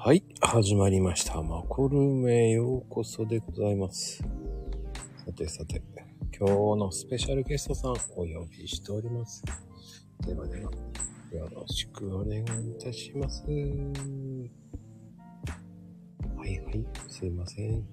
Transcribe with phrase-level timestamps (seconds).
[0.00, 1.42] はい、始まりました。
[1.42, 4.22] マコルメへようこそでございます。
[5.26, 5.82] さてさて、
[6.38, 9.42] 今日のスペシャルゲストさんお呼びしております。
[10.24, 10.70] ではでは、
[11.32, 12.44] よろしくお願いい
[12.78, 13.42] たします。
[13.42, 13.50] は
[16.46, 17.84] いはい、すいません。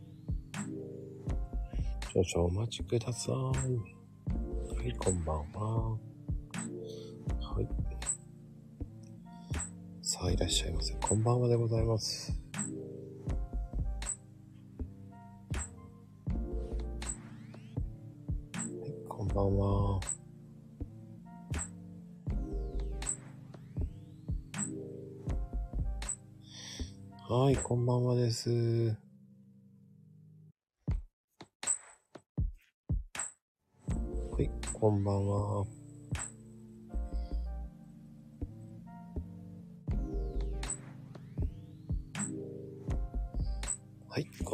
[2.13, 3.33] 少々お待ちください。
[3.33, 3.51] は
[4.85, 5.97] い、こんばんは。
[10.15, 10.93] さあ、いらっしゃいませ。
[10.93, 12.31] こんばんはでございます。
[18.53, 19.99] はい、こんばんは。
[27.27, 28.49] はい、こんばんはです。
[28.49, 28.95] は
[34.39, 35.84] い、こんばんは。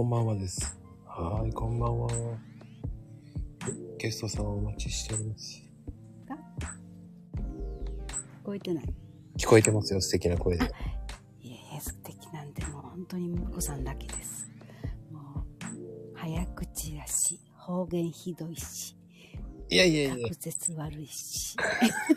[0.01, 0.75] こんばんはです。
[1.05, 2.09] はい、こんばんは。
[3.99, 5.61] ゲストさんお待ちしております。
[6.27, 6.33] 聞
[8.43, 8.85] こえてない？
[9.37, 10.65] 聞こえてますよ、素敵な声で。
[11.43, 14.49] いえ、素敵なんてもう本当に婿さんだけです。
[15.11, 15.23] もう、
[16.17, 18.97] 早口やし、方言ひどいし、
[19.69, 21.55] いやいやいや滑、舌悪いし。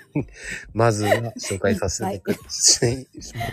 [0.73, 2.97] まずは紹介させてください。
[2.97, 3.03] ま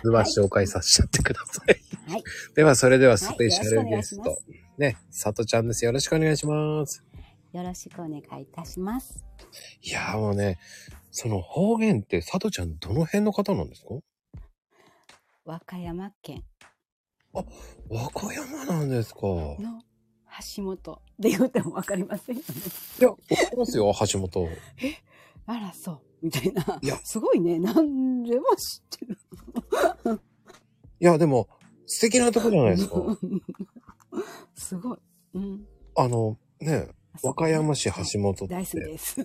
[0.01, 1.80] ずは紹介させちゃってください。
[2.11, 2.23] はい。
[2.55, 4.63] では、それではスペシャルゲストろしくお願いし。
[4.77, 5.85] ね、さとちゃんです。
[5.85, 7.03] よろしくお願いします。
[7.53, 9.23] よろしくお願いいたします。
[9.81, 10.59] いやーもうね、
[11.11, 13.89] その方言って、さとちゃんどの辺の方なんですか？
[15.45, 16.43] 和歌山県
[17.33, 19.23] 和歌山なんですかい
[19.61, 19.81] の
[20.55, 22.47] 橋本で言うてもわかりませんよね。
[22.99, 24.49] や、わかりますよ、橋本。
[25.47, 26.01] あら、そう。
[26.21, 26.79] みたいな。
[26.81, 27.59] いやすごいね。
[27.59, 29.17] 何でも知ってる。
[30.99, 31.49] いや、でも、
[31.93, 32.95] 素敵なとこじゃないですか。
[34.55, 34.97] すごい。
[35.33, 35.67] うん。
[35.97, 36.87] あの、ね、
[37.21, 39.19] 和歌山市橋本って大好きです。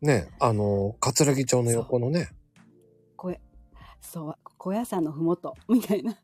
[0.00, 2.28] ね、あの、葛城町の横のね。
[3.16, 3.40] 小屋、
[4.00, 6.12] そう、小屋さんのふもと、みたいな。
[6.12, 6.16] い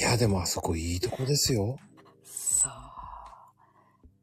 [0.00, 1.78] や、でもあそこいいとこですよ。
[2.24, 2.72] そう。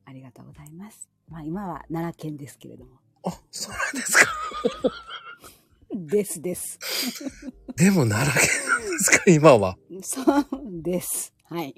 [0.06, 1.08] ありがとうございます。
[1.30, 2.94] まあ今は奈良県ですけれども。
[3.24, 4.32] あ、そうなんですか。
[5.94, 6.80] ですです。
[7.76, 9.78] でも奈良県なんですか、 今は。
[10.02, 10.46] そう
[10.82, 11.34] です。
[11.44, 11.76] はい。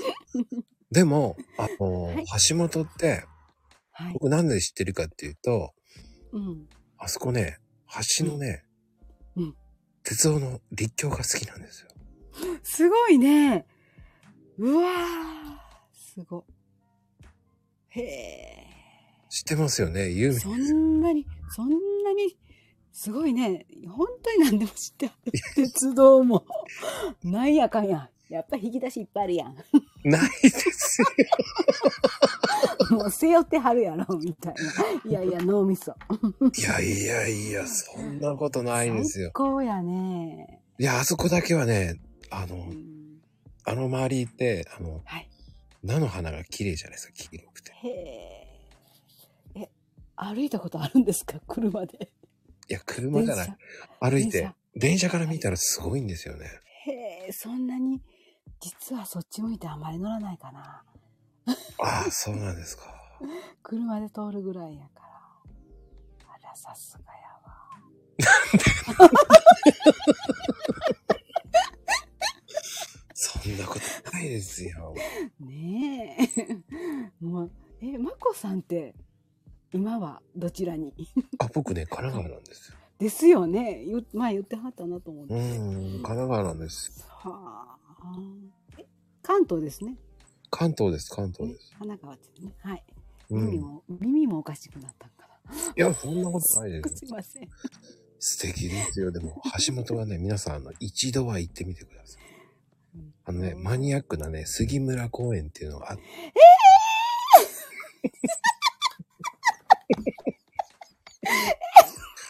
[0.90, 3.24] でも、あの、はい橋本って、
[3.90, 4.12] はい。
[4.12, 5.72] 僕なんで知ってるかっていうと、
[6.32, 6.68] うん。
[6.98, 7.58] あそこね、
[8.18, 8.64] 橋のね、
[9.36, 9.56] うん
[10.02, 11.88] 鉄道の立教が好きなんですよ。
[12.62, 13.66] すごいね。
[14.58, 15.66] うわー。
[15.92, 16.46] すご。
[17.88, 18.66] へえ。
[19.28, 21.70] 知ってますよね、ユーミンそんなに、そん
[22.04, 22.38] なに、
[22.98, 23.66] すごいね。
[23.86, 25.32] 本当に何でも知ってある。
[25.54, 26.46] 鉄道も。
[27.22, 28.08] なんやかんや。
[28.30, 29.54] やっぱり引き出しいっぱいあるやん。
[30.02, 31.02] ないです
[32.90, 32.96] よ。
[32.96, 35.10] もう背負ってはるやろ、みたいな。
[35.10, 35.92] いやいや、脳みそ。
[35.92, 39.32] いやいやいや、そんなことないですよ最。
[39.34, 40.62] 高やね。
[40.78, 43.20] いや、あそこだけはね、あのう、ん
[43.64, 45.28] あの周りって、あの、はい。
[45.84, 47.72] 菜の花が綺麗じゃないですか、黄色くて。
[47.72, 47.88] へ
[49.54, 49.60] え。
[49.64, 49.68] え、
[50.16, 51.38] 歩いたことあるんですか？
[51.46, 52.10] 車で。
[52.68, 53.56] いや、車じゃない。
[54.00, 56.46] 歩いて、電車から見たらすごいんですよね。
[56.86, 58.02] へえ、そんなに、
[58.60, 60.82] 実はそっち向いてあまり乗らないかな。
[61.78, 62.96] ああ、そうなんですか。
[63.62, 65.06] 車で通るぐらいやから。
[66.34, 67.56] あら、さすがやわ。
[73.14, 73.80] そんなこと
[74.12, 74.94] ないですよ。
[75.40, 76.26] ねえ。
[77.24, 78.94] もう、え、まこさんって、
[79.72, 80.94] 今はどちらに？
[81.38, 82.76] あ、僕ね、神奈川なんですよ。
[82.98, 83.84] ですよね。
[83.84, 85.34] 言前言ってはったなと思って。
[85.34, 87.04] うーん、神奈川なんです。
[87.08, 88.16] はあ。
[88.78, 88.86] え
[89.22, 89.96] 関東ですね。
[90.50, 91.70] 関東です、関東ねです。
[91.78, 92.54] 神奈川ってね。
[92.60, 92.84] はい。
[93.30, 93.46] うん。
[93.46, 95.52] 耳も、耳もおかしくなったんかな。
[95.76, 96.96] いや、そんなことないです。
[96.96, 97.48] すいません。
[98.18, 99.10] 素敵ですよ。
[99.10, 102.22] でも、橋本はね、皆さん、あの、一度は行ってみてください。
[103.24, 106.02] あのね、マニアックなね、杉村公園っていうのがあって。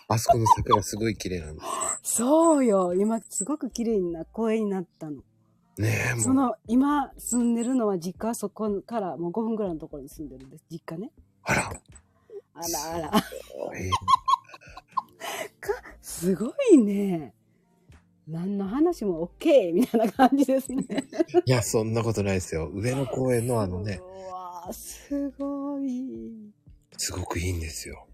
[0.08, 1.62] あそこの桜すごい綺麗なんで
[2.02, 2.94] そうよ。
[2.94, 5.22] 今、すごく綺麗な公園になったの。
[5.74, 5.82] す。
[5.82, 6.22] ねえ、もう。
[6.22, 10.64] その、今住んでるのは実家はそこからもう5分ぐらいのところに住んでるんです。
[10.70, 11.10] 実家ね。
[11.42, 11.62] あら。
[12.54, 13.22] あらあら。
[13.76, 13.90] え
[16.00, 17.34] すごいね。
[18.28, 20.84] 何の話も OK みたいな感じですね。
[20.88, 22.68] ーいや、そんなことないですよ。
[22.72, 26.52] 上野公園のあのね、うわすごい。
[26.96, 28.05] すごくいいんですよ。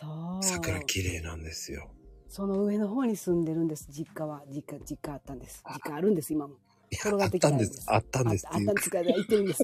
[0.00, 0.56] あ、そう。
[0.56, 1.90] 桜綺麗なんですよ。
[2.28, 4.42] その上の方に住んでるんです、実家は。
[4.48, 5.62] 実家、実家あったんです。
[5.64, 6.54] あ実家あるんです、今も。
[6.92, 7.92] 転がっあってたんできたんですす。
[7.92, 9.62] あったんですあったんですから、言ってるんです。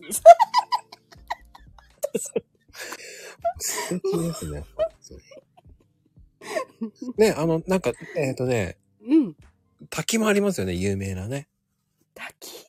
[3.58, 4.64] 素敵ですね。
[7.16, 9.36] ね、あの、なんか、えっ、とね、うん。
[9.90, 11.48] 滝もありますよね、有名なね。
[12.14, 12.66] 滝？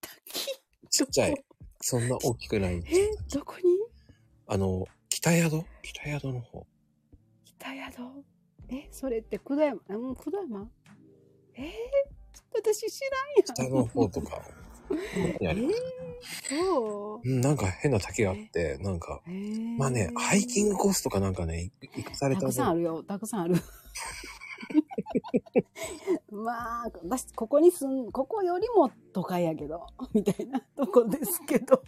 [0.00, 0.46] 滝？
[0.90, 1.44] ちっちゃい。
[1.80, 2.76] そんな大きくない。
[2.76, 2.82] え
[3.32, 3.62] どこに？
[4.46, 5.62] あの、北宿？
[5.82, 6.66] 北宿の方。
[7.58, 8.02] 北宿
[8.70, 9.80] えそれって久田山？
[9.88, 10.68] うん久田山？
[11.54, 11.66] えー、
[12.54, 13.44] 私知らんやん。
[13.44, 14.42] 北の方とか。
[15.40, 15.70] えー、
[16.48, 17.28] そう？
[17.28, 23.02] うん、なんか変な滝があって、なんか、えーまあね、ハイキングコースとかなんかね、い行かされたたくさんあるよ。
[23.02, 23.56] たくさんある。
[26.30, 31.82] まあ、私、ここに住ん、ここよりも都会やけど、みたいなとこですけど。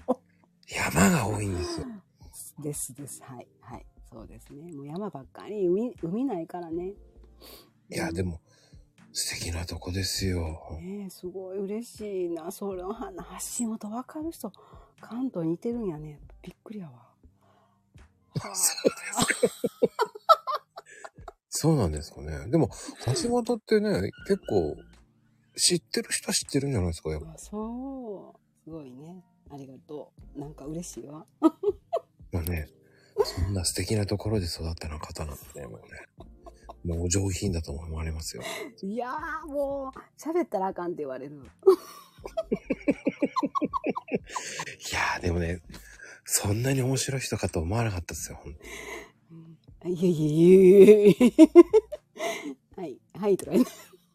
[0.68, 1.86] 山が多いんですよ。
[2.60, 3.22] ですです。
[3.22, 3.48] はい。
[3.60, 3.86] はい。
[4.12, 4.72] そうですね。
[4.72, 5.66] もう山ばっかり。
[5.68, 6.94] 海、海ないからね。
[7.90, 8.40] いや、でも、
[9.12, 10.78] 素敵なとこですよ。
[10.80, 12.50] ねえすごい嬉しいな。
[12.50, 13.12] それをは
[13.58, 14.52] 橋本わかる人、
[15.00, 16.20] 関東に似てるんやね。
[16.42, 16.92] びっくりやわ。
[18.40, 18.54] はあ
[21.52, 22.48] そうなんですかね。
[22.48, 22.70] でも、
[23.22, 24.76] 橋本ってね、結構、
[25.56, 27.32] 知ってる人は知ってるんじゃないですか、やっぱ。
[27.32, 28.64] あそう。
[28.64, 29.24] すごいね。
[29.50, 30.40] ありがとう。
[30.40, 31.26] なんか嬉しいわ。
[31.40, 31.52] も
[32.40, 32.68] うね、
[33.24, 35.86] そんな素敵なところで育ったの方なんでね、もうね。
[36.84, 38.42] もうお上品だと思われますよ。
[38.82, 41.34] いやーもう、喋ったらあかんって言われる。
[41.34, 41.38] い
[44.94, 45.60] やー、でもね、
[46.24, 48.60] そんなに面白い人かと思わなかったですよ、ほんと
[49.84, 51.34] うんいえいえいえい
[52.76, 52.80] え。
[52.80, 53.70] はい、はいとか言って。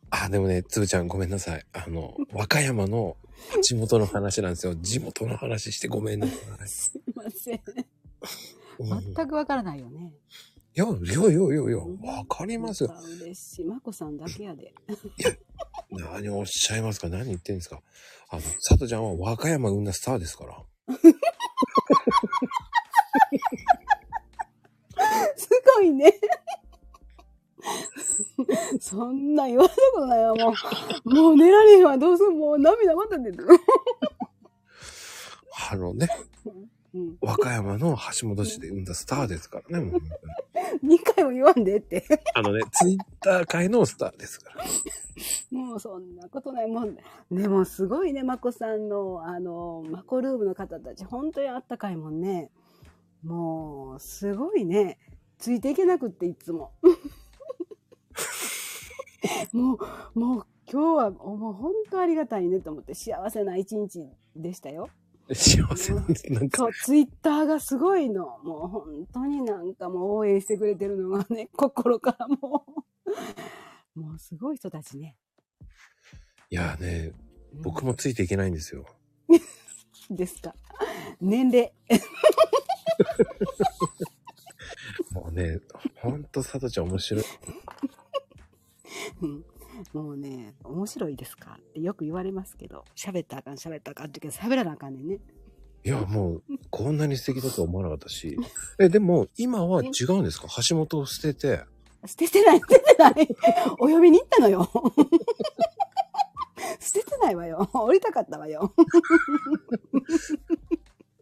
[0.10, 1.66] あ、でもね、つぶちゃんごめんなさい。
[1.74, 3.18] あの、和歌山の
[3.62, 4.75] 地元の話なんですよ。
[4.75, 6.38] 地元の話してごめんなさい。
[6.68, 7.62] すいません。
[8.80, 10.13] うん、全くわからないよね。
[10.77, 12.94] いや、いやいやいやいや、わかりますよ。
[13.22, 13.66] 嬉しい。
[13.66, 14.74] まこさんだけやで。
[15.89, 17.07] 何をおっしゃいますか？
[17.07, 17.81] 何言ってんですか？
[18.30, 20.62] あの、さとちゃんは和歌山生んだスターですから。
[25.38, 26.13] すごいね。
[28.80, 30.54] そんな言われたことないわ、も
[31.06, 31.10] う。
[31.10, 31.98] もう寝られへんわ。
[31.98, 33.48] どうするもう涙また出てる。
[35.71, 36.07] あのね、
[36.45, 36.69] うん。
[37.21, 40.92] 和歌山の橋本市で生んだスターですからね、もう本当に。
[40.97, 42.06] 2回も言わんでって。
[42.33, 44.63] あのね、ツイッター界のスターですから。
[45.51, 46.68] もうそんなことない。
[46.68, 46.97] もう、
[47.31, 52.51] でもすごいね、まこさんの、あの、マコルームの方たち、本当にあったかいもんね。
[53.24, 54.97] もう、すごいね。
[55.38, 56.71] ついていけなくって、いつも。
[59.51, 59.77] も
[60.15, 64.89] う、もう、今日は、もう本当ありがたいねと思って、幸せな一日でしたよ。
[65.33, 66.31] 幸せなんです。
[66.31, 68.39] なんか、そう、ツイッターがすごいの。
[68.44, 72.66] もう本当になんかもう応援してくれてるのがね、 心からも
[73.95, 74.00] う。
[74.00, 75.18] もうすごい人たちね。
[76.50, 77.25] いやね、うん
[77.62, 78.86] 僕もついていけないんですよ。
[80.10, 80.54] ですか。
[81.22, 81.74] 年齢。
[85.12, 85.62] もうね、
[85.95, 87.24] ほんとさとちゃん面白い。
[89.21, 89.45] うん
[89.94, 91.57] もうね、面白いですか？
[91.60, 95.19] ってよく言われますけど、喋ったらあかん、喋ったらあかんって言うけど、喋らなあかんねんね。
[95.83, 98.38] いや、もう、こんなに素敵だとは思わなかったし。
[98.80, 100.48] え、でも、今は違うんですか？
[100.68, 101.63] 橋本を捨てて。
[102.07, 103.27] 捨ててない、捨ててない。
[103.80, 104.69] お呼びに行ったのよ。
[106.80, 107.68] 捨ててないわよ。
[107.73, 108.73] 降りたかったわよ。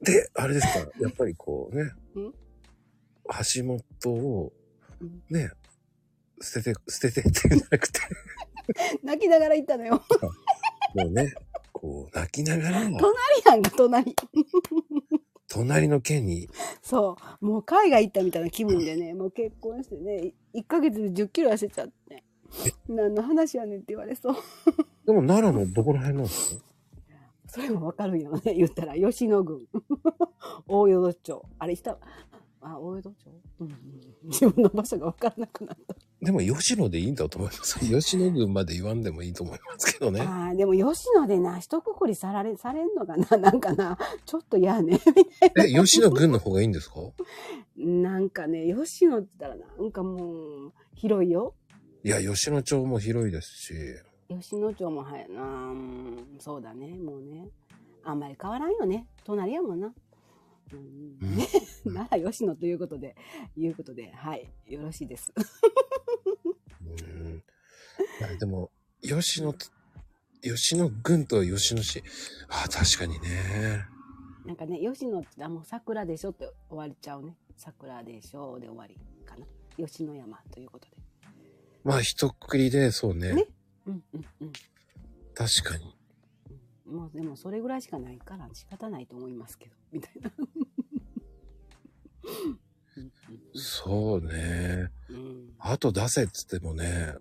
[0.01, 1.91] で、あれですか、やっぱりこうねん、
[3.55, 3.81] 橋本
[4.13, 4.51] を
[5.01, 5.51] うん、ね、
[6.41, 7.99] 捨てて、捨ててって言うんじゃなくて、
[9.03, 10.01] 泣きながら行ったのよ。
[10.95, 11.33] もうね、
[11.71, 12.97] こう、泣きながら、隣
[13.45, 14.15] やんか、隣。
[15.47, 16.49] 隣の県に、
[16.81, 17.45] そう。
[17.45, 22.23] もう海外行ったみたいな気分でね、もう結婚してね、1ヶ月で10キロ痩せちゃって。
[22.87, 24.35] 何の話やねんって言われそう。
[25.05, 26.63] でも奈良のどこら辺なんですか？
[27.47, 28.95] それもわかるんよね、言ったら。
[28.95, 29.67] 吉野郡。
[30.67, 31.43] 大淀町。
[31.59, 31.97] あれ、下、
[32.63, 33.15] あ、大淀町、
[33.59, 33.75] うんうん、
[34.29, 35.95] 自分の場所がわからなくなった。
[36.21, 37.79] でも吉野でいいんだと思います。
[37.85, 40.21] 吉野郡まで言わんでもいいと思いますけどね。
[40.21, 43.25] ああ、でも吉野でな、一括りさられ、されんのかな？
[43.37, 44.99] なんかな、ちょっと嫌ね。
[45.59, 46.95] え、吉野郡の方がいいんですか？
[47.75, 51.55] なんかね、吉野って言ったらなんかもう、広いよ。
[52.03, 53.73] いや、吉野町も広いですし、
[54.29, 57.49] 吉野町もはやな、うん、そうだね、もうね。
[58.05, 59.07] あんまり変わらんよね。
[59.23, 59.93] 隣やもんな。
[60.77, 63.15] うん なら吉野ということで、
[63.55, 65.33] いうことで、はい、よろしいです。
[66.85, 68.37] うん。
[68.39, 69.67] でも、吉野と、
[70.41, 72.03] 吉野郡と吉野市。
[72.49, 73.85] ああ、確かにね。
[74.45, 77.37] なんかね、吉野ってあもう桜でしょって終わりちゃうね。
[77.57, 79.45] 桜でしょで終わりかな。
[79.77, 80.97] 吉野山ということで。
[81.83, 83.33] まあ、一括りで、そうね。
[83.33, 83.45] ね
[83.87, 84.51] うんうんうん。
[85.33, 85.95] 確かに。
[86.93, 90.31] もうでもそれぐらいしかないから仕方ないと思いますけど、みたいな。
[90.37, 90.63] うん
[93.55, 94.91] そうね。
[95.09, 97.15] うんうんあと出せっつってもね。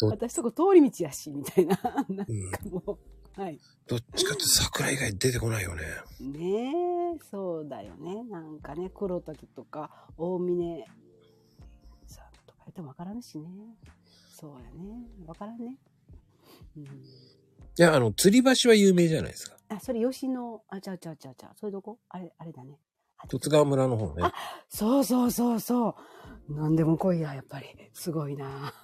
[0.00, 1.78] ど 私そこ通り道やし、みたいな。
[2.08, 2.50] なんうん。
[2.50, 2.98] かも
[3.36, 3.58] う、はい。
[3.86, 5.82] どっちかって桜以外出てこないよね。
[6.20, 8.22] ねえ、そうだよね。
[8.24, 10.84] なんかね、黒滝とか、大峰
[12.06, 13.50] さんとか言ってもわからんしね。
[14.32, 15.08] そうやね。
[15.26, 15.76] わからんね。
[16.76, 16.84] うん。
[16.84, 16.88] い
[17.76, 19.56] や、あの、吊り橋は有名じゃないですか。
[19.68, 21.50] あ、それ吉野、あ、ちゃうちゃうちゃうちゃう。
[21.56, 21.98] それどこ？
[22.08, 22.78] あれ、あれだね。
[23.18, 24.30] あ十津川村の方ね。
[24.68, 25.96] そうそうそうそ
[26.48, 26.54] う。
[26.54, 27.66] なんでも来いや、やっぱり。
[27.92, 28.74] すごいな。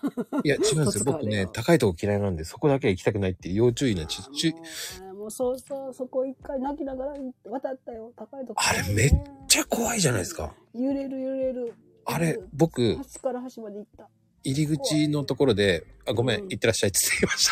[0.42, 1.04] いや、違うんですよ。
[1.04, 8.12] 僕ね高いとこ嫌いなんで、そこだけは行きたくないって要注意なち、ち、もうもうそうそう、そこ一回泣きながら渡ったよ。
[8.16, 9.10] 高いとこ、あれめっ
[9.46, 10.52] ちゃ怖いじゃないですか。
[10.74, 11.74] 揺れる揺れる。
[12.06, 14.08] あれ、僕、端から端まで行った。
[14.44, 17.48] 入り口のところで、あ、ごめん、うん行ってらっしゃいって言ってまし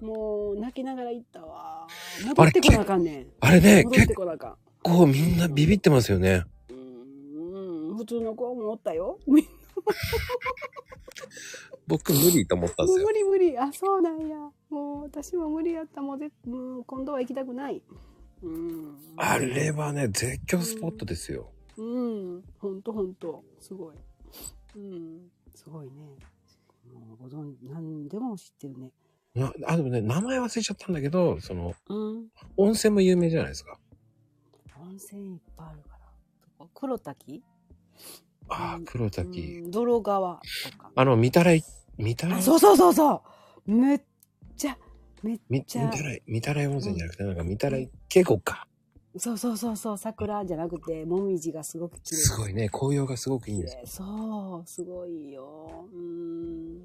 [0.00, 0.04] た。
[0.04, 1.86] もう泣きながら行ったわ。
[2.24, 3.26] 戻ってこなあかんねん。
[3.40, 4.14] あれね、結。
[4.82, 6.44] 構みんなビビってますよね。
[6.70, 9.18] うん、うん普通の子もおったよ。
[11.86, 13.12] 僕無理と思ったんですよもう無。
[13.12, 13.58] 理無理。
[13.58, 14.36] あ、そうなんや。
[14.70, 16.02] もう私も無理やった。
[16.02, 17.80] もうぜ、うん、今度は行きたくない。
[18.42, 18.96] うん。
[19.16, 21.50] あれはね、絶叫スポットですよ。
[21.76, 22.42] うん。
[22.58, 23.44] ほんとほんと。
[23.60, 23.94] すごい。
[24.76, 25.30] うん。
[25.56, 25.92] すごいね。
[26.92, 28.92] もうご存知、何でも知ってるね。
[29.34, 32.26] なあ、でもね、名前忘れちゃったんだけど、その、うん。
[32.56, 33.78] 温泉も有名じゃないですか。
[34.78, 35.98] 温泉いっぱいあるか
[36.58, 36.66] ら。
[36.74, 37.42] 黒滝？
[38.48, 39.58] ああ、黒滝。
[39.64, 40.92] うん泥川とか。
[40.94, 41.64] あの、見たらい、
[41.96, 43.22] 見たらあ、い、そうそうそうそ
[43.66, 43.72] う。
[43.72, 44.02] めっ
[44.56, 44.78] ちゃ、
[45.22, 48.68] めっちゃたらい、見たらい温泉じゃなくて、なんか見たらい渓谷か。
[49.18, 52.16] そうそうそうそう、桜じゃなくて、もみじがすごく綺麗。
[52.16, 53.80] すごいね、紅葉がすごくいいんですよ。
[53.86, 55.86] そう、すごいよ。
[55.92, 56.82] うーん。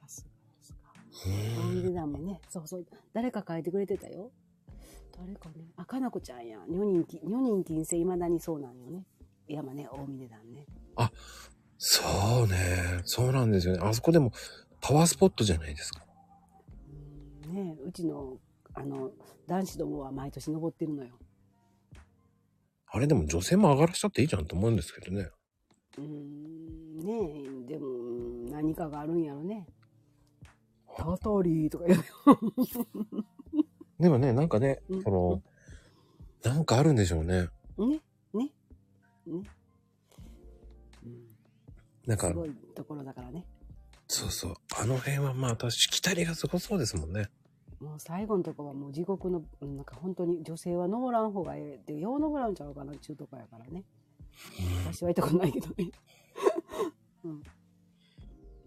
[0.00, 0.78] さすがですか。
[1.26, 4.30] うアンデダもね、そうそう、誰か書いてくれてたよ。
[5.18, 6.58] 誰かね、あ、かなこちゃんや。
[6.68, 9.04] 女人き、女人禁制未だにそうなんよね。
[9.48, 10.66] 山ね、大峰団ね。
[11.84, 13.80] そうね、そうなんですよね。
[13.82, 14.32] あそこでも
[14.80, 16.04] パワースポットじゃないですか。
[17.44, 18.38] うんねうちの、
[18.72, 19.10] あの、
[19.48, 21.18] 男子どもは毎年登ってるのよ。
[22.94, 25.30] あれでも女性も上がらしちゃっていいじゃんと思うんですけどね。
[25.96, 27.90] うーん、ねえ、でも、う
[28.48, 29.66] ん何かがあるんやろね。
[30.94, 32.04] たたりとか言うよ。
[33.98, 35.42] でもね、なんかねうん、その、
[36.44, 37.48] なんかあるんでしょうね。
[37.78, 38.00] ね、
[38.34, 38.50] ね、
[39.26, 39.42] ね。
[41.02, 41.26] うん、
[42.06, 43.46] なんかす、ごいところだからね。
[44.06, 44.54] そうそう。
[44.78, 47.30] あの辺はまあ、私、しきたりがすごそうですもんね。
[47.82, 53.82] もう最後のとこはもう地獄の、うんなんか本当に女性は登らん方がええって、よう登らんちゃうかな、中とかやからね。
[54.86, 55.90] 私は行ったことないけどね。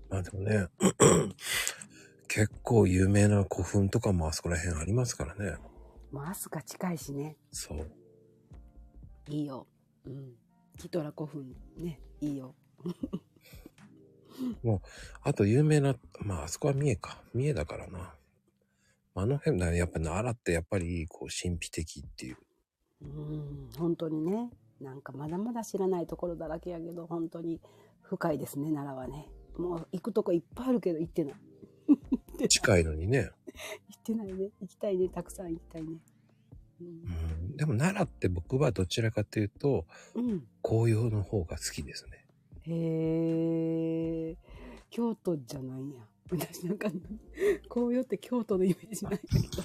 [0.10, 0.68] まあでもね、
[2.28, 5.56] 結構有名な古墳とかもあそこら辺ありますからね。
[6.12, 7.38] もう飛鳥近いしね。
[7.52, 7.90] そう。
[9.30, 9.66] いいよ。
[10.06, 10.36] うん。
[10.78, 12.54] キトラ古墳ね、いいよ。
[15.24, 17.24] あと有名な、まああそこは三重か。
[17.34, 18.14] 三重だからな。
[19.18, 22.38] あの辺だね、やっぱ奈良ってやっぱりこう神秘的っていう。
[23.02, 24.50] うん、本当にね。
[24.82, 27.62] なんかまだまだ知らないところだらけやけど、本当に
[28.02, 29.30] 深いですね、奈良はね。
[29.58, 31.36] もう行くとこいっぱいあるけど行ってない。
[32.50, 33.32] 近いのにね。
[33.88, 34.52] 行ってないね。
[34.60, 35.08] 行きたいね。
[35.08, 35.98] たくさん行きたいね。
[36.82, 40.30] うん、でも奈良って僕はどちらかというと、うん。
[40.30, 42.26] うん、紅葉の方が好きですね。
[42.64, 44.38] へえ。
[44.90, 46.06] 京都じゃないんや。
[46.32, 46.90] 私なんか、
[47.70, 49.64] 紅葉って京都のイメージないけど。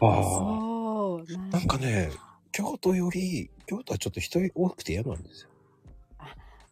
[0.00, 1.32] あそう。
[1.32, 2.10] ななんかね、
[2.52, 5.48] 京都より、京都はちょっと人多くて嫌なんですよ。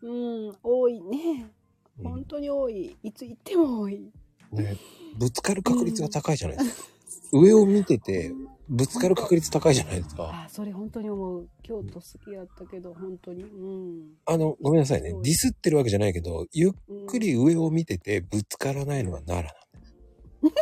[0.02, 1.50] うん、多いね。
[1.99, 2.97] うん本当に多い。
[3.02, 4.12] いつ行っても多い。
[4.52, 4.76] ね、
[5.16, 6.88] ぶつかる確率が高いじゃないですか。
[7.33, 8.33] 上を見てて、
[8.68, 10.45] ぶつかる確率高いじゃないですか。
[10.45, 11.49] あ、それ本当に思う。
[11.62, 13.45] 京都好きやったけど、本当に。
[13.45, 14.02] うん。
[14.25, 15.12] あの、ごめんなさいね。
[15.23, 20.56] ディスってるわけじゃないけど、ゆっゆくり上を見ててぶつからないのは奈良なんで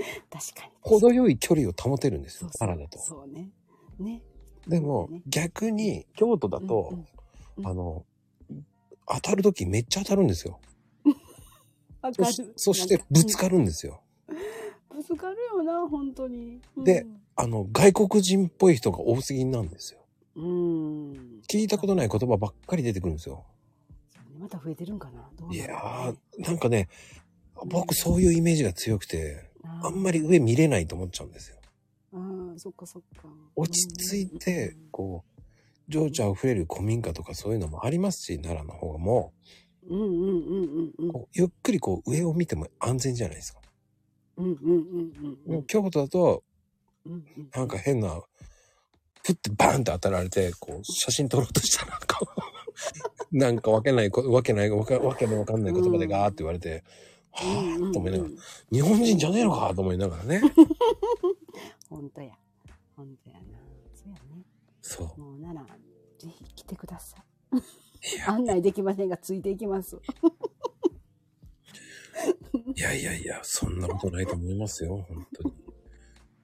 [0.00, 0.50] す。
[0.54, 0.72] 確かに。
[0.80, 2.98] 程よい距離を保てるんですよ、奈良だと。
[2.98, 3.50] そうね。
[3.98, 4.22] ね。
[4.66, 6.94] でも逆に、京都だうんと
[7.56, 8.06] うん、あの、
[9.06, 10.60] 当たるときめっちゃ当たるんですよ。
[12.16, 14.02] そしそしてぶつかるんですよ。
[15.00, 16.60] うんぶつかるよな、本当に。
[16.76, 20.00] うんで、あの、外国人っぽい人が多すぎなんですよ。
[20.36, 21.40] うん。
[21.48, 23.44] 聞いたことない言葉ばっかり出てくるんですよ。
[24.38, 25.28] また増えてるんかな。
[25.38, 26.88] どういやー、なんかね、
[27.66, 31.56] 僕そういうイメージが強くて、ああんまり上見れないと思っちゃうんですよ。
[32.12, 33.28] あーそっかそっか。
[33.56, 35.42] 落ち着いて、こう、
[35.88, 39.32] 情緒あふれる古民家とかそういうのもありますし、奈良の方がも
[39.88, 41.26] うんうんうんうんうう、ん。
[41.32, 43.59] ゆっくりこう上を見ても安全じゃないですか。
[44.40, 45.64] うんうんうんうんうん。
[45.66, 46.42] 京都だと、
[47.06, 48.20] うんうんなんか変な、
[49.22, 52.20] ふってバーンって当たられて、こう、写真撮ろうとしたらなんか、
[53.32, 56.82] なんかわけないこ、わけない、わけわけのわかんない言葉でガーって言われて、
[57.32, 58.30] はぁーと思いながら、
[58.72, 59.72] 日本人じゃねえのか？
[59.74, 60.40] と思いながらね。
[61.88, 62.34] 本当や。
[62.96, 63.58] 本当やな。
[63.94, 64.44] そうやね。
[64.80, 65.64] そもうなら、
[66.18, 67.22] ぜひ来てください。
[68.26, 69.98] 案内できませんが、ついていきます。
[72.76, 75.54] いやいやいや、そんなことないと思いますよ、本当に。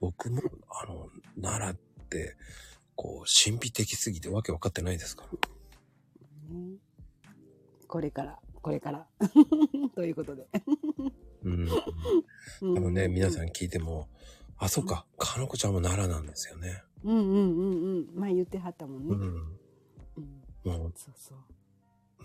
[0.01, 1.09] 僕も、あの、
[1.41, 2.37] 奈良って、
[2.95, 5.27] こう、神秘的すぎてわけわかってないですか？
[6.51, 6.55] ら。
[6.55, 6.77] ね
[7.89, 9.07] これから、これから。
[9.95, 10.47] ということで。
[11.45, 11.69] うん。
[11.69, 11.75] 多
[12.61, 14.09] 多分ね、皆さん聞いても、
[14.59, 16.83] あ、そっか、かのこちゃんも奈良なんですよね。
[17.05, 18.15] うんうんうんうん。
[18.15, 19.15] 前言ってはったもんね。
[19.15, 19.21] うん。
[20.17, 21.39] うんもう、そうそう。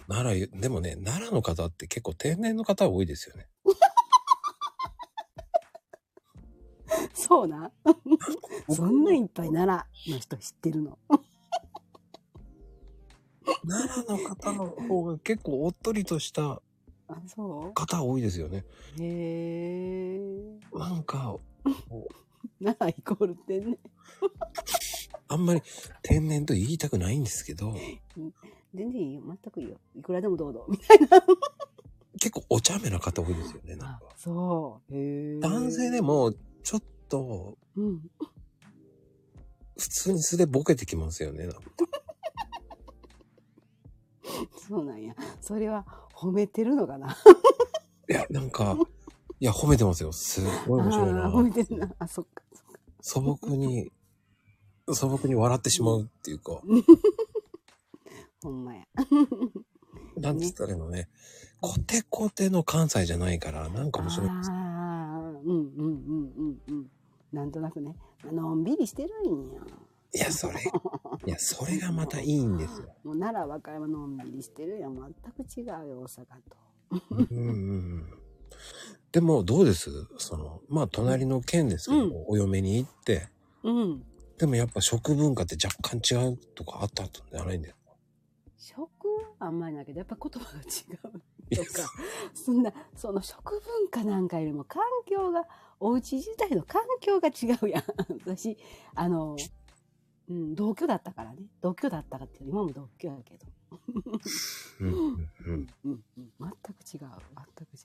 [0.07, 3.47] 奈良、でもね、奈良の方って結構天然の方多いですよね。
[7.13, 7.71] そうな。
[8.69, 10.97] そんないっぱい奈良の人知ってるの。
[13.67, 16.61] 奈良の方の方が結構おっとりとした
[17.75, 18.65] 方多いですよね。
[18.97, 20.19] うへえ。
[20.73, 21.37] なんか、
[22.59, 23.77] 奈良イコールってね。
[25.27, 25.61] あんまり
[26.01, 27.75] 天然と言いたくないんですけど、
[28.73, 29.21] 全然いいよ。
[29.25, 29.77] 全くいいよ。
[29.95, 30.67] いくらでもどうぞ。
[32.19, 34.95] 結構お茶目な方多いですよね、なんあか。、そう。
[34.95, 35.39] へえ。
[35.39, 36.01] 男性で。
[36.01, 38.01] も、ちょっと、うん。
[39.77, 41.45] 普通に素でボケてきますよね。
[41.47, 41.61] なんか
[44.67, 45.15] そうなんや。
[45.41, 47.17] それは褒めてるのかな。
[48.09, 48.77] いや、なんか、
[49.39, 50.11] いや、褒めてますよ。
[50.13, 51.55] すごい面白いああー、褒めな。
[51.55, 51.93] てるな。
[51.99, 52.43] あ、そっか。
[52.53, 53.91] そっか素朴に、
[54.93, 56.61] 素朴に笑ってしまうっていうか、
[58.41, 58.85] ほんまや。
[60.17, 61.09] なんつったらいいのね、
[61.59, 64.51] コテコテの関西じゃないから、なんか面白いです。
[64.51, 66.91] ああ、うんうんうんうんうん。
[67.31, 67.95] なんとなくね。
[68.25, 69.61] のんびりしてるんや。
[70.13, 70.55] いや、それ、
[71.25, 72.95] いや、それがまたいいんですよ。
[73.03, 74.95] もう奈良、和歌山のんびりしてるやん。
[74.95, 76.57] 全く違うよ、大阪と。
[77.11, 77.51] うんうんう
[77.97, 78.13] ん。
[79.11, 79.89] でも、どうです？
[80.17, 83.29] その、まあ、隣の県ですけど、うんお嫁に行って、
[83.63, 84.05] うん。
[84.37, 87.75] でもやっぱ食文化って若干違うとかあったんじゃないんだよ。
[88.61, 89.07] 食
[89.39, 90.65] はあんまりないけど、やっぱ言葉が違
[91.15, 91.21] う。
[91.55, 91.91] とか、
[92.33, 95.47] そんな、その食文化なんかよりも環境が、
[95.79, 97.83] お家自体の環境が違うやん。
[98.25, 98.57] 私、
[98.93, 99.35] あの、
[100.29, 101.41] うん、同居だったからね。
[101.59, 103.47] 同居だったかって、今も同居やけど。
[104.79, 105.29] うんうんう。
[105.45, 106.31] うんん、うん、うん。
[106.39, 107.09] 全く違う。
[107.39, 107.77] 全く違う。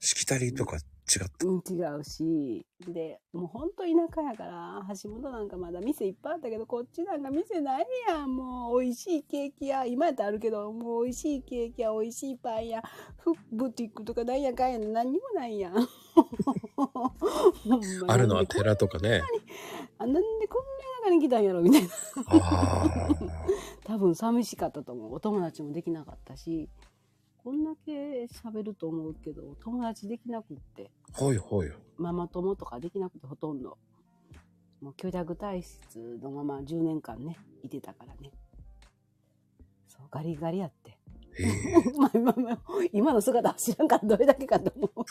[0.00, 1.46] しきたりとか違った。
[1.46, 8.34] うん、違うし、で、もうほんと田舎やから、橋本なんかまだ店いっぱいあったけど、こっちなんか店ないやん。
[8.34, 12.82] もう美味しいケーキ屋、今やったらあるけど、もう美味しいケーキ屋、美味しいパン屋、
[13.18, 15.76] フブティックとかなんやかんや何にもないやん。
[18.08, 19.22] あるのは寺とかね。
[19.98, 20.72] あ、なんでこんな
[21.04, 21.88] 田舎に来たんやろみたいな。
[23.84, 25.14] 多分寂しかったと思う。
[25.14, 26.70] お友達もできなかったし、
[27.44, 30.90] こんだけ喋ると思うけど、友達できなくって。
[31.12, 31.70] ほいほい。
[31.98, 33.76] ママ友とかできなくてほとんど。
[34.80, 38.30] もう虚弱体質のまま10年間ね、いてたからね。
[39.88, 40.98] そう、ガリガリやって。
[41.38, 41.50] ええ
[42.00, 42.58] まあまあまあ
[42.92, 45.04] 今の姿は知らんからどれだけかと思う。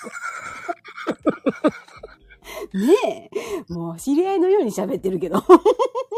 [2.75, 3.29] ね
[3.69, 5.37] え、もう知り合いのように喋ってるけど。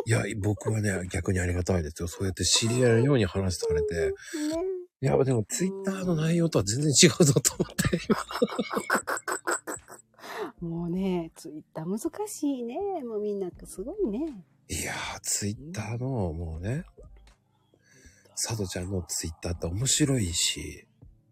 [0.06, 2.08] いや、僕はね、逆にありがたいですよ。
[2.08, 4.14] そうやって知り合いのように話されて。
[4.56, 8.00] ねいや、でもツイッターの内容とは全然違うぞと思って。
[10.66, 12.76] もうね、ツイッター難しいね。
[13.04, 14.44] もうみんなすごいね。
[14.68, 16.86] いやー、ツイッターの、もうね、
[18.30, 20.88] 佐藤ちゃんのツイッターって面白いし、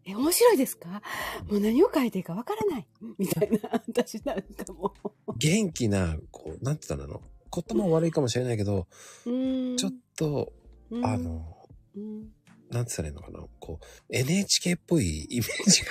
[0.06, 1.02] え、面白いですか？
[1.50, 2.88] もう何を書いていいかわからない。
[3.18, 3.58] みたいな。
[3.88, 4.94] 私なんかも
[5.38, 7.22] 元気な、こう、なんて言ったの？
[7.52, 8.86] 言葉悪いかもしれないけど、
[9.26, 9.32] う。
[9.32, 9.78] うん。
[9.78, 10.54] ちょっと、
[10.92, 11.58] うんあ、の、
[11.96, 12.28] うん。
[12.70, 13.48] なんて言ったらいいのかな？
[13.60, 15.82] こう、NHK っぽいイメージ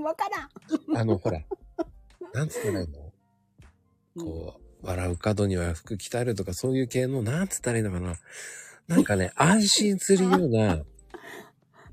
[0.00, 0.94] わからん。
[0.94, 1.40] が、あの、ほら、
[2.32, 3.12] なんつったらいいの？
[4.24, 8.16] こう、笑う角には服着たるとか、そういう系の、なんつったらいいのかな？
[8.86, 10.82] なんかね、 安心するような、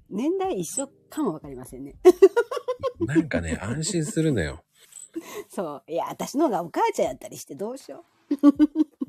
[0.10, 1.96] 年代一緒かもわかりませんね。
[3.00, 4.64] なんかね、安心するのよ。
[5.50, 5.92] そう。
[5.92, 8.06] いや、私の方がお母ちゃんやったりしてどうしよ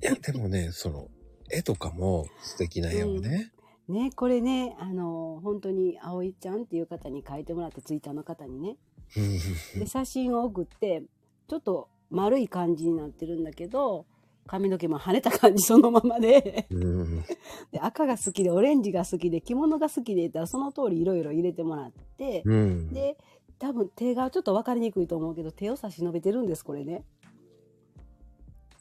[0.02, 1.08] いや、でもね、その、
[1.50, 3.55] 絵とかも素敵な絵をね、う。
[3.88, 8.77] ね、これね、あの、本当に葵ちゃんっていう方に書いてもらって、ツイッターの方にね。
[9.79, 11.05] で、写真を送って、
[11.49, 14.07] ちょっと丸い感じになってるんだけど、
[14.46, 17.25] 髪の毛も跳ねた感じそのままでうん。
[17.72, 22.92] で赤が好きでオレンジが好きで着物が好きで言ったらその通りいろいろ入れてもらって、うん。
[22.92, 23.18] で
[23.59, 27.05] 多分手がちょっと分かりにくいと思うけど手を差し伸べてるんですこれね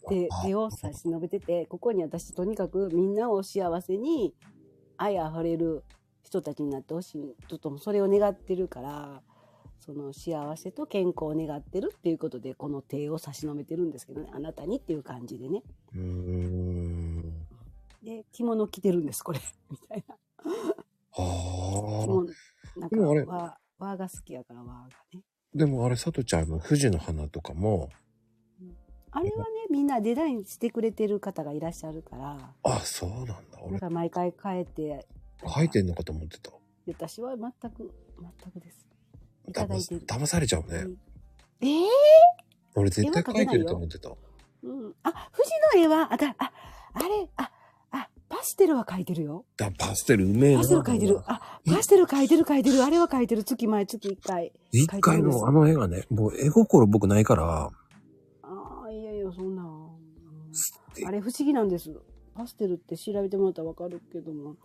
[0.09, 4.33] 手あ手を差し伸べててここに私とにかくみんなを幸せに
[4.97, 5.83] 愛あふれる
[6.23, 7.35] 人たちになってほしい。
[7.47, 9.21] ちょっとそれを願ってるから
[9.79, 14.29] その幸せと健康を願ってるっていうことでこの手を差し伸べてるんですけどね。
[14.33, 15.61] あなたにっていう感じでね。
[15.93, 17.33] うーん。
[18.03, 19.39] で着物着てるんですこれ。
[19.69, 20.15] みたいな。
[20.15, 22.79] ああ。
[22.79, 23.23] なんかでもあれ。
[23.23, 25.21] 和和が好きやから和がね。
[25.53, 27.89] でもあれ、さとちゃんの富士の花とかも、
[29.15, 32.37] あれはねみんなデザインしてくれてる方がいらっしゃるから。
[32.63, 33.33] あ、そうなんだ。
[33.33, 35.07] だ俺か、ら毎回変えて。
[35.47, 36.51] 書いてんのかと思ってた。
[36.87, 38.85] 私は全く全くです。
[39.47, 40.05] いただ騙いてる。
[40.05, 40.79] 騙されちゃうね。
[40.79, 40.97] うん。
[41.61, 41.87] ええ
[42.75, 44.09] 俺絶対書いてると思ってた。
[44.63, 46.51] うん、あ富士の絵はあだあ
[46.93, 47.51] あれあ
[47.91, 49.45] あパステルは描いてるよ。
[49.55, 50.59] だパステルうめえな。
[50.59, 51.19] パステル描いてる。
[51.25, 52.83] あパステル描いてる描いてる。
[52.83, 53.43] あれは描いてる。
[53.45, 54.51] 月前月1回。
[54.71, 57.69] 一回のあの絵がね、もう絵心僕ないから、
[59.27, 61.93] ああいやいやそんな、うんあれ不思議なんです。
[62.33, 64.55] パステルって調べてもらったらわかるけども、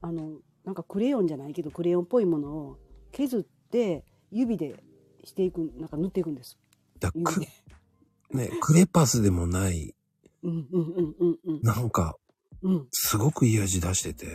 [0.00, 2.78] あの、なんかクレヨンじゃないけど、クレヨンっぽいものを
[3.12, 4.82] 削って指で
[5.24, 6.58] していく、なんか塗っていくんです。
[7.00, 7.40] だく。
[8.32, 9.94] ね、クレパスでもない、
[10.42, 11.62] うんうんうんうんうん。
[11.62, 12.16] なんか、
[12.62, 12.86] うん。
[12.90, 14.26] すごくいい味出してて。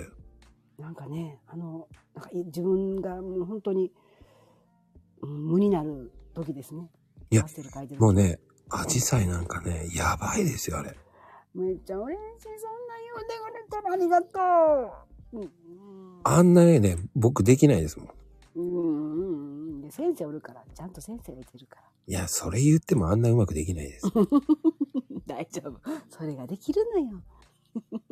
[0.77, 3.91] なんかね、あの、なんかい自分がもう本当に、
[5.21, 6.89] うん、無になる時ですね。
[7.31, 7.45] いや。
[7.97, 10.95] もうね、アジサイなんかね、やばいですよ、あれ。
[11.55, 12.43] めっちゃ嬉しい。
[12.43, 12.53] そん
[12.87, 14.39] な言うてくれたらありがと
[15.33, 15.37] う。
[15.37, 15.49] うんうん
[16.23, 18.09] あんな絵ね、僕できないですもん。
[18.55, 24.07] うんうんうんで先生おるからちゃんと先生がいてるからいや、それ言ってもあんなうまくできないです。
[25.25, 25.79] 大丈夫
[26.09, 27.21] それができるのよ、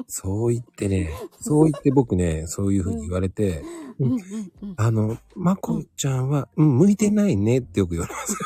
[0.07, 3.63] そう言ってね、そう言って僕ね、そういうふうに言われて、
[3.99, 4.19] うんうん
[4.61, 8.37] うん、あの、まこちゃんは、うん、向いてないねってよく言われます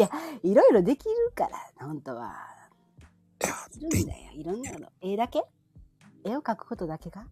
[0.00, 0.08] よ。
[0.42, 2.32] いろいろできるから本当は
[3.42, 3.54] いや、
[3.88, 5.42] いるんだよいろんなの絵だけ？
[6.24, 7.26] 絵を描くことだけか？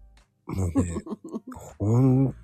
[0.46, 0.96] もうね、
[1.78, 2.34] ほん、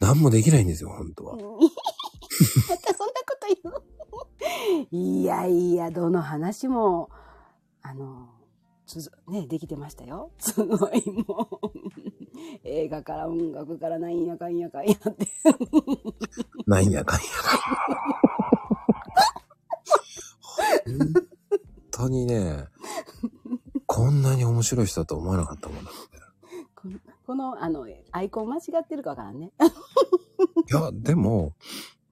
[0.00, 1.36] 何もできないんですよ、本当は。
[1.36, 7.10] またそんなこと言ういやいやどの話も
[7.82, 8.28] あの
[9.28, 11.70] ねできてましたよ すごいもう
[12.64, 15.28] 映画から音楽からなんやかんやかんやって
[16.66, 17.26] なんやかんや。
[20.86, 21.12] 本
[21.90, 22.66] 当にね、
[23.86, 25.90] こんなに面白い人だと思わなかったもんだ。
[26.74, 29.52] このこのあのアイコン間違ってるかわからんね
[30.70, 31.54] いや、でも、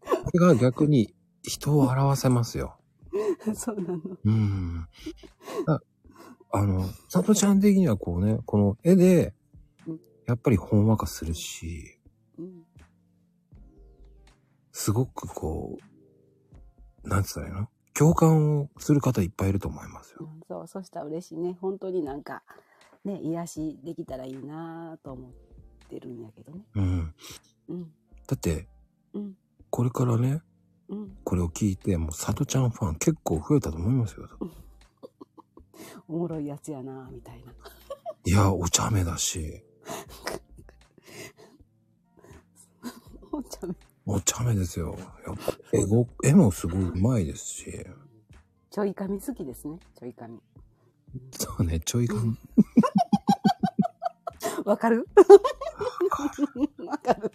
[0.00, 2.78] これが逆に人を表せますよ。
[3.54, 4.86] そうなのうん。
[6.50, 9.34] ああの、さとちゃん的にはこうね、この絵で
[9.86, 11.98] うん、やっぱりほんわかするし、
[12.38, 12.64] うん
[14.72, 15.76] すごくこ
[17.04, 17.68] う、なんつったらいいの？
[17.94, 20.18] 共感をする方いっぱいいると思いますよ。
[20.20, 21.56] うんそうそしたら嬉しいね。
[21.60, 22.44] 本当になんか
[23.04, 25.30] ね癒しできたらいいなと思っ
[25.88, 26.60] てるんやけどね。
[26.76, 27.14] うん。
[27.70, 27.92] うん。
[28.28, 28.68] だって、
[29.14, 29.34] うん。
[29.68, 30.42] これからね、
[30.88, 31.16] うん。
[31.24, 34.28] これを聞いて、もうさとちゃんファン結構増えたと思いますよ。
[36.08, 37.52] おもろいやつやなみたいな。
[38.24, 39.62] いや、お茶目だし、
[43.32, 43.74] お茶目。
[44.06, 44.96] お茶目ですよ。
[45.26, 47.86] やっぱ絵ご絵もすごい上手いですし、
[48.70, 50.40] ちょい髪好きですねちょい髪。
[51.32, 52.38] そうね、ちょいかん、
[54.64, 55.06] わかる？
[56.78, 57.32] わかる。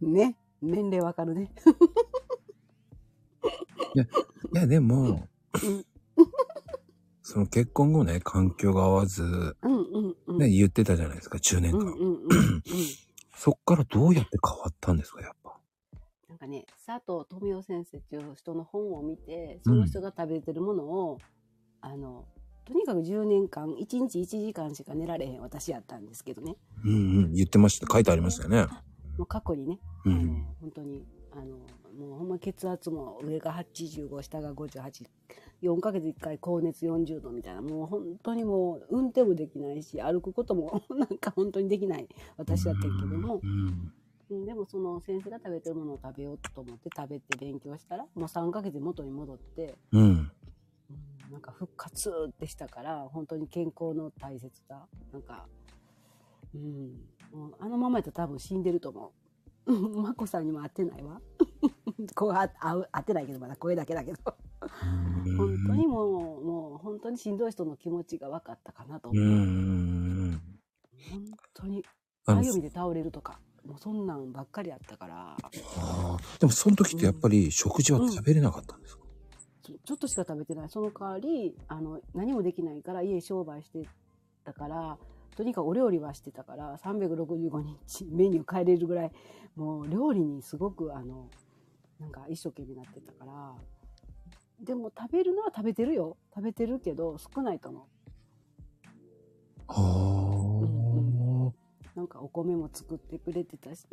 [0.00, 1.50] ね年齢わかるね。
[4.52, 5.28] いや、でも
[5.62, 5.86] うん、
[7.22, 11.78] その結婚後ね、環境が合わず、うんうんうんね、言ってたじゃないですか、10年間。
[11.78, 12.62] うんうんうんうん
[13.36, 15.60] そっからどうやって変わったんですか、やっぱ。
[16.28, 21.18] なんかね佐藤富夫先生っていう人の本を見てその人が食べてるものを、
[21.80, 22.26] あの
[22.64, 26.96] とにかく10年間1日1時間しか寝られへん私やったんですけどねうんう
[27.28, 27.86] ん、言ってました。
[27.92, 28.66] 書いてありましたよね。
[29.18, 30.56] もう過去にね、うあのん。
[30.60, 31.58] 本当にあの
[31.98, 43.92] もうほんま血圧も上が85下が584ヶ月1回高熱40度みたいなもう本当にもう運転もできないし歩くことも なんか本当にできない私だったけどもう、ん。
[44.30, 50.02] うん、でもその先生が食べてるものを食べようと思って食べて勉強したらもう3ヶ月で元に戻って、うん。
[50.02, 50.30] うん、
[51.30, 55.46] なんか復活ってしたから本当に健康の大切さなんか、
[56.54, 57.00] うん、
[57.32, 59.24] もうあのままやったら多分死んでると思う。
[59.66, 61.20] うん、まこさんにも会ってないわ。
[62.14, 64.18] こうあ合ってないけどまだ声だけだけど。
[64.60, 65.36] うん。
[65.36, 69.12] 本当にもうもう本当にしんどい人の気持ちが分かったかなとう。
[69.12, 70.40] 思う、ん。
[71.10, 71.84] 本当に
[72.26, 74.06] あのかゆみで倒れるとかもうそん。
[74.06, 74.32] なん。
[74.32, 75.36] ばっかりあったから
[76.38, 78.82] でもその時ってやっぱり食事は食べれなかったん。
[78.82, 79.04] ですか、
[79.62, 83.88] ちょちょっとしか食べてないその代わりあの何もできないから家商売して
[84.44, 84.98] たから
[85.36, 89.12] とにかくお料理はしてたから365日メニュー変えれるぐらい
[89.56, 91.28] もう料理にすごくあの
[92.04, 93.54] なんか一生懸命なってたから。
[94.60, 96.18] でも食べるのは食べてるよ。
[96.34, 97.82] 食べてるけど少ないと思う。
[99.68, 99.74] あ。
[101.48, 103.86] あ、なんかお米も作ってくれてたし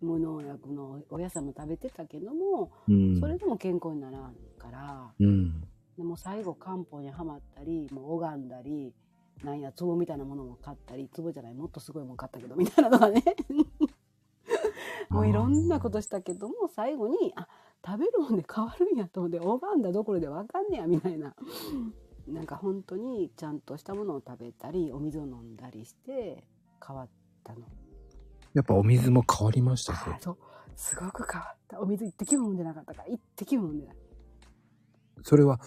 [0.00, 3.20] 無農薬のお野菜も食べてたけどもうん。
[3.20, 5.12] それでも健康にならんから。
[5.18, 5.60] うん。
[5.98, 8.94] でも最後漢方にはまったりもう拝んだり
[9.44, 13.22] なんや壺みたいなものも買ったり壺じゃないもっとすごいもん買ったけどみたいなのがね
[15.10, 17.48] もういろんなことしたけども最後にあ
[17.84, 21.34] 食べるもんで変わるんやと思って拝んだどころでわかんねやみたいな。
[22.28, 26.44] なんか本当にちゃんとしたものを食べたりお水を飲んだりして
[26.86, 27.08] 変わっ
[27.42, 27.60] たの。
[28.54, 30.38] やっぱお水も変わりましたそう。
[30.76, 31.80] すごく変わった。
[31.80, 33.96] お水一滴も飲んでなかったから一滴も飲んでない。
[35.22, 35.58] それは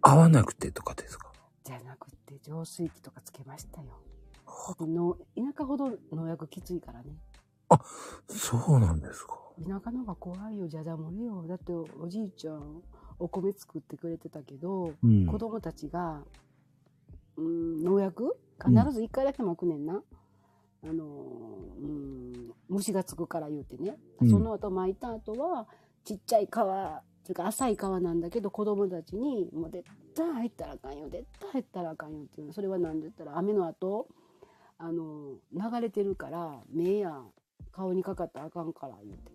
[0.00, 1.32] 合わなくてとかですか？
[1.64, 3.98] じゃなくて浄水器とかつけましたよ。
[4.80, 7.16] の田舎ほど農薬きついからね
[8.28, 9.38] そうなんですか。
[9.66, 11.44] 田舎の方が怖いよじゃじゃ盛りよ。
[11.46, 12.82] だっておじいちゃん
[13.18, 15.26] お米作ってくれてたけど、うん。
[15.26, 16.22] 子供たちが
[17.36, 18.36] うん農薬？
[18.58, 20.02] 必ず1回だけ巻くねんな、
[20.84, 24.30] あのうん虫がつくから言うてね、うん。
[24.30, 25.66] その後巻いた後は
[26.04, 31.08] ちっちゃい皮っていうか浅い皮なんだけど子供たちに「もう絶対入ったらあかんよ。
[31.08, 32.52] 絶対入ったらあかんよ」っていうの。
[32.52, 34.08] それは何で言ったら雨の後
[34.78, 37.22] あの流れてるから目や
[37.70, 39.32] 顔にかかったらあかんから言うて。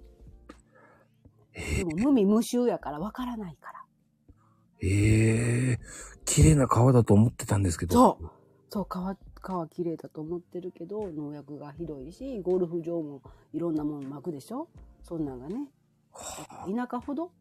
[1.77, 3.83] でも無味無臭やからわからないから。
[4.81, 5.79] ええ
[6.25, 7.93] 綺麗な川だと思ってたんですけど。
[7.93, 8.29] そう。
[8.69, 13.21] そう川川綺麗だと思ってるけど農薬がひどいしゴルフ場も
[13.53, 14.67] いろんなもん巻くでしょ？
[15.03, 15.69] そんなんがね。
[16.65, 17.31] 田舎ほど？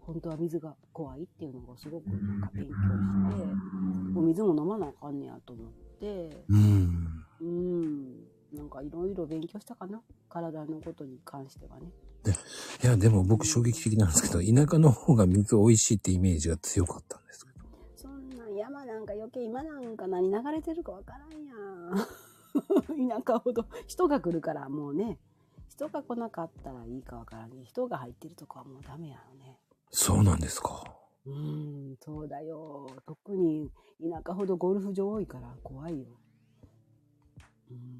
[0.00, 6.44] 本当は水が怖いっていうのをすごくなんか勉強してお水も飲まなあかんねやと思って。
[6.48, 7.24] うん。
[7.40, 10.00] うんなんかいろいろ勉強したかな？
[10.28, 11.92] 体のことに関してはね。
[12.82, 17.58] いや、でも僕衝撃的なんですけど、田舎の方が水美味しいってイメージが強かったんですけど。
[17.96, 21.96] そんなん山なんか余計今なんか何流れてるかわからんやん。
[23.08, 23.66] 田舎ほど。
[23.86, 25.18] 人が来るからもうね。
[25.68, 29.60] 人が来なかったらいいかわからんけど人が入ってるとこはもうダメやろね。
[29.90, 30.84] そうなんですか。
[31.24, 32.88] うーんそうだよ。
[33.06, 36.27] 特に田舎ほどゴルフ場多いから怖いよ、うん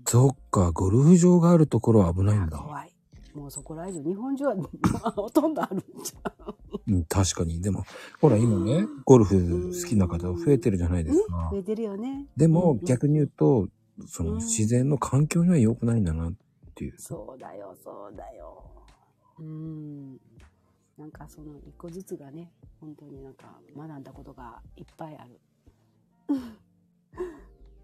[0.07, 2.59] そっか、ゴルフ場があるところは危ないんだ。
[2.59, 2.94] 怖い
[3.35, 4.57] もうそこら以上日本中は
[5.14, 7.61] ほとんどあるんじゃんうん、確かに。
[7.61, 7.85] でも、
[8.20, 11.59] ほら今ね、ゴルフ好きな方増えてるじゃないですか増。
[11.59, 13.68] えてるよねでもうん逆に言うと、
[14.07, 16.33] そのうん自然の環境には良くないんだなっ
[16.74, 16.94] ていう。
[16.98, 18.64] そうだよ、そうだよ。
[19.38, 20.20] うん。
[20.96, 22.50] なんかその一個ずつがね、
[22.81, 25.38] 本当になんか学んだことがいっぱいある。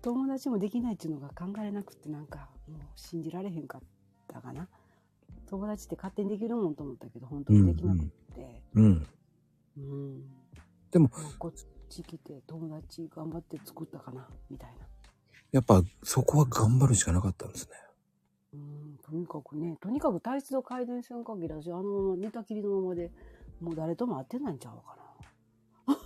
[0.05, 3.81] 友達もできないっていうのが考えれなくってなんかもう信じられへんかっ
[4.29, 4.69] たかな。
[5.49, 8.62] 友達って勝手にできるもんと思ったけど、本当にできなくって。
[8.75, 9.07] うん。
[9.79, 10.23] うん。
[10.90, 11.53] でも、もうこっ
[11.88, 14.87] ち来て友達頑張って作ったかな、みたいな。
[15.53, 17.77] やっぱそこは頑張るしかなかったんですね。
[18.53, 23.11] うん、とにかくね、とにかく体質を改善せん限り私、あのまま寝たきりのままで、
[23.59, 24.99] もう誰とも会ってないんちゃうか
[25.88, 25.95] な。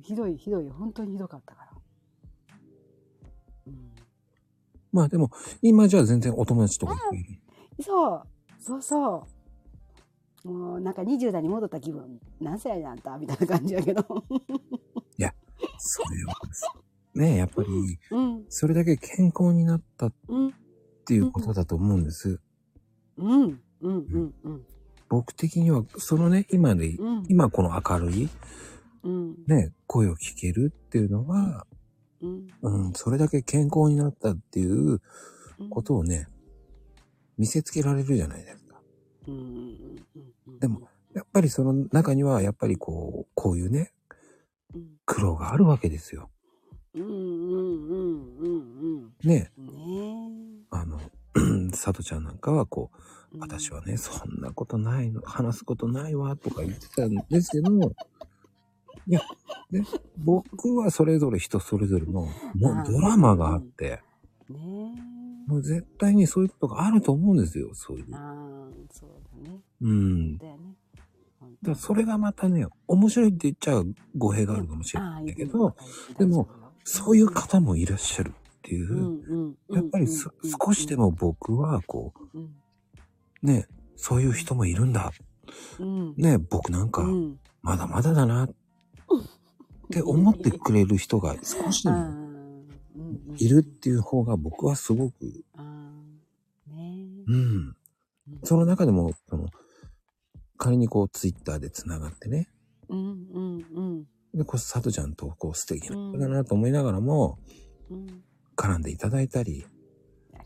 [0.00, 1.70] ひどい、ひどい、本当にひどかったから。
[3.66, 3.92] うん、
[4.92, 5.30] まあでも、
[5.62, 7.40] 今じゃあ全然お友達とかいる。
[7.82, 8.22] そう、
[8.58, 9.26] そうそ
[10.44, 10.48] う。
[10.48, 14.04] もうなんか20代に戻った気分、何歳やねんあんたみたいな感じやけど。
[15.78, 16.34] それは、
[17.14, 17.36] ね。
[17.36, 20.54] やっぱり、うん、それだけ健康になったっうん、
[21.06, 22.40] ていうことだと思うんです。
[23.16, 24.66] うん、うん、うん、うん、
[25.08, 28.30] 僕的には、そのね、今で、うん、今この明るい、うん、
[29.46, 31.66] ね、声を聞けるっていうのは、
[32.20, 35.00] うん、うん、それだけ健康になったっていう
[35.60, 36.26] うん、ことをね、
[37.36, 38.80] 見せつけられるじゃないですか。
[39.28, 39.96] うん、
[40.58, 43.92] でも、やっぱりその中には、やっぱりこう、こういうね、
[44.74, 46.30] うん、苦労があるわけですよ。
[46.94, 49.66] うん、うん、うん、うん、ね、うん。
[49.66, 50.66] ね。
[50.70, 50.98] あの、
[51.74, 53.38] さとちゃんなんかはこう、え。
[53.38, 57.70] 私はね、そんなことないの、話すことないわ、とか言ってたんですけど、
[59.06, 59.20] いや、
[59.70, 59.84] ね、
[60.18, 62.30] 僕はそれぞれ人それぞれの、もう
[62.86, 64.00] ドラマがあって、
[64.48, 65.10] ね
[65.46, 68.06] もう絶対にそういうことがあると思うんですよ、そういう。
[68.14, 69.10] ああ、そう
[69.44, 69.58] だね。
[69.80, 70.38] うん。
[70.38, 70.76] だよね。
[71.40, 73.82] 本だそれがまたね、面白いって言っちゃ
[74.16, 75.74] 語弊があるかもしれないんだけど、
[76.18, 76.48] でも、
[76.84, 79.56] そういう方もいらっしゃるっていう。
[79.70, 80.30] やっぱりそ
[80.64, 82.42] 少しでも僕はこうん、
[83.42, 85.10] う、ね、そういう人もいるんだ。
[85.80, 88.50] うん、ね、僕なんかう、ん、まだまだだなっ
[89.90, 92.20] て思ってくれる人が少しでも
[93.36, 97.24] いるっていう方が僕はすごく、うん。
[97.26, 97.76] うん
[98.44, 99.48] その中でも、その、
[100.56, 102.48] 仮にこう、ツイッターで繋がってね、
[102.88, 104.04] うんうんうん。
[104.34, 107.38] で、こう、佐藤ちゃんとこう、素敵な人だなと思いながらも、
[107.90, 108.22] うん
[108.56, 109.64] 絡んでいただいたり、
[110.34, 110.38] あ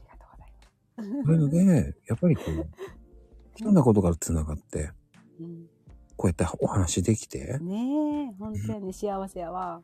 [1.03, 1.27] りがとうございます。
[1.27, 2.69] そういうので、やっぱりこう、
[3.57, 4.93] ひょんなことから繋がって、
[5.41, 5.67] うん
[6.17, 9.83] こうやってお話できて、ねえ、本当やね、幸せやわ。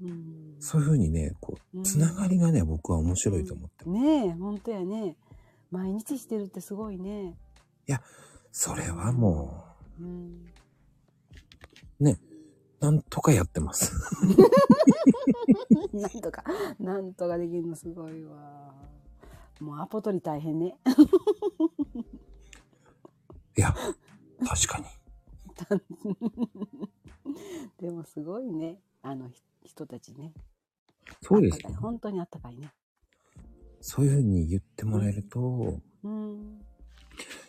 [0.00, 0.56] うん。
[0.60, 3.88] そういう風にね、こう、つながりがね、僕は面白いと思って。
[3.88, 5.16] ねえ、本当やね。
[5.70, 7.36] 毎日してるってすごいね。
[8.60, 9.64] それはも
[10.00, 10.50] うん。
[12.00, 12.18] う、ね、
[12.80, 13.92] なんとかやってます。
[15.92, 16.42] なんとか、
[16.80, 18.74] なんとかできるのすごいわ。
[19.60, 20.76] もうアポ取り大変ね。
[23.56, 23.72] いや、
[24.44, 24.86] 確かに。
[27.78, 28.80] でもすごいね。
[29.02, 30.32] あのひ人たちね。
[31.22, 32.72] そうですあったかい本当にあったかいね。
[33.80, 36.60] そういう風に言ってもらえると、うん。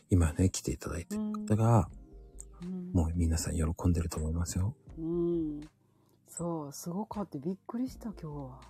[0.09, 1.33] 今ね、来ていただいてるうん。
[1.45, 1.89] 方が、
[2.61, 4.75] うんもう皆さん喜んでると思いますよ。
[4.97, 5.61] うん。
[6.27, 8.61] そう、すごかってびっくりした今日は。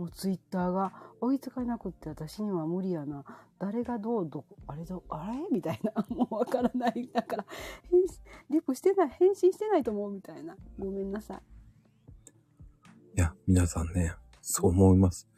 [0.00, 3.22] もうツイッターが追いつかなくって私には無理やな。
[3.58, 5.46] 誰がどう、どこ、あれど、あれ？
[5.52, 5.92] みたいな。
[6.08, 7.06] もうわからない。
[7.12, 7.44] だから、
[7.90, 10.56] 返信、リプしてない、返信してないと思うみたいな。
[10.78, 13.18] ごめんなさい。
[13.18, 15.28] いや、皆さんね、そう思います。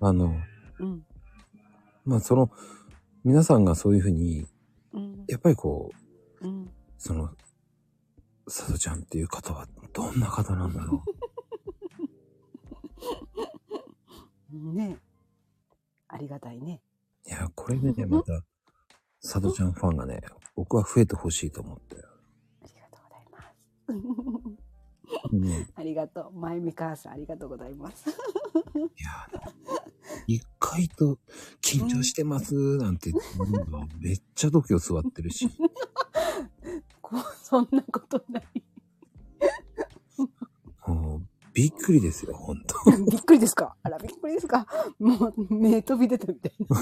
[0.00, 0.34] あの、
[0.80, 1.06] うん。
[2.04, 2.50] まあ、その、
[3.22, 4.48] 皆さんがそういう風に、
[4.92, 5.24] うん。
[5.28, 5.92] やっぱりこ
[6.40, 6.68] う、うん。
[6.98, 7.30] その、
[8.48, 11.02] さとちゃんっていう方はどんな方なんだろ
[14.52, 14.98] ね
[16.08, 16.82] ありがたいね。
[17.26, 17.30] う。
[17.30, 18.42] いや、これでね、また、
[19.20, 20.20] さとちゃんファンがね、
[20.54, 21.96] 僕は増えてほしいと思って。
[21.96, 24.20] ありがとうござい
[25.30, 25.60] ます。
[25.62, 26.38] ね、ありがとう。
[26.38, 28.10] まゆみ母さん、ありがとうございます。
[28.10, 29.40] いや、
[30.26, 31.18] 一回と
[31.62, 35.48] 緊張してますなんて言ってるのがめっちゃ度胸座ってるし、
[37.00, 38.65] こうそんなことない。
[41.56, 42.76] びっくりですよ、ほんと。
[43.10, 43.74] びっくりですか？
[43.82, 44.66] あら、びっくりですか？
[44.98, 46.76] もう、目飛び出たみたいな。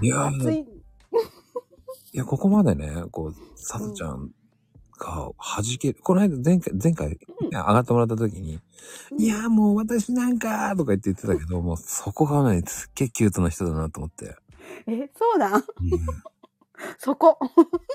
[0.00, 0.58] いやー、熱い。
[0.60, 0.64] い
[2.12, 4.30] や、ここまでね、こう、さとちゃん
[4.98, 5.98] が弾ける。
[6.02, 8.60] この間、前回、前回、上がってもらった時に、
[9.18, 14.36] いやーもう私なんかとか言って言ってたけど、もうそこがね、すっげえキュートな人だなと思って。
[14.86, 15.62] え、そうだう
[16.98, 17.38] そこ。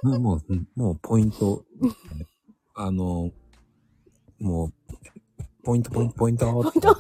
[0.04, 0.42] ん、もう、
[0.76, 1.66] もうポイント、
[2.76, 3.32] あの、
[4.40, 4.74] もう、
[5.64, 6.64] ポイント、ポイント、ポイント。
[6.64, 6.98] ポイント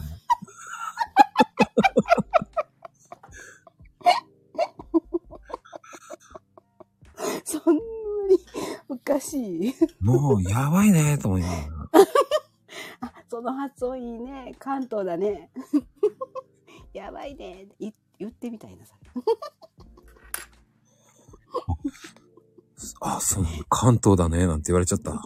[7.43, 7.81] そんなに
[8.87, 9.75] おかしい。
[9.99, 11.61] もう、やばいねと思いながら。
[13.01, 14.55] あ、その発音いいね。
[14.59, 15.51] 関東だね。
[16.93, 17.67] やばいね。
[17.79, 19.09] い言ってみたいな、それ。
[23.01, 25.21] あ、そう、関東だね、なんて言われちゃった。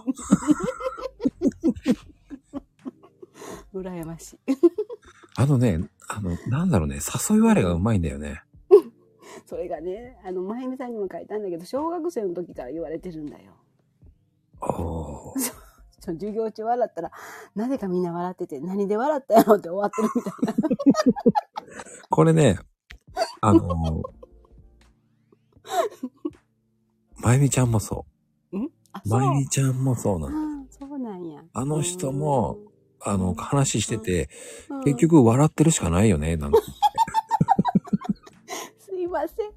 [3.73, 4.39] 羨ましい。
[5.37, 6.95] あのね、あの、なんだろうね、
[7.29, 8.41] 誘い割れがうまいんだよね。
[9.45, 13.53] それがね、あの、まゆみさんにも書いたんだけど、小学生の時から言われてるんだよ。
[14.61, 15.33] お
[16.01, 17.11] 授業中笑ったら、
[17.55, 20.53] なぜかみんな笑ってて、何で笑ったやろって終わってるみたいな。
[22.09, 22.59] これね、
[23.41, 24.03] あの
[27.17, 28.05] まゆみちゃんもそ
[28.53, 28.61] あ、う。
[29.09, 29.19] そう。
[29.19, 30.61] まゆみちゃんもそうなあの。
[30.61, 31.41] あそうなんや。
[31.53, 32.57] あの人も、
[33.01, 34.29] あの、話してて、
[34.69, 36.59] うん、結局笑ってるしかないよね、なんて。
[38.79, 39.37] すいません。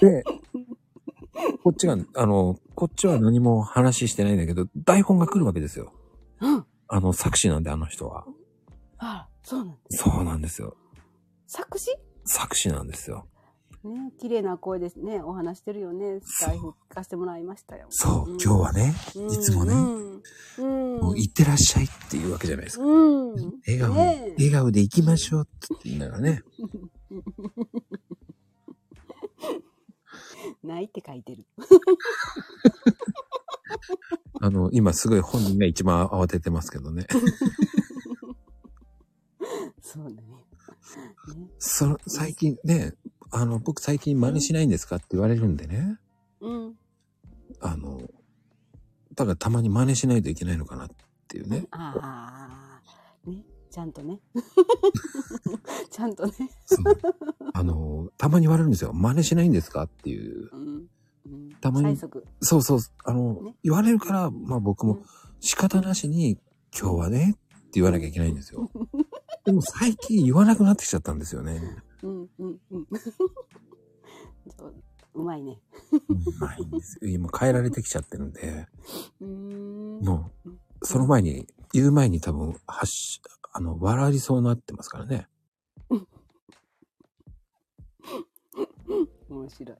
[0.00, 0.24] で、
[1.62, 5.92] こっちが、あの、こっちは何も話してないんだけど、台本が来るわけですよ。
[6.40, 6.66] うん。
[6.88, 8.24] あの、作詞なんで、あの人は。
[8.98, 9.74] あそうなんだ。
[9.90, 10.76] そうなんですよ。
[11.46, 11.90] 作詞？
[12.28, 13.26] 作詞なんですよ。
[13.84, 15.20] ね、綺麗な声ですね。
[15.22, 16.20] お話してるよね。
[16.22, 17.86] スタイフ聞かせてもらいましたよ。
[17.90, 20.22] そう、ん今日はね、うんいつもねうん。
[20.58, 20.62] う
[20.98, 21.00] ん。
[21.00, 22.84] もう行ってらっしゃいっていうわけじゃないですか。
[22.84, 23.34] うん。
[23.66, 26.42] 笑顔、ねえ笑顔で行きましょうって言いながらね。
[30.64, 31.46] ないって書いてる。
[34.40, 37.06] あの、今すごい本人が一番慌ててますけどね。
[39.88, 40.16] そうだね。
[40.16, 42.92] ねその、最近ね、
[43.30, 45.98] あの、僕最近真似しないんですかって言われるんでね。
[46.42, 46.74] うん。
[47.62, 48.02] あの、
[49.14, 50.88] だからたまに真似しないといけないのかなっ
[51.26, 51.66] ていうね。
[51.70, 52.82] あ
[53.24, 53.42] あ、ね。
[53.70, 54.20] ちゃんとね。
[55.90, 56.32] ちゃんとね。
[57.54, 58.92] あの、たまに言われるんですよ。
[58.92, 60.50] 真似しないんですかっていう。
[60.52, 60.88] うん。
[61.24, 61.96] うん、たまに。
[62.42, 64.98] そうそう、あの、ね言われるから、まあ僕も
[65.40, 66.38] 仕方なしに、
[66.78, 67.36] 今日はね、
[67.68, 68.70] って言わなきゃいけないんですよ。
[69.48, 71.58] でも最近言わなくなってきちゃったんですよね。
[72.02, 72.86] うんうんうん。
[74.54, 74.74] そう
[75.14, 75.58] うまいね。
[75.90, 75.98] う
[76.38, 77.08] まいんですよ。
[77.08, 78.68] 今変えられてきちゃってるんで、
[79.22, 80.00] うーん。
[80.04, 80.50] もう、
[80.82, 85.26] その前に、言う前に多分、はし、あの、笑いそうになってますからね。
[89.30, 89.78] 面白い。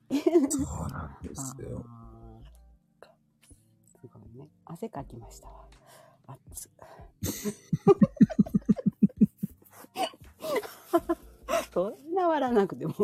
[0.48, 1.84] そうなんですよ。
[3.84, 4.48] すごいね。
[4.64, 5.66] 汗かきましたわ。
[6.26, 6.72] 熱っ
[11.72, 12.94] そんな笑わなくても。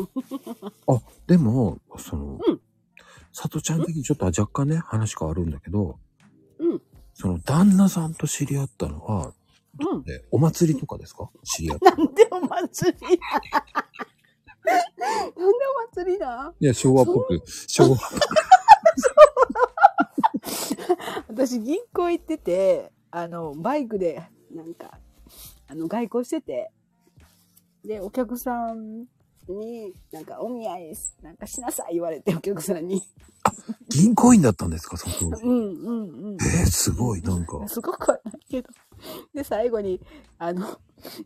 [0.87, 2.61] あ、でも、その、うん
[3.37, 5.99] さとちゃん的にちょっと若干ね、話変わるんだけど、
[6.61, 6.83] うん。
[7.15, 9.33] その旦那さんと知り合ったのは、
[9.81, 10.03] うん。
[10.05, 11.29] ね、お祭りとかですか？
[11.43, 11.91] 知り合った。
[11.99, 12.99] なんでお祭り
[14.65, 15.37] なんで
[15.91, 16.55] お祭りだ？
[16.61, 17.99] いや、昭和っぽく、昭和っ
[21.29, 24.23] 私銀行行ってて、あの、バイクで、
[24.55, 24.99] なんか、
[25.67, 26.71] あの、外交してて、
[27.85, 29.05] で、お客さん
[29.49, 33.03] に、なんか、お見合い、なんかしなさい言われて、お客さんに。
[33.89, 35.43] 銀行員だったんですか、その当時。
[35.45, 36.35] うんうんうん。
[36.35, 37.69] えー、すごい、なんか。
[37.69, 38.69] すごくはないけど。
[39.35, 40.01] で、最後に、
[40.39, 40.79] あの、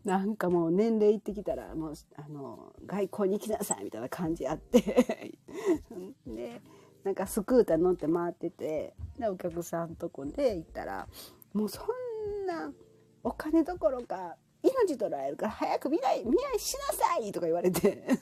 [0.03, 4.81] なんかもう年齢いってきたら、もう、あの、外交に来なさいみたいな感じあって。
[6.27, 6.61] で、
[7.03, 11.07] なんかスクーター乗って回ってて、で、お客さんとこで行ったら、
[11.53, 12.71] もうそんな、
[13.23, 18.03] お金どころか、命取られるから早く見ない、見合いしなさいとか言われて。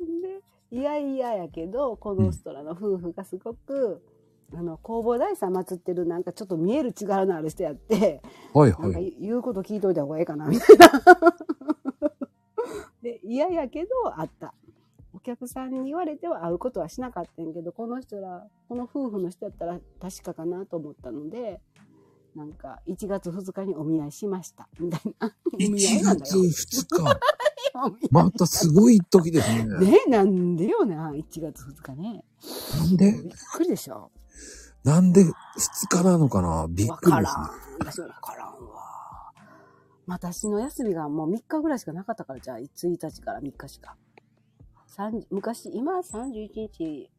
[0.00, 4.02] で、いやいややけど、この人らの夫婦がすごく、
[4.54, 8.22] あの、弘法大師さん祀ってるなんかちょっと見える力のある人やって、
[8.52, 9.14] はいなんかはい。
[9.20, 10.90] 言うこと聞いといた方がええかな、みたいな。
[13.02, 14.54] で、嫌やけど、あった。
[15.12, 21.60] お客さんに言われては会うことはしなかったんやけど、この人ら、この夫婦の人やったら確かかなと思ったので、
[22.34, 25.34] なんか、1月2日にお見合いしました、みたいな。
[25.52, 26.44] お見合い1なんだ月よ。
[26.44, 27.20] 2日。
[28.10, 29.64] またすごい時ですね。
[29.64, 32.24] ねなんでよな、1月2日ね。
[32.78, 33.12] なんで？
[33.12, 34.10] びっくりでしょ。
[34.84, 35.30] なんで2
[35.88, 36.66] 日なのかな？
[36.68, 37.92] びっわくりですねからん。。
[37.92, 39.32] 私わからんわ。
[40.06, 43.96] 私の休みがもう3日ぐらいしかなかったから、じゃあ1日から3日しか。
[44.96, 47.10] 30昔、今31日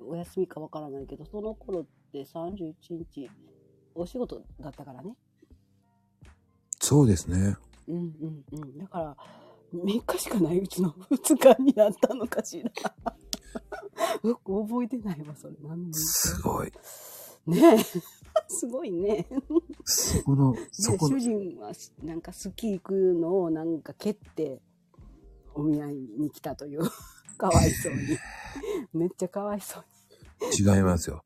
[0.00, 3.30] お休みかわからないけど、その頃って31日
[3.94, 5.16] お仕事だったからね。
[6.78, 7.56] そうですね。
[7.88, 8.78] うんうんうん。
[8.78, 9.16] だから、
[9.74, 12.70] 3日しかないうちの2日になったのかしら。
[14.22, 15.54] よく覚えてないわ、それ。
[15.62, 16.72] なんですごい。
[17.46, 17.78] ねえ。
[18.48, 19.26] すごいね。
[19.84, 21.72] そこの、そでこの主、人は
[22.02, 24.60] なんかスキー行くのをなんか蹴って
[25.54, 26.82] お見合いに来たという
[27.36, 28.00] かわいそうに
[28.92, 29.84] めっちゃかわいそう
[30.58, 31.24] 違いますよ。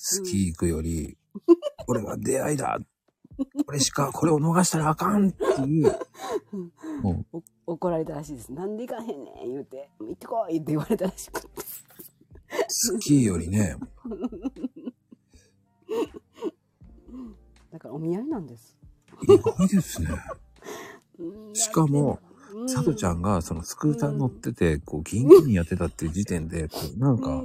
[0.00, 1.16] スキー行くより、
[1.86, 2.78] これは出会いだ。
[3.66, 5.92] これしか、これを逃したらあかんっていう、
[7.02, 8.52] もう、怒られたらしいです。
[8.52, 9.90] なんで行かへんねん言うて。
[10.00, 11.48] 行ってこいって言われたらしくて
[12.68, 13.76] スキーよりね、
[17.70, 18.76] だからお見合いなんです。
[19.22, 20.08] 意外ですね。
[21.18, 21.54] うん。
[21.54, 22.20] しかも、
[22.54, 22.68] うん。
[22.68, 27.42] さとちゃんがそのスクーター乗ってて、こう、銀行にやってたっていう時点で、こう、なんか、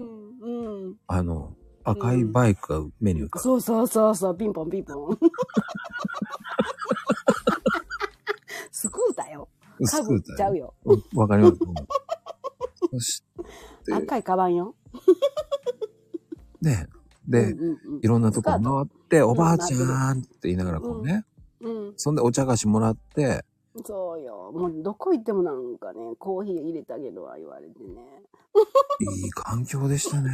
[1.08, 3.44] あの、赤いバイクが目に浮かぶ。
[3.44, 4.38] そうそうそうそう。
[4.38, 5.18] ピンポンピンポン。
[8.72, 9.50] スクーターよ。
[9.82, 10.22] スクーターね。
[10.38, 10.74] ちゃうよ。
[10.86, 11.04] うん。
[11.16, 11.58] わかります。
[11.62, 11.74] うん
[12.94, 13.24] そし
[13.86, 14.76] て、赤いカバンよ。
[16.62, 16.88] ね、
[17.28, 18.00] で、うんうんうん。
[18.04, 21.26] いろんなとこ回って、おばあちうんゃんって言いながらこうね、
[21.62, 21.94] うん。
[21.98, 23.46] そんでお茶菓子もらって、
[23.86, 24.52] そうよ。
[24.54, 28.24] もうどこ行ってもなんかね、コーヒー入れてあげるわ言われてね。
[29.00, 30.30] いい環境でしたね。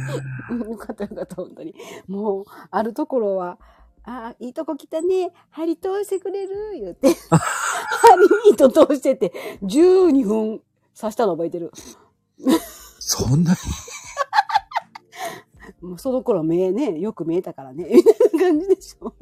[0.68, 1.74] よかったよかった、本当に。
[2.06, 3.58] もう、あるところは、
[4.02, 5.32] ああ、いいとこ来たね。
[5.50, 6.72] 針通してくれる？
[6.74, 7.14] 言うて。
[7.30, 9.32] 針に糸通してて、
[9.62, 10.62] 12分
[10.98, 11.70] 刺したの覚えてる。
[12.98, 13.54] そんな、
[15.80, 17.88] もうその頃目ね、よく見えたからね。
[17.90, 19.14] みたいな感じでしょ。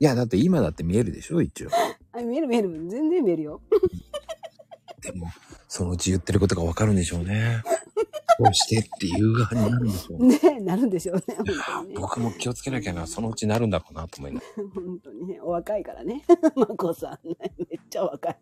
[0.00, 1.70] いや、だって今だって見えるでしょ、一応。
[2.16, 2.70] あ見える見える。
[2.88, 3.60] 全然見えるよ。
[5.00, 5.26] でも、
[5.68, 7.62] そのうち言ってることがわかるんでしょうね。
[8.36, 10.38] こうしてっていう側になるんでしょうね。
[10.42, 11.36] ねなるんでしょうね。
[11.36, 11.94] ね。
[11.96, 15.40] 僕も気をつけなきゃな、そのうちなるんだろうなと思いながら本当にね。
[15.40, 16.24] お若いからね。
[16.56, 17.36] まこさんね。
[17.58, 18.38] めっちゃ若い。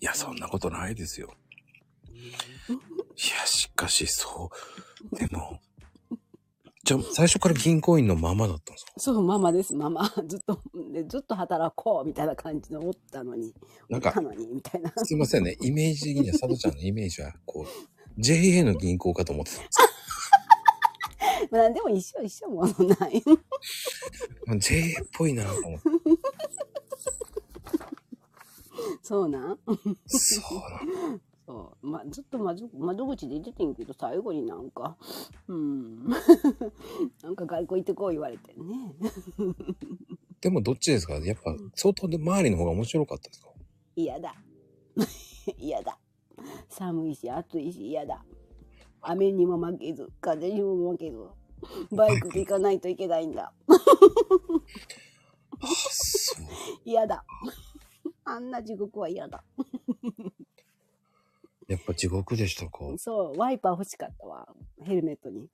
[0.00, 1.34] いや、そんなことないですよ。
[2.18, 4.50] いや、しかし、そ
[5.12, 5.16] う。
[5.16, 5.60] でも、
[6.82, 8.92] じゃあ、最初から銀行員のままだったんですか？
[8.96, 10.08] そう、ママです、ママ。
[10.26, 10.60] ずっと、
[10.92, 13.52] でずっと働こうみたいな感じで思ったのに。
[13.88, 14.90] なんかたのに、みたいな。
[14.96, 15.56] すいませんね。
[15.60, 17.68] イメージ的には、佐藤ちゃんのイメージは、こう、
[18.20, 19.78] JA の銀行かと思ってたんです
[21.52, 23.16] まあ、でも一緒一緒ものない。
[23.16, 23.22] よ。
[24.58, 25.90] JA っぽいなと思って。
[29.02, 29.58] そうなん？
[30.06, 30.60] そう
[30.96, 31.20] なの。
[31.50, 31.86] そう。
[31.86, 34.96] まあ、ずっと窓窓口で言っててんけど、最後になんか、
[35.48, 36.06] うん。
[37.22, 38.94] なんか外国行ってこう言われてね。
[40.40, 41.14] でも、どっちですか？
[41.14, 43.48] やっぱ、相当で周りの方が面白かったですか？
[43.96, 44.34] 嫌だ。
[45.58, 45.98] 嫌だ。
[46.68, 48.24] 寒いし暑いし嫌だ。
[49.02, 51.18] 雨にも負けず、風にも負けず、
[51.96, 53.52] バイクで行かないといけないんだ。
[56.84, 57.24] 嫌だ。
[58.24, 59.42] あんな地獄は嫌だ。
[61.70, 64.48] やっぱ地獄でしたかそう、ワイパー欲しかったわ。
[64.82, 65.46] ヘルメットに。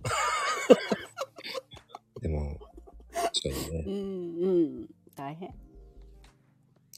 [2.22, 2.58] でも、
[3.12, 3.84] 確かにね。
[3.86, 3.94] うん、
[4.42, 4.48] う
[4.84, 4.88] ん。
[5.14, 5.54] 大変。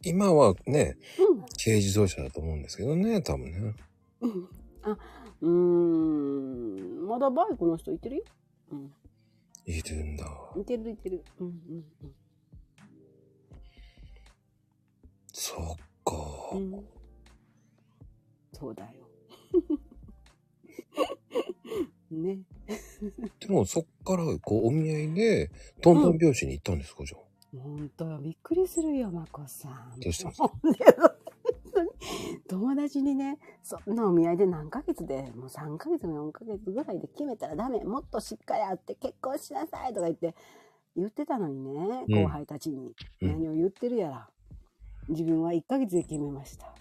[0.04, 1.40] 今はね、うん。
[1.64, 3.74] 軽自動車だと思うんですけどね、多分ね。
[4.20, 4.48] うん
[4.82, 4.96] あ、
[5.40, 7.04] うーん。
[7.08, 8.22] まだバイクの人いてるよ？
[8.70, 8.94] うん。
[9.66, 10.24] いるんだ。
[10.56, 11.24] いてるいてる。
[11.40, 11.84] うんうん
[15.32, 15.58] そっ
[16.04, 16.14] か。
[16.52, 16.74] うん。
[16.74, 16.84] うん。
[18.62, 18.90] そうだよ。
[22.12, 22.38] ね。
[23.40, 25.50] でもそっから、こう、お見合いで、
[25.80, 27.58] トントン拍子に行ったんですか、じゃあ？
[27.60, 29.98] ほんとよ、びっくりするよ、まこさん。
[29.98, 30.28] どうした？
[30.28, 30.36] んで
[30.86, 31.16] すか
[32.46, 40.36] 友達にね、そんなお見合いで何ヶ月で、もう3ヶ月も4ヶ月ぐらいで決めたらダメ、もっとしっかりあって結婚しなさいとか言って、
[40.94, 42.94] 言ってたのにね、うん後輩たちに。
[43.22, 44.30] うん何を言ってるやら。
[45.08, 46.72] 自分は1ヶ月で決めました。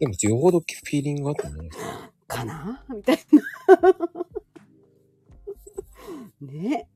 [0.00, 2.10] でも、よほどフィーリングがあったんじゃないですか。
[2.26, 2.84] かな？
[2.88, 3.42] みたいな。
[6.52, 6.88] ね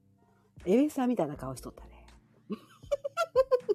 [0.67, 0.73] え。
[0.73, 1.91] エベさんみたいな顔しとったね。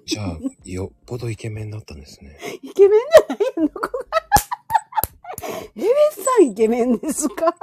[0.04, 2.36] じゃあ、よっぽどイケメンだったんですね。
[2.62, 4.18] イケメンじゃないよ、ここが？
[5.76, 7.54] エベさんイケメンですか？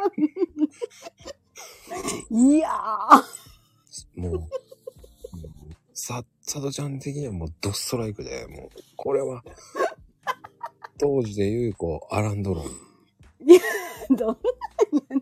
[2.32, 4.22] いやー。
[4.22, 4.50] もう、うん
[5.94, 9.44] さ、佐渡ちゃん的にはもうドストライクで、もう、これは、
[11.00, 12.66] 当時で言う、こう、アランドロン。
[14.16, 14.38] どん
[15.10, 15.18] な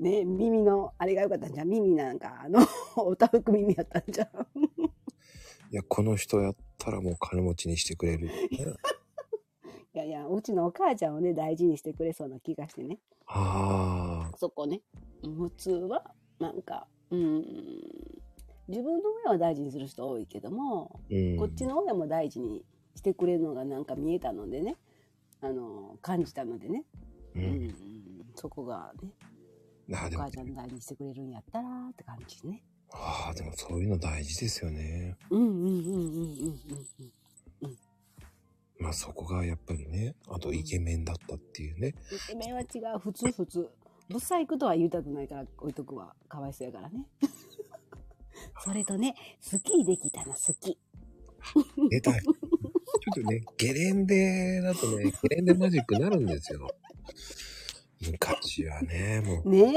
[0.00, 1.68] ね耳の、あれが良かったんじゃん。
[1.68, 2.60] 耳なんか、あの、
[2.96, 4.28] おたふく耳やったんじゃん。
[5.70, 8.28] いや、この人やったらもう金持ちにしてくれる。
[9.94, 12.98] いやいや、うちのお母ちゃんをね、大事にしてくれそうな気がしてね。
[13.26, 14.82] ああ、そこね。
[15.22, 17.44] 普通は、なんか、うん、
[18.66, 21.36] 自分の親は大事にする人多いけども、うん。
[21.36, 22.64] こっちの親も大事に
[22.94, 24.76] してくれるのがなんか見えたのでね、
[25.40, 26.84] あの、感じたのでね。
[27.34, 27.74] ううん、ん。
[28.34, 28.92] そこが
[29.88, 32.62] ね、ああ、でもお母、ちゃん大事にしてくれるんやったらって感じね。
[32.92, 35.16] ああ、でもそういうの大事ですよね。
[35.30, 36.00] うんうんうんうんう
[36.46, 36.60] ん
[37.62, 37.78] うん。
[38.78, 41.94] まあそこがやっぱりね、あとイケメンだったっていうね。
[42.10, 43.68] イケメンは違う、普通普通。
[44.08, 46.14] ブサイクとは言いたくないから置いとくわ。
[46.28, 47.06] かわいそうやからね。
[48.62, 50.78] それとね、スキーできたの好き。
[51.90, 52.22] 出たい。
[53.00, 56.68] ちょっとね、ゲレンデだとね、ゲレンデマジックになるんですよ。
[58.10, 59.72] 昔はね、もう、ね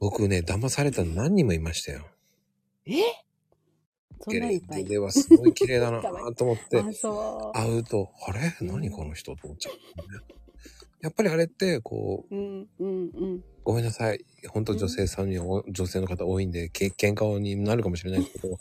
[0.00, 2.06] 僕ね、騙されたの何人もいましたよ。
[2.86, 2.92] え？
[4.28, 4.60] ゲレン。
[4.68, 6.00] デではすごい綺麗だな
[6.34, 6.82] と思って。
[7.54, 8.54] 会うと、あれ？
[8.60, 9.80] 何この人と思っちゃう、ね。
[11.02, 13.44] やっぱりあれって、こう、うんうんうん。
[13.64, 14.24] ごめんなさい。
[14.48, 18.58] 本当女性さんには、女性の方多いんで、け喧嘩になるかもしれないですけど、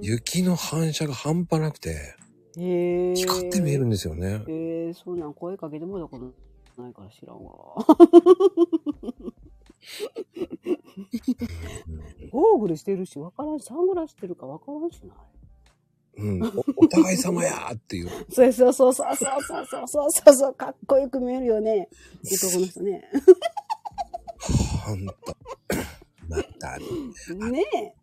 [0.00, 2.14] 雪の反射が半端なくて、
[2.58, 3.14] へえ。
[3.14, 4.44] 光って見えるんですよね。
[4.46, 6.32] へえ、そうなん声かけてもらったこ
[6.76, 7.52] とないから知らんわ。
[12.30, 15.16] ゴーグルしてるし、わからんし、サングラスしてるかわからんしない。
[16.14, 18.10] うん、おお互い様やーっていう。
[18.30, 21.88] そうそうそうそうそうそうそうそうそうそう、かっこよく見えるよね。
[22.24, 23.08] 男の人ね。
[24.84, 25.14] ほんと。
[26.28, 27.94] またね、ねえ。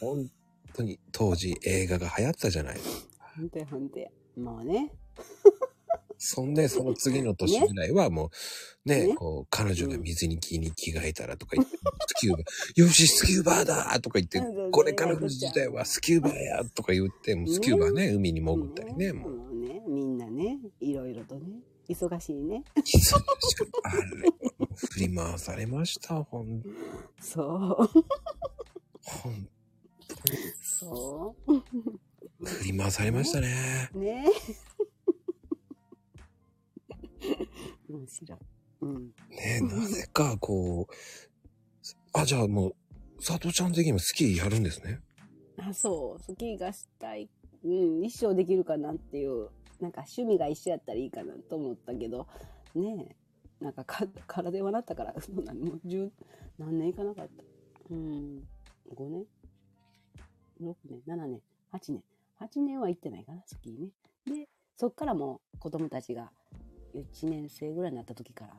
[0.00, 0.28] 本
[0.72, 2.80] 当に当時映画が流行ったじゃない。
[3.36, 4.08] ほんとやほんとや。
[4.36, 4.92] もうね。
[6.24, 8.30] そんで、その次の年ぐらいはも
[8.86, 11.76] う、ね、ねこう、彼女が水に着に着替えたらとか言って、
[12.06, 19.36] スキューバー、よし、スキューバーだとか言ってこれからの時代はスキューバーやとか言って、もうスキューバーね、海に潜ったりね、もう。
[19.36, 22.62] もうね、みんなね、いろいろとね、忙しいね。
[22.76, 23.14] 忙し
[23.56, 24.30] くあれ、
[24.76, 26.62] 振り回されました、ほん、
[27.20, 27.46] そう。
[29.04, 29.48] ほん、
[30.62, 31.34] そ
[32.44, 33.90] 振り回されましたね。
[33.94, 33.98] う。
[33.98, 34.24] ね。
[37.88, 38.38] 面白い。
[38.80, 39.12] うん。
[39.30, 40.94] ねなぜか、こう、
[42.18, 42.74] あ、じゃあもう、
[43.24, 45.00] 佐藤ちゃん的にもスキーやるんですね。
[45.58, 46.22] あ、そう。
[46.22, 47.28] スキーがしたい。
[47.64, 49.48] うん、一生できるかなっていう、
[49.80, 52.26] なんか趣味が一緒やったらいいかなと思ったけど、
[52.74, 53.16] ねえ。
[53.64, 56.10] なんかか体はなったから、そんなもう十
[56.58, 57.44] 何年いかなかった。
[57.90, 58.42] うん。
[58.94, 59.24] 5年
[60.60, 61.40] ?6 年 ?7 年
[61.72, 62.02] ?8 年？
[62.44, 63.90] ?8 年は行ってないかな、スキーね。
[64.26, 66.32] で、そっからもう子供たちが
[66.94, 68.54] 1年生ぐらいになった時から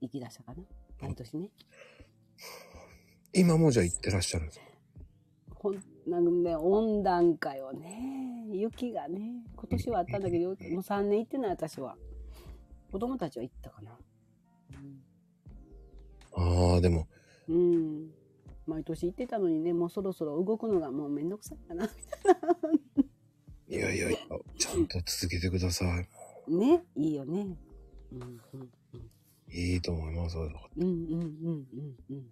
[0.00, 0.62] 行き出したかな。
[1.00, 1.50] 毎年ね。
[3.32, 4.66] 今もじゃあ行ってらっしゃるんですか？
[5.54, 5.74] ほん
[6.06, 8.46] なんかね、温暖化よね。
[8.52, 9.44] 雪がね。
[9.56, 11.96] 今年はあったんだけど、もう3年行ってない私は。
[12.92, 13.98] 子供たちは行ったかな。
[16.38, 17.08] ああ、でも、
[17.48, 17.56] うん。
[17.56, 18.10] うん
[18.66, 21.84] 毎年行ってたのにね、もうそろそろ動くのがもうめんどくさいかな。
[21.84, 21.88] い
[23.74, 24.18] やいやいや、
[24.58, 26.08] ちゃんと続けてください。
[26.52, 27.56] ね、いいよね。
[28.12, 28.40] うんうん
[28.94, 29.10] うん。
[29.50, 30.36] いいと思います。
[30.38, 32.30] うんうんうんうんうん。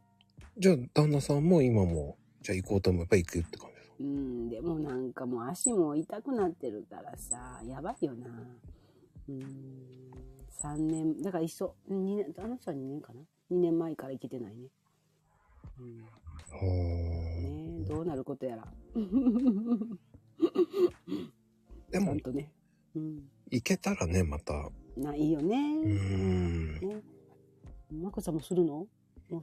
[0.59, 3.95] じゃあ、旦那さんも今も、じゃあ行こうと思えば行くって感じですか？
[4.01, 8.27] うん、でもなんかもう足も痛くなってるからさ、やばいよな。
[9.29, 9.41] うん、
[10.61, 13.21] 3年、だから一緒、二年、あの人は2年かな
[13.51, 14.69] ?2 年前から行けてないね。
[15.81, 16.05] うん、
[16.51, 18.73] ほーねどうなることやら。
[21.91, 22.51] でもとね。
[22.95, 23.31] うん。
[23.51, 24.71] 行けたらね、また。
[24.97, 25.57] うな、いいよね。
[25.57, 26.81] ーん。
[26.81, 27.03] ね。
[27.93, 28.87] まこさんもするの？
[29.29, 29.41] もう、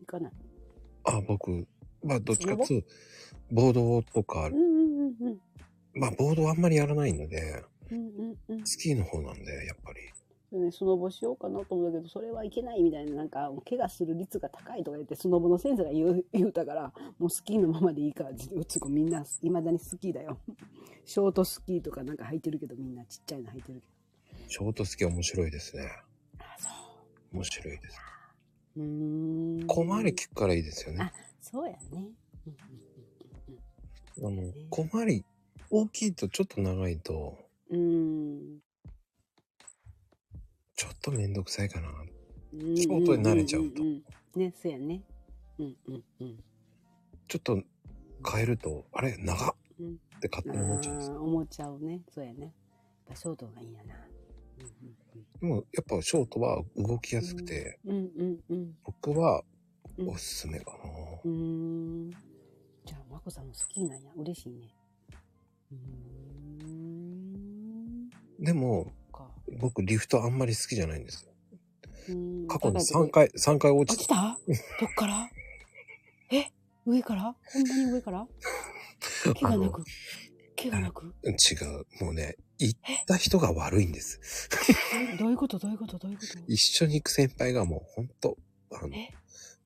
[0.00, 0.32] 行かない？
[1.04, 1.66] あ、僕、
[2.02, 2.88] まあ、どっちかっていうと、
[3.50, 5.40] ボードとかうん、うんうんうん。
[5.94, 8.66] まあ、ボードはあんまりやらないので、うんうんうん。
[8.66, 10.00] スキーの方なんで、やっぱり。
[10.58, 20.38] ね、スノボしようかなと思ったけど、それはいけないみたいな、なんか、怪我する率が高いとか言って、スノボの先生が言う言うたから、もうスキーのままでいいから、うち子みんな、未だにスキーだよ。
[21.04, 23.86] ショートスキーとかなんか履いてるけど、みんなちっちゃいの履いてるけ
[24.48, 25.84] ショートスキー面白いですね。
[26.38, 26.44] ど。
[26.44, 26.68] あ、そ
[27.32, 28.00] 面白いです。
[28.76, 28.82] う。
[28.82, 29.66] ん。
[29.66, 31.00] 小回り聞くからいいですよね。
[31.02, 32.10] あそうやね。
[34.18, 35.24] あの、小回り、
[35.70, 37.38] 大きいとちょっと長いと、
[37.70, 38.58] うん。
[40.82, 41.88] ちょっとめんどくさいかな。
[42.54, 44.02] うんショートに慣れちゃうとんんん
[44.34, 45.00] ね、そうやね。
[45.56, 46.44] うんうんうん。
[47.28, 47.62] ちょっと
[48.28, 52.00] 変えると、あれ長っうんって勝手に思っちゃうんですあー思っちゃうね。
[52.12, 52.40] そうやね。
[52.40, 52.52] やっ
[53.10, 53.94] ぱショートがいいんやな。
[55.40, 59.44] でも、やっぱショートは動きやすくて、うんうんうんうん僕は
[59.98, 60.08] うん。
[60.08, 60.78] おすすめかな。
[61.24, 62.10] うーん。
[62.10, 64.10] じゃあ、まこさんも好きなんや。
[64.16, 64.74] 嬉しいね。
[65.70, 65.78] うー
[66.66, 68.10] ん。
[68.40, 69.01] でも、か。
[69.58, 71.32] 僕リフトあんまり好きじゃないんですよ。
[72.48, 74.36] 過去に3高いとこ回、3回落ちた。
[74.46, 74.80] 落ちた？
[74.80, 75.30] どっから？
[76.30, 76.50] え？
[76.84, 77.22] 上から？
[77.22, 78.26] ほんまに上から？
[79.40, 79.84] 怪我なく。
[80.56, 81.14] 怪我なく？
[81.24, 82.04] 違う。
[82.04, 84.48] もうね、行った人が悪いんです。
[85.12, 85.16] え？
[85.16, 85.58] どういうこと？
[85.58, 85.98] どういうこと？
[85.98, 86.38] どういうこと？
[86.48, 88.36] 一緒に行く先輩がもうほんと、
[88.72, 89.10] あのえ、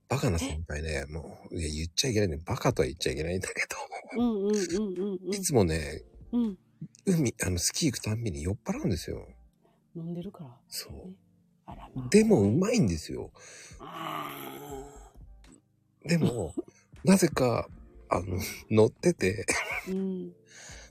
[0.09, 2.29] バカな先輩ね、もう、言っちゃいけない。
[2.29, 2.39] ね。
[2.45, 3.67] バカとは言っちゃいけないんだけ
[4.19, 6.03] うんうんうんうんど、いつもね、
[6.33, 6.45] うん。
[6.45, 6.59] うん。
[7.07, 9.27] 海、あの、スキー行くたんびに酔っ払うんですよ。
[9.97, 10.51] 飲んでるから。
[10.69, 11.15] そう。
[11.65, 12.09] あらまあ。
[12.11, 13.31] でも、うまいんですよ。
[13.81, 14.31] あ
[16.05, 16.55] でも、
[17.05, 17.69] なぜか、
[18.09, 18.39] あの、
[18.71, 20.33] 乗ってて、ーうん。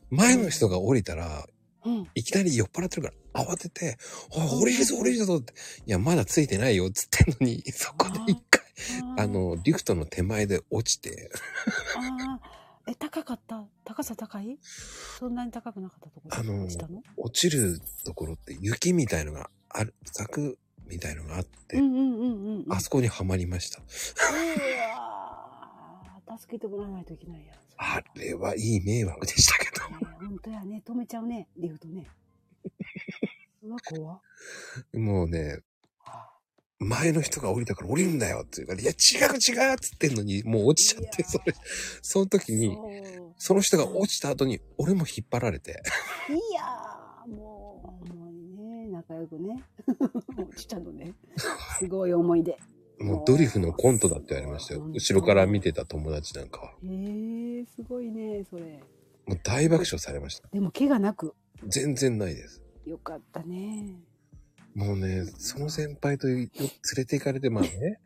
[0.10, 1.48] 前の人が降りたら、
[1.86, 2.10] うん。
[2.16, 3.98] いきなり酔っ払ってるから、慌てて、
[4.32, 5.54] おい、降りるぞ、降りるぞって。
[5.86, 8.64] いや、まだついてないよ、つってんのに、そこで一回、
[9.18, 11.30] あの、リフトの手前で落ちて、
[12.88, 13.66] え、高かった？
[13.84, 14.60] 高さ高い？
[15.20, 16.38] そんなに高くなかったところ？
[16.38, 17.02] あの落ちたの？
[17.18, 20.58] 落ちるところって雪みたいのがある、柵
[20.88, 22.74] みたいのがあって、うんうんうんうん。
[22.74, 23.80] あそこにはまりました。
[23.80, 27.56] うわー助けてもらわないといけないやん。
[27.78, 29.90] あれはいい迷惑でしたけど。
[29.90, 30.84] ね本当やね。
[30.86, 31.48] 止めちゃうね。
[31.58, 32.08] リフトね。
[33.64, 34.22] うわ、怖っ。
[34.94, 35.58] もうね、は
[36.80, 38.94] 前の人が降りたから降りるんだよって言うから、いや、違
[39.32, 41.54] う違うっつってんのに、もう落ちちゃって、それ、
[42.02, 42.78] その時に、
[43.38, 45.82] その人が落ちた後に、俺も引っ張られて、
[46.30, 49.64] いやー、もう、もうね、仲良くね。
[50.38, 51.14] 落ちたのね。
[51.80, 52.58] すごい思い出。
[53.00, 54.86] もうドリフのコントだって言われましたよ。
[54.88, 56.72] 後ろから見てた友達なんかは。
[56.72, 58.82] へえー、すごいね、それ。
[59.26, 60.50] もう大爆笑されました。
[60.50, 61.34] でも、怪我なく。
[61.68, 62.62] 全然ないです。
[62.86, 63.98] よかったね。
[64.76, 66.50] もうね、その先輩とよ連
[66.98, 68.00] れて行かれて、まあね、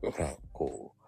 [0.00, 1.02] ほら、こう、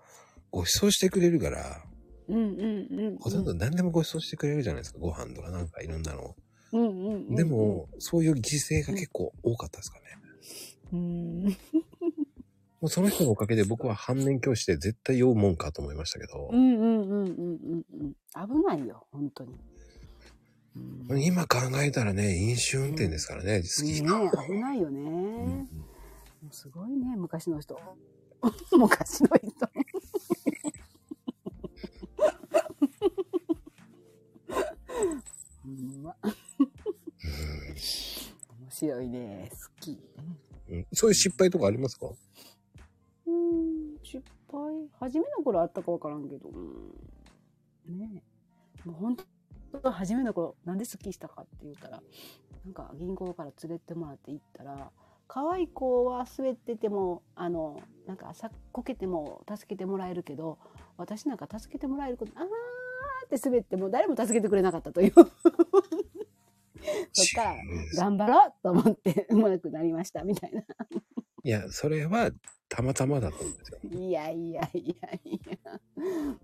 [0.51, 1.83] ご馳走してくれるから、
[2.29, 2.61] うんうん
[2.91, 3.18] うん、うん。
[3.18, 4.99] ほとんど何でもご馳走してくれるじゃないですか。
[4.99, 6.37] ご飯とかなんかいろんなの。
[6.72, 7.35] うんうんうんうん。
[7.35, 10.05] でも、そういう犠牲が結構多かったですかね。
[10.93, 11.45] うん。
[12.81, 18.12] もうその人のおかげで僕は反面教師で絶対酔うもんかと思いましたけどう、んうんうんうんうんうん。
[18.47, 19.57] 危ないよ、本当に。
[21.09, 25.01] うん今考えたらね、飲酒運転ですからね、好きね危ないよね。
[25.01, 25.66] も
[26.51, 27.79] うすごいね、昔の人。
[28.76, 29.68] 昔の人。
[35.62, 36.35] ほんま面
[38.70, 39.51] 白いね。
[39.51, 39.99] 好き。
[40.70, 42.09] うんそういう失敗とかありますか？
[43.26, 44.61] うん、失敗。
[45.01, 46.51] 初めの頃あったかわからんけど。
[46.51, 46.59] う
[47.91, 48.22] ん、ね
[48.85, 48.89] え。
[48.89, 49.24] もう本当
[49.83, 52.03] 初めの頃、なんで好きしたかって言ったら、
[52.64, 54.91] なんか銀行から連れてもらって行ったら、
[55.27, 60.59] 可愛い子は滑ってても、あの、なんかさこけても助けてもらえるけど、
[60.97, 65.12] 私なんか助けてもらえること、あーって滑っても誰も助けてくれなかったという。
[67.12, 67.57] そっから
[67.97, 70.62] 頑張ろうと思って上手くなりましたみたいな。
[71.45, 72.31] いや、それは
[72.69, 73.79] たまたまだと思うんですよ。
[73.91, 75.81] いやいやいやいや。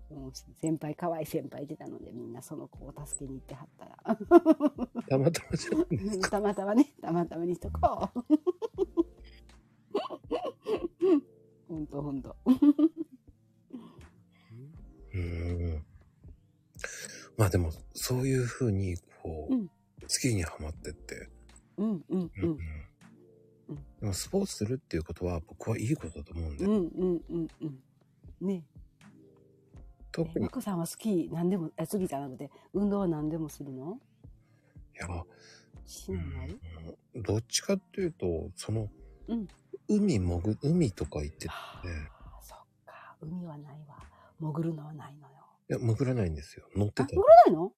[0.09, 3.93] もう先輩、可愛い先輩いてたので、みんなその子を助けに行ってはったら。
[5.07, 6.29] たまたまじゃないですか。
[6.31, 8.23] たまたまね、たまたまにしとこう。
[11.67, 12.35] ほんとほんと。
[15.13, 15.85] うーん。
[17.37, 19.69] まあでも、そういうふうに、こう、うん
[20.07, 21.29] 好きにはまってって、
[21.77, 22.57] うんうんううんん。
[23.99, 28.47] でもスポーツするっていうことは僕はいいことだと思うんで、うんうんうんうん。
[28.47, 28.63] ね
[30.11, 33.99] 特にえま、こさんはスキー何でも、あ、スキーじゃなくて、運動は何でもするの？
[34.95, 35.07] いや、
[35.85, 36.49] しない、
[37.15, 38.89] うんどっちかっていうと、その、
[39.27, 39.47] うん
[39.87, 43.15] 海潜ぐ、海とか行ってて、はあ、そっか。
[43.21, 43.97] 海はないわ。
[44.39, 45.35] 潜るのはないのよ。
[45.69, 46.65] いや、潜らないんですよ。
[46.75, 47.71] 乗ってあ、た潜らないの？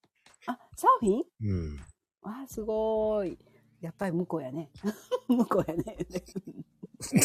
[0.46, 1.22] あ、サーフィン？
[1.40, 1.80] うん。
[2.22, 3.38] あ、すごい。
[3.80, 4.70] やっぱり向こうやね。
[5.28, 5.96] 向こうやね。
[7.00, 7.20] すい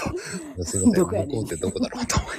[0.58, 0.82] ません。
[0.92, 2.38] 向こうってどこだろうと思い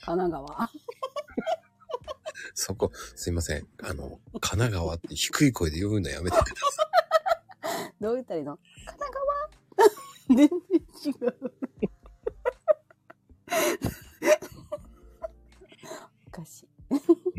[0.00, 0.70] 奈川。
[2.54, 3.66] そこ、すいません。
[3.82, 6.90] あの、神奈川って低い声で読むのやめてくださ
[8.00, 8.58] どう言ったらいいの？
[8.86, 9.12] 神奈
[10.28, 10.36] 川？
[10.36, 10.56] 全然
[11.06, 11.52] 違う。
[16.26, 16.66] おかしい。
[16.66, 16.68] い。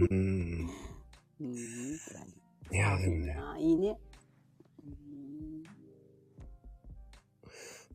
[0.05, 0.69] うーん。
[1.39, 1.95] うーん。
[2.71, 3.97] いや、でもね、あいいね。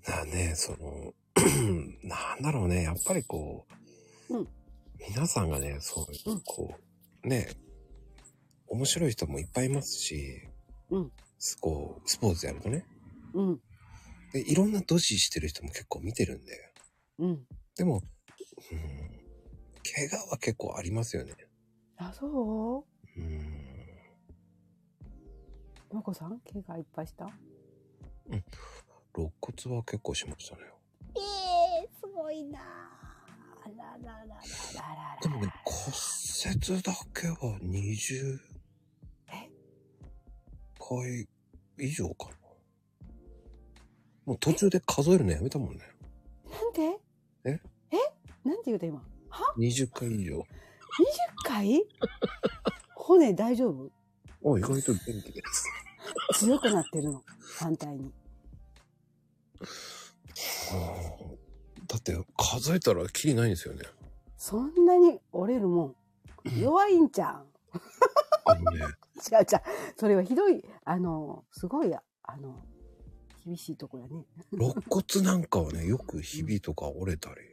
[0.05, 1.15] だね、その、
[2.03, 3.67] なんだろうね、やっぱりこ
[4.31, 4.49] う、うん
[5.09, 6.75] 皆さんがね、そういうう、んこ
[7.25, 7.49] う、ね、
[8.67, 10.43] 面白い人もいっぱいいますし、
[10.91, 12.85] うんすこう、スポーツやるとね、
[13.33, 13.61] うん。
[14.33, 16.73] で、いろんなドジしてる人も結構見てるんで、
[17.19, 17.47] うん。
[17.77, 18.03] でも、
[18.73, 18.81] うん、
[19.91, 21.35] 怪我は結構ありますよね。
[21.97, 22.85] あ、そ
[23.17, 23.21] う？
[23.21, 23.57] うん。
[25.93, 27.27] まこさん怪我いっぱいした？
[29.15, 30.63] 肋骨は結構しましたね。
[31.17, 31.21] え
[31.85, 34.35] えすごいなあらららららら
[35.15, 35.97] らでもね、骨
[36.47, 38.39] 折だけは20
[39.33, 39.51] え
[40.79, 41.29] 回
[41.79, 42.37] 以上かな。
[44.27, 45.81] もう途中で数えるのやめたもんね。
[46.51, 46.99] なんで？
[47.45, 47.61] え？
[47.91, 48.49] え？
[48.49, 49.03] なんて言うた今？
[49.29, 50.39] は？20回以上。
[50.39, 50.45] ?20
[51.45, 51.83] 回？
[52.95, 53.91] 骨大丈夫？
[54.55, 55.67] あ、意外と元気です。
[56.35, 57.23] 強くなってるの。
[57.59, 58.13] 反対に。
[59.61, 59.67] う
[61.37, 61.41] ん
[61.87, 63.83] だって数えたらキリないんですよね。
[64.37, 65.97] そんなに折れるもん。
[66.61, 67.45] 弱いんちゃん。
[68.45, 68.79] あのね、
[69.31, 69.47] 違う違う。
[69.97, 72.65] それはひどい、あの、すごい、あの、
[73.45, 74.25] 厳しいとこやね。
[74.53, 77.50] 肋骨なんかはね、よくひびとか折れたり。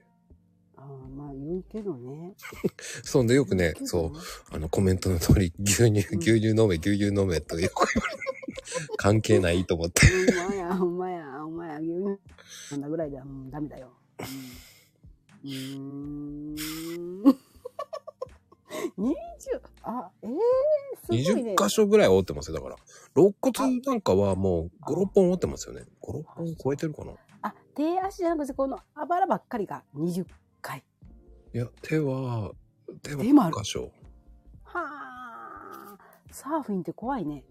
[1.16, 2.34] まあ言うけどね。
[3.04, 4.12] そんでよくねそう、
[4.56, 8.28] あのコメントの通り、牛乳、牛乳飲め、牛乳飲めとよく言われる。
[8.98, 10.02] 関係ないと思って。
[10.06, 12.20] ほんまや、ほんまや、ほんまや、牛乳
[12.72, 13.94] 飲んだぐらいでは、うん、ダメだよ。
[14.20, 14.26] うん。
[15.44, 15.80] うー
[17.30, 17.38] ん。
[18.98, 19.16] 20、
[19.84, 20.38] あ、ええー、
[21.02, 21.54] すごいね。
[21.54, 22.58] 20箇所ぐらい折ってますよ。
[22.58, 22.76] だから。
[23.16, 25.86] 肋骨なんかはもう5、6本折ってますよね。
[26.02, 30.26] 5、6本超えてるかないあ、手足じゃなくて、このあばらばっかりが20
[30.62, 30.84] 回。
[31.54, 32.52] や、手は、
[33.02, 33.92] 手は手もある1箇所。
[34.64, 35.98] はあ。
[36.32, 37.44] サーフィンって怖いね。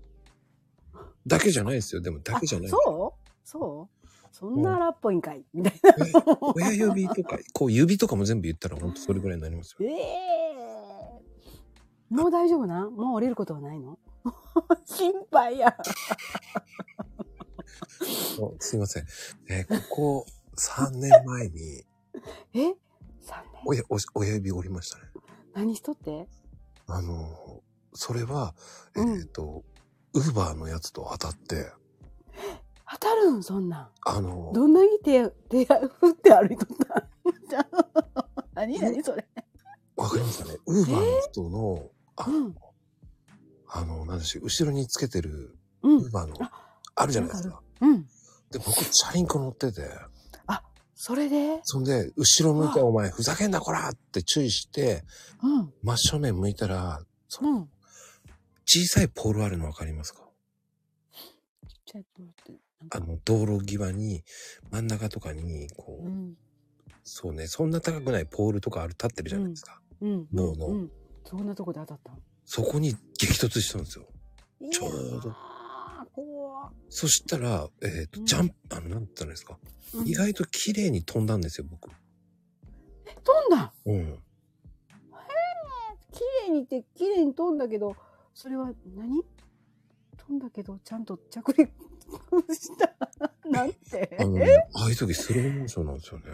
[1.26, 2.00] だけじゃないですよ。
[2.00, 2.68] でもだあけじゃない。
[2.68, 3.28] そう？
[3.44, 3.96] そう？
[4.32, 5.90] そんな荒っぽいんかいみたいな。
[6.06, 6.12] え
[6.54, 9.88] 親指とか、こう指とかも全部言ったらほんとそれぐらいになりますよ。
[9.88, 12.88] ええもう大丈夫な？
[12.90, 13.98] もう降りることはないの？
[14.84, 15.74] 心配や。
[18.38, 19.06] おすいません。
[19.48, 20.26] えーここ
[20.56, 21.84] 3年前に、
[22.54, 22.74] え？
[23.26, 25.04] ?3 年おや、お、親指折りましたね。
[25.54, 26.28] 何しとって？
[26.86, 27.62] あの、
[27.94, 28.54] それは、
[28.96, 29.64] えっ、うんと、
[30.14, 31.72] ウーバーのやつと当たって、
[32.88, 33.42] 当たるん？
[33.42, 33.88] そんなん。
[34.04, 35.74] あの、どんなに手、手振
[36.10, 37.08] って歩いとった
[38.54, 39.26] 何何それ。
[39.96, 40.58] わかりますかね？
[40.66, 42.54] ウーバーの人の、あうん。
[43.68, 46.10] あの、なんでしょう、後ろにつけてる、うんウー。
[46.10, 46.52] バーの、あ
[46.94, 47.60] あるじゃないですか。
[47.80, 48.02] うん。
[48.50, 49.82] で、僕、チャリンコ乗ってて、
[50.98, 51.60] それで？
[51.62, 55.04] そんで、後ろ向いて、あお前、ふざけんな、こらって注意して、
[55.42, 55.72] うん。
[55.82, 57.70] 真正面向いたら、そのうん。
[58.64, 60.22] 小さいポールあるのわかりますか？
[61.84, 62.52] ちょっと待って。
[62.80, 64.24] なんかあの、道路際に、
[64.70, 66.34] 真ん中とかに、こう、うん。
[67.04, 69.80] そうね、そんな高くないポールとかある、立ってるじゃないですか。
[70.00, 70.26] うん。
[70.32, 70.90] 脳のうん。
[71.24, 72.12] そんなとこで当たった
[72.44, 74.06] そこに激突したんですよ。
[74.60, 75.34] のちょうど
[76.88, 79.58] そしたら、えっ、と、うんジャンプ、あの、なんて言ったらいいですか？
[79.94, 81.88] うん意外と綺麗に飛んだんですよ、僕。
[83.24, 83.72] 飛んだ？
[83.86, 84.18] うん。
[86.12, 87.94] 綺麗にって綺麗に飛んだけど
[88.34, 89.22] それは何？
[90.16, 91.70] 飛んだけどちゃんと着陸
[92.54, 92.92] した？
[93.48, 94.16] なんて？
[94.18, 96.24] あのね、ああいう時スローモーションなんですよね。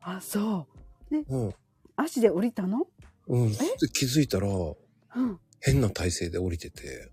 [0.00, 0.66] あそ
[1.10, 1.54] ううん。
[1.96, 2.86] 足で降りたの？
[3.28, 3.52] うん。
[3.52, 3.56] で
[3.92, 7.10] 気づいたら、うん変な体勢で降りてて、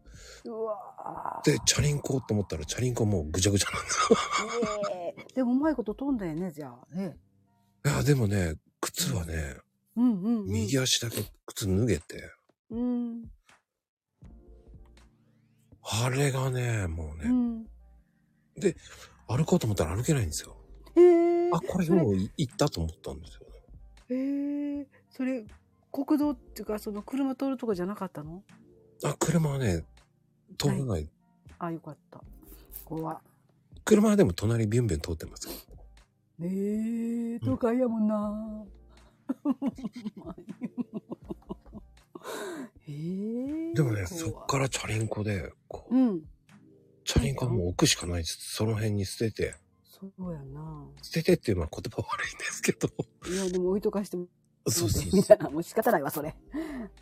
[1.44, 4.18] で、チャリンコと思ったら、チャリンコもうぐちゃぐちゃなんですよ。
[4.94, 5.16] え。
[5.18, 6.96] えでもうまいこと飛んだよねじゃあ。
[6.96, 7.18] ね。
[7.86, 9.58] いや、でもね、靴はね、
[9.96, 12.32] うんうん、うん、右足だけ靴脱げて、
[12.70, 13.24] うん。
[15.82, 17.66] あれがね、もうね、うん。
[19.28, 20.56] 歩こうと思ったら歩けないんですよ。
[20.96, 21.02] へ
[21.48, 23.56] えあ、これもうい行ったと思ったんですよね。
[24.10, 25.46] へえそれ
[25.92, 28.44] 国道っていうかその車通るとこじゃなかったの？
[29.04, 29.84] あ、車はね、
[30.58, 31.10] 通らない。
[31.60, 32.22] あよかった
[32.84, 33.22] 怖
[33.84, 35.54] 車はでも隣ビュンビュン通ってますよ。
[36.42, 38.66] ええ都会やもんな。
[42.88, 46.22] ええでもね、そっからチャリンコで、こう、うん。
[47.04, 48.38] チャリンコはもう置くしかないです。
[48.56, 49.56] その辺に捨てて。
[49.84, 50.88] そうやな。
[51.02, 52.90] 捨ててっていうのは言葉悪いんですけど。
[53.32, 54.28] いや、でも置いとかしても、
[54.68, 55.50] そうそうそみたいな。
[55.52, 56.36] もう仕方ないわ、それ。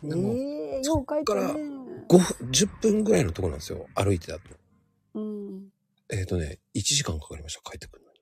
[0.02, 1.73] ええよう書いたね。
[2.08, 2.12] う。
[2.14, 3.86] 5分、10分ぐらいのとこなんですよ。
[3.94, 4.44] 歩いてだと。
[5.14, 5.68] うん。
[6.10, 7.70] えっ、とね、1時間かかりました。
[7.70, 8.14] 帰ってくるのに。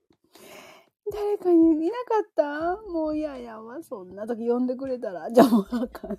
[1.12, 2.90] 誰かにいなかった？
[2.90, 3.82] もう嫌やわ。
[3.82, 5.30] そんな時呼んでくれたら。
[5.30, 6.18] じゃあもうあかん。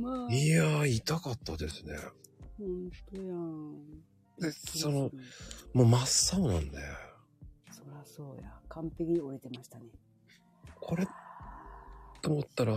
[0.00, 0.32] まあ。
[0.32, 1.96] いやー、痛かったですね。
[2.58, 4.02] ほんとやん。
[4.38, 5.10] で、その、
[5.74, 6.78] もう真っ青なんで、
[7.70, 8.58] そらそうや。
[8.68, 9.86] 完璧に折れてましたね。
[10.80, 11.06] これ、
[12.22, 12.74] と思ったら、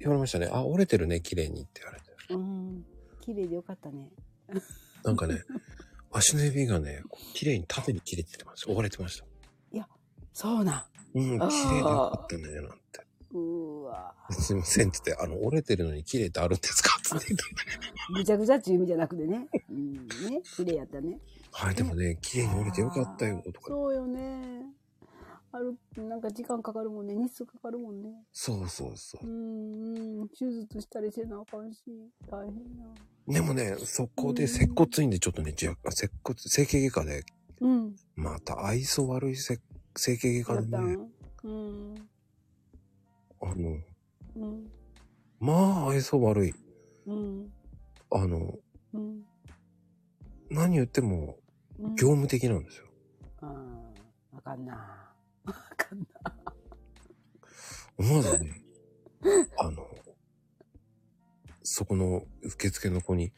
[0.00, 0.48] 言われましたね。
[0.50, 2.06] あ、折れてるね、綺麗にって言われて。
[2.30, 2.84] うん。
[3.20, 4.10] 綺麗でよかったね。
[5.04, 5.44] なんかね、
[6.10, 8.72] 足の指がね、こう綺麗に縦に切れてました。
[8.72, 9.24] 折れてました。
[10.32, 11.18] そうなん。
[11.18, 13.06] うん、綺麗でよかったね、なんて。
[13.32, 14.14] うーわ。
[14.30, 17.44] すいませんって言って、あの、折れてるのに綺麗ってあるんですかって言って。
[18.14, 19.48] ぐちゃぐちゃっていう意味じゃなくてね。
[19.68, 20.06] うん。
[20.06, 20.40] ね。
[20.56, 21.18] 綺麗やったね。
[21.52, 23.68] はい、でもね、綺麗に折れてよかったよ、とか。
[23.68, 24.64] そうよね。
[25.52, 27.14] ある、なんか時間かかるもんね。
[27.14, 28.24] 日数かかるもんね。
[28.32, 29.28] そうそうそうう。
[29.28, 30.28] ん、うん。
[30.28, 31.80] 手術したりせなあかんし、
[32.30, 32.86] 大変や。
[33.26, 37.24] でもね、そこで接骨院でちょっとね、じゃ接骨、整形外科で、
[37.60, 37.96] うん。
[38.14, 39.58] また愛想悪いせ
[39.96, 40.98] 整形外科でね、
[41.42, 42.08] うん。
[43.40, 43.78] あの、
[44.36, 44.70] うん。
[45.40, 45.52] ま
[45.86, 46.54] あ愛想悪い。
[47.06, 47.52] うん。
[48.10, 48.54] あの、
[48.92, 49.24] うん。
[50.48, 51.36] 何言っても
[51.78, 51.94] うん。
[51.96, 52.86] 業務的なんですよ。
[53.42, 53.94] うん。
[54.36, 55.09] あかんな。
[55.46, 56.06] あかんな。
[57.98, 58.62] 思わずね、
[59.58, 59.86] あの、
[61.62, 63.32] そこの受付の子に、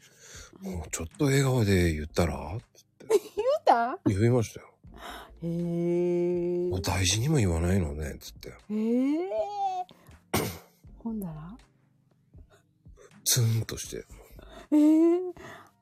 [0.61, 2.55] もうちょっと笑顔で言ったら？
[2.55, 2.63] って
[3.07, 3.17] 言っ
[3.65, 3.99] た？
[4.05, 4.67] 言いましたよ。
[5.41, 6.69] へえ。
[6.69, 8.49] もう大事にも言わないのね、つって。
[8.49, 9.29] へえ。
[11.03, 11.57] ほんだら？
[13.25, 14.05] ツーンとして。
[14.71, 15.19] ええ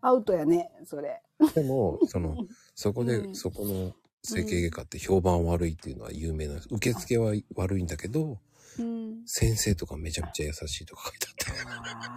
[0.02, 1.22] アウトやね、それ。
[1.54, 2.36] でも、その、
[2.74, 3.94] そこで、うんそこの
[4.24, 6.68] 整形外科って評判悪いっていうのは有名なんです。
[6.72, 8.40] 受付は悪いんだけど、
[8.80, 9.24] うん。
[9.26, 11.70] 先生とかめちゃめちゃ優しいとか書いてあって。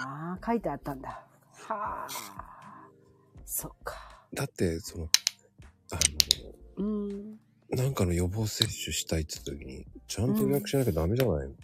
[0.05, 1.09] ああ、書いてあったんだ。
[1.09, 2.09] はあ。
[3.47, 3.97] そっか。
[4.35, 5.09] だって、その、
[5.93, 5.99] あ
[6.77, 7.09] うん。
[7.09, 7.37] の、
[7.71, 11.55] なんかの予防接種したいって言った時に、ちゃんと予約しなきゃダメじゃないの、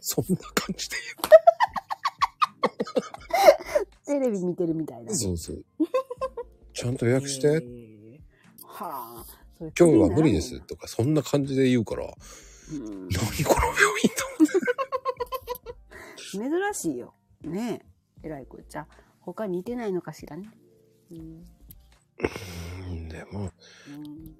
[0.00, 0.96] そんな感じで
[4.06, 5.04] テレビ見てるみたいな。
[5.04, 5.16] 言う。
[5.16, 5.64] そうそう。
[6.72, 8.20] ちゃんと予約して、へえ
[8.62, 9.45] はあ。
[9.58, 12.08] 今日は無理ですとか、そんな感じで言うから、う
[12.74, 14.48] ん何この病院と思
[16.48, 16.70] って。
[16.72, 17.14] 珍しいよ。
[17.42, 17.82] ね
[18.22, 18.26] え。
[18.26, 18.86] えらいこっちゃ。
[19.20, 20.50] 他似てないのかしらね。
[21.10, 21.44] うん。
[22.90, 24.36] うん、でも、うん、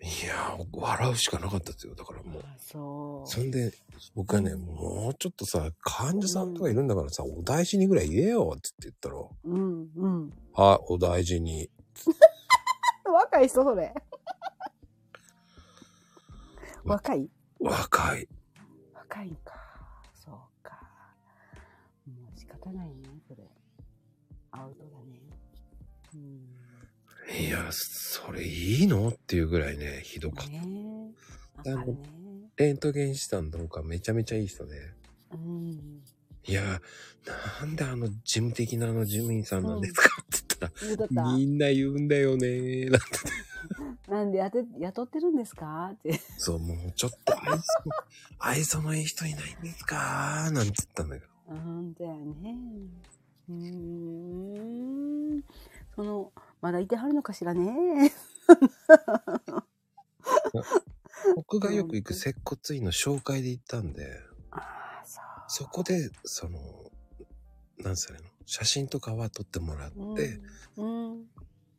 [0.00, 1.94] いや、笑うしかなかったですよ。
[1.94, 2.42] だからもう。
[2.42, 3.30] あそう。
[3.30, 3.72] そんで、
[4.14, 10.30] 僕はね、もうちょっとさ、患者さんとかいるんだからさ、お大事にぐらい言えよって言ったら、うん、うん。
[10.52, 11.70] はい、お大事に。
[13.14, 13.94] 若い人それ。
[16.84, 17.30] 若い？
[17.60, 18.28] 若い。
[18.92, 19.54] 若いんか。
[20.14, 20.90] そうか。
[22.06, 22.94] もう仕方ないね、
[23.28, 23.44] それ。
[24.50, 25.20] アウトだね。
[26.14, 26.48] うん。
[27.46, 30.50] いや、それいいのっていうぐらいね、ひどかった。
[30.50, 31.14] ね。
[32.56, 34.92] レントゲンしたんだかめちゃめちゃいい人で。
[35.32, 36.02] うん。
[36.46, 36.82] いや、
[37.60, 40.70] なんであの事務的なあの事務員さんなんですか、って言った
[41.22, 43.06] ら、みんな言うんだよねなんて。
[44.08, 45.90] なんでやて雇ってるんですか？
[45.94, 46.20] って。
[46.38, 47.64] そう、もうちょっと愛想、
[48.38, 50.50] 愛想のいい人いないんですか？
[50.52, 51.32] なんて言ったんだけど。
[51.48, 52.56] うんだよね。
[53.48, 55.44] うーん。
[55.94, 58.12] その、まだいてはるのかしらね。
[61.36, 65.24] 僕がよく行く接骨院の紹介で行ったんで、ああ、そう。
[65.48, 66.58] そこで、その、
[67.78, 70.40] なんすかねの、写真とかは撮ってもらって、
[70.76, 71.12] うん。
[71.12, 71.24] うん。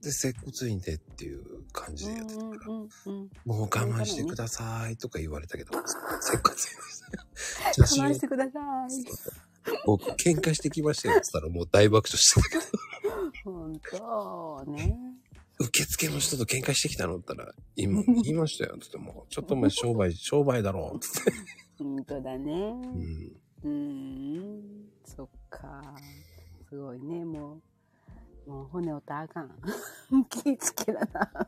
[0.01, 3.29] で、接骨院でっていう感じでやってたから、うんうんうん。
[3.45, 5.71] もう我慢してくださいとか言われたけど、
[6.21, 7.05] 接骨院です。
[7.73, 9.75] 写 真我慢してください。
[9.85, 12.57] 僕喧嘩してきましたよって言ったらもう大爆笑してたけ
[13.43, 14.97] ど、本当ね。
[15.57, 17.17] 受付の人と喧嘩してきたの？
[17.17, 21.07] って言ったら、今言いましたよって言っても、ちょっとお前商売、 商売だろうって。
[21.77, 22.51] 本当だね。
[22.51, 23.41] うん。
[23.63, 24.89] うーん。
[25.05, 25.95] そっか。
[26.75, 27.61] すごいね、も
[28.47, 28.49] う。
[28.51, 29.49] もう骨折ったらあかん。
[30.29, 31.47] 気ぃつけなな。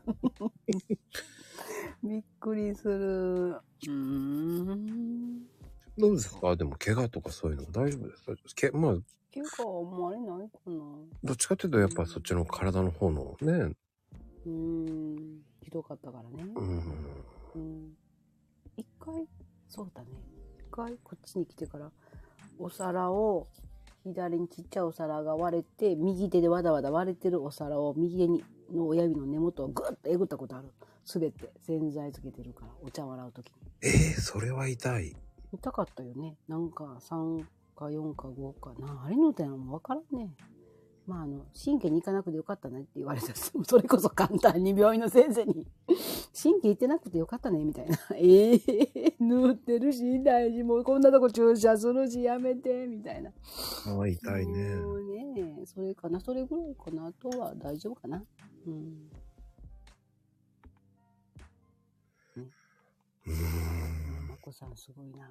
[2.02, 3.50] びっくりする。
[3.50, 5.46] うーん。
[5.98, 6.56] どうですか？
[6.56, 8.32] でも怪我とかそういうの大丈夫ですか？
[8.56, 8.92] けまあ、
[9.34, 10.74] 怪我あんまりないかな。
[11.22, 15.42] どっちかっていうとやっぱそっちの体の方のね、うーん。
[15.62, 16.50] ひどかったからね。
[16.56, 16.78] うん。
[17.54, 17.96] うん。
[18.78, 19.28] 一回、
[19.68, 20.08] そうだね。
[20.58, 21.92] 一回こっちに来てから、
[22.58, 23.46] お皿を、
[24.08, 28.44] 左にちっちゃいお皿が割れて、右手でわだわだ割れてるお皿を右手に
[28.74, 30.68] の親指の根元をぐっとえぐったことある。
[31.04, 33.52] すべて洗剤つけてるから、お茶洗うときに。
[33.82, 35.16] ええそれは痛い。
[35.52, 36.36] 痛かったよね。
[36.48, 37.42] なんか3
[37.76, 39.04] か4か5かな。
[39.06, 40.30] あれの点はわからんね。
[41.08, 43.34] まああの、神経に行かなくてよかったねって言われた。
[43.34, 45.66] それこそ簡単に病院の先生に。
[46.40, 47.96] 神経行ってなくてよかったねみたいな。
[48.14, 50.62] ええ塗ってるし、大事。
[50.62, 53.30] もうこんなとこ注射するし、やめて、みたいな。
[53.86, 54.76] ああ、痛いね。
[54.76, 56.20] もうね、それかな。
[56.20, 57.06] それぐらいかな。
[57.06, 58.22] あとは大丈夫かな。
[58.66, 59.10] うん。
[62.36, 64.28] うーん。
[64.28, 65.26] まこさんすごいな。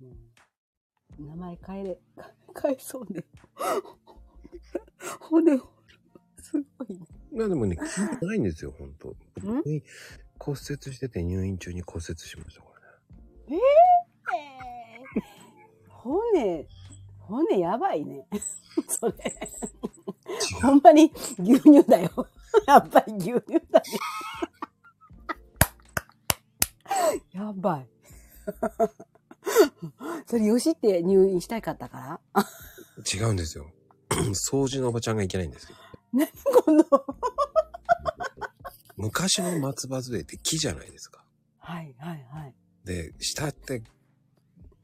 [0.00, 1.26] うん。
[1.26, 1.98] 名前変えれ、
[2.62, 3.24] 変えそうね。
[5.20, 5.70] 骨を。
[6.40, 7.06] すごいね。
[7.32, 8.94] まあでもね、聞いてないんですよ、ほん？
[8.94, 9.14] と。
[9.42, 9.82] 僕に
[10.38, 12.68] 骨折してて入院中に骨折しましたか
[13.48, 13.60] らね。
[15.88, 16.66] 骨、
[17.20, 18.26] 骨やばいね。
[18.88, 19.14] それ。
[19.14, 22.28] 違ほんまに牛乳だよ。
[22.66, 23.84] やっぱり牛乳だね。
[27.32, 27.88] やばい。
[30.26, 32.42] それ、よしって入院したいかったから？
[32.96, 33.16] う。
[33.16, 33.70] 違うんですよ。
[34.34, 35.76] 掃除のおばちゃんがいけないんですよ。
[36.12, 36.84] 何この。
[38.96, 41.24] 昔の松葉杖って木じゃないですか。
[41.58, 42.54] はいはいはい。
[42.84, 43.82] で、下って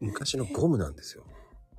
[0.01, 1.25] 昔のゴムなんですよ。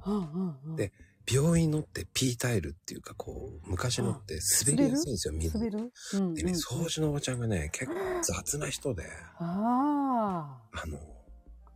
[0.06, 0.76] うんうんうん。
[0.76, 0.92] で
[1.32, 5.58] 病院のってピータイルっていうかこう、昔のって滑りやすいんですよ、水。
[5.58, 5.92] 滑る？
[6.14, 7.94] うん、でね、うん掃除のおばちゃんがね、結構
[8.24, 9.04] 雑な人で、
[9.38, 10.80] ああ。
[10.82, 10.98] あの、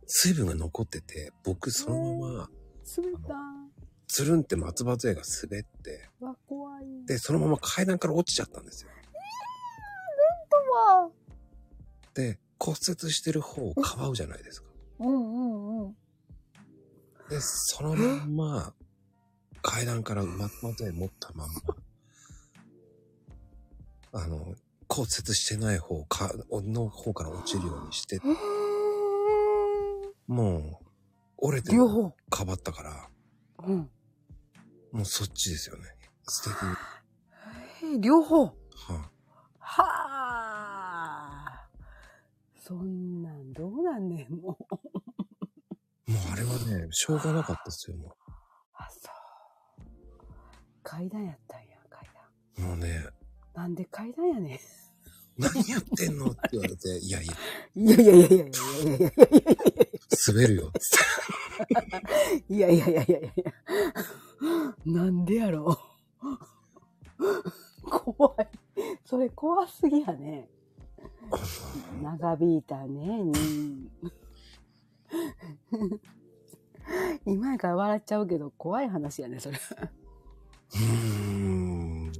[0.06, 2.50] 水分が残ってて、僕そのまま、
[2.96, 3.34] 滑った。
[4.08, 6.84] つるんって松葉杖が滑って、わ、怖い。
[7.06, 8.90] で、そのまま階段から落ちちゃったんですよ。
[10.76, 11.10] わ。
[12.14, 14.68] で、骨折してる方をかばうじゃないですか。
[15.00, 15.96] うんうんうん。
[17.28, 18.74] で、そのまんま、
[19.62, 21.54] 階段から松葉杖持ったまんま、
[24.12, 24.54] あの、
[24.88, 28.20] 骨折してない方か、の方から落ちるようにして、
[30.26, 30.86] もう、
[31.38, 32.14] 折れて両方。
[32.30, 33.08] かばったから、
[33.66, 33.90] うん。
[34.96, 35.84] もうそっちですよね。
[36.26, 36.56] 素敵
[37.82, 38.46] えー両方。
[38.46, 39.10] あ
[39.58, 39.84] は
[41.44, 41.68] あ。
[42.56, 46.10] そんなんどうなんねん、もう。
[46.10, 48.16] もうあれはね、しょうがなかったですよ、も
[48.72, 49.84] あ、そう。
[50.82, 52.08] 階段やったんや、階
[52.58, 52.62] う。
[52.62, 53.04] もうね、
[53.54, 53.64] 段。
[53.64, 54.58] なんで階段やね
[55.36, 57.86] 何やってんのって言われて、いやいや、ん。
[57.86, 59.10] いやいやいやいやいやいやいやいやいや
[60.26, 62.54] 滑るよ、つって。
[62.54, 63.42] いやいやいやいやいや
[64.84, 65.78] なんでやろ
[67.18, 67.20] う。
[67.88, 68.48] 怖い。
[69.04, 70.50] それ怖すぎやね。
[72.02, 73.20] 長引いたね。
[73.20, 73.90] うん
[77.26, 79.56] 今やから笑っちゃうけど、怖い話やね、それ。
[79.56, 82.12] うーん。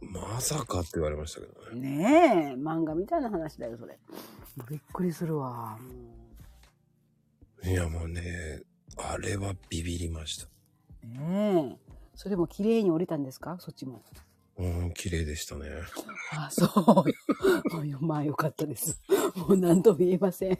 [0.00, 1.98] まさかって言われましたけどね。
[1.98, 3.98] ねえ、漫画みたいな話だよ、それ。
[4.68, 5.78] びっくりするわ。
[7.64, 8.62] いや、もうね、
[8.96, 10.48] あれはビビりました。
[11.06, 11.76] ねえ。
[12.14, 13.56] それも綺麗に降りたんですか？
[13.60, 14.02] そっちも。
[14.58, 15.66] うん、綺麗でしたね。
[16.32, 16.70] あ、そう。
[18.04, 19.02] まあよかったです。
[19.36, 20.58] もう何とも言えません。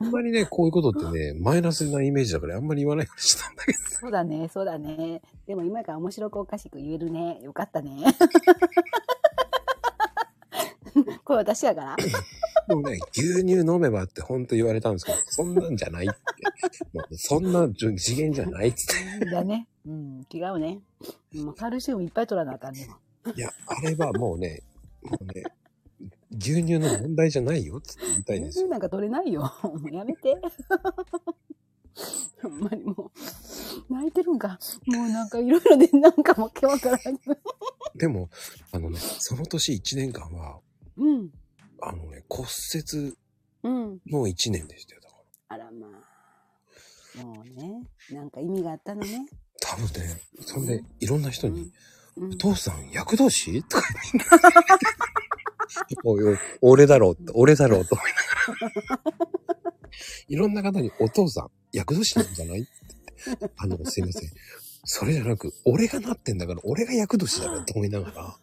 [0.00, 3.78] あんまりね、こういうことってね、マイナスなイメージだからあんまり言わないようにしたんだけど。
[3.78, 5.22] そうだね、そうだね。
[5.46, 7.40] でも今から面白くおかしく言えるね。
[7.42, 8.04] よかったね。
[11.24, 11.96] これ私やから。
[12.68, 16.14] でもね、牛乳飲めばって本当言われたんですけど、そんなんじゃないって。
[16.92, 19.66] もうそんな次元じゃないっつっだね。
[19.86, 20.80] うん、違うね。
[21.34, 23.32] もうカルシウムいっぱい取らなあかんねん。
[23.32, 23.40] て。
[23.40, 24.62] いや、あれはもうね、
[25.02, 25.44] もうね、
[26.30, 28.66] 牛乳の問題じゃないよっつって言いたいんですよ。
[28.66, 29.50] 牛乳なんか取れないよ。
[29.62, 30.36] もうやめて。
[32.42, 33.10] ほんまにも
[33.88, 34.58] う、泣いてるんか。
[34.86, 36.98] もうなんかいろいろでなんかもう今日から。
[37.96, 38.28] でも、
[38.72, 40.60] あのね、その年1年間は、
[40.98, 41.30] うん。
[41.82, 43.14] あのね、骨折
[43.64, 44.00] うん。
[44.10, 45.00] の1年でしたよ。
[45.02, 47.24] だからあらまあ。
[47.24, 49.26] もうね、なんか意味があったのね。
[49.60, 51.72] 多分ね、そんで、いろんな人に、うん
[52.32, 58.66] お父さん、厄年とか言っておいおい俺だろうって、俺だろうと思いな
[58.96, 59.12] がら。
[60.28, 62.62] いろんな方に、お父さん、厄年なんじゃない？
[62.62, 62.70] って
[63.26, 63.50] 言って。
[63.56, 64.30] あの、すいません。
[64.90, 68.38] それじゃなく、俺がなってんだから、俺が厄年だろって思いながら。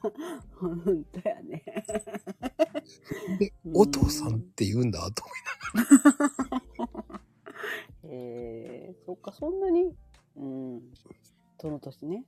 [0.54, 1.64] 本当やね。
[3.40, 5.24] で、お父さんって言うんだと
[8.04, 9.96] えー、そっか、そんなに
[10.36, 10.94] うん。
[11.60, 12.24] その年ね。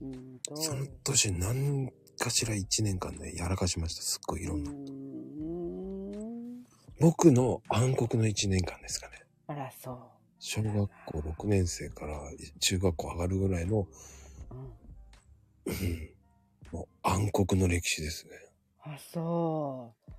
[0.00, 0.40] うん。
[0.54, 4.00] その年、何かしら1年間ね、やらかしました。
[4.00, 4.70] すっごいいろんな。
[4.70, 6.64] うん。
[6.98, 9.26] 僕の暗黒の1年間ですかね。
[9.48, 10.13] あら、そう。
[10.46, 12.20] 小学校6年生から
[12.60, 13.88] 中学校上がるぐらいの、
[14.50, 14.58] うん。
[15.66, 16.10] うん
[16.70, 18.32] もう暗黒の歴史ですね。
[18.82, 20.12] あ、そう。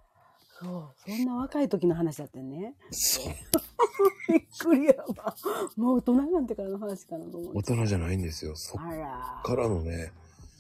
[0.58, 1.12] そう。
[1.12, 2.74] そんな若い時の話だったよね。
[2.90, 3.34] そう。
[4.32, 5.36] びっくりやわ。
[5.76, 7.52] もう大人になってからの話かなと思。
[7.54, 8.56] 大人じゃないんですよ。
[8.56, 8.82] そっ。
[8.82, 10.12] からのね、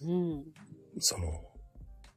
[0.03, 0.53] うん。
[0.99, 1.43] その、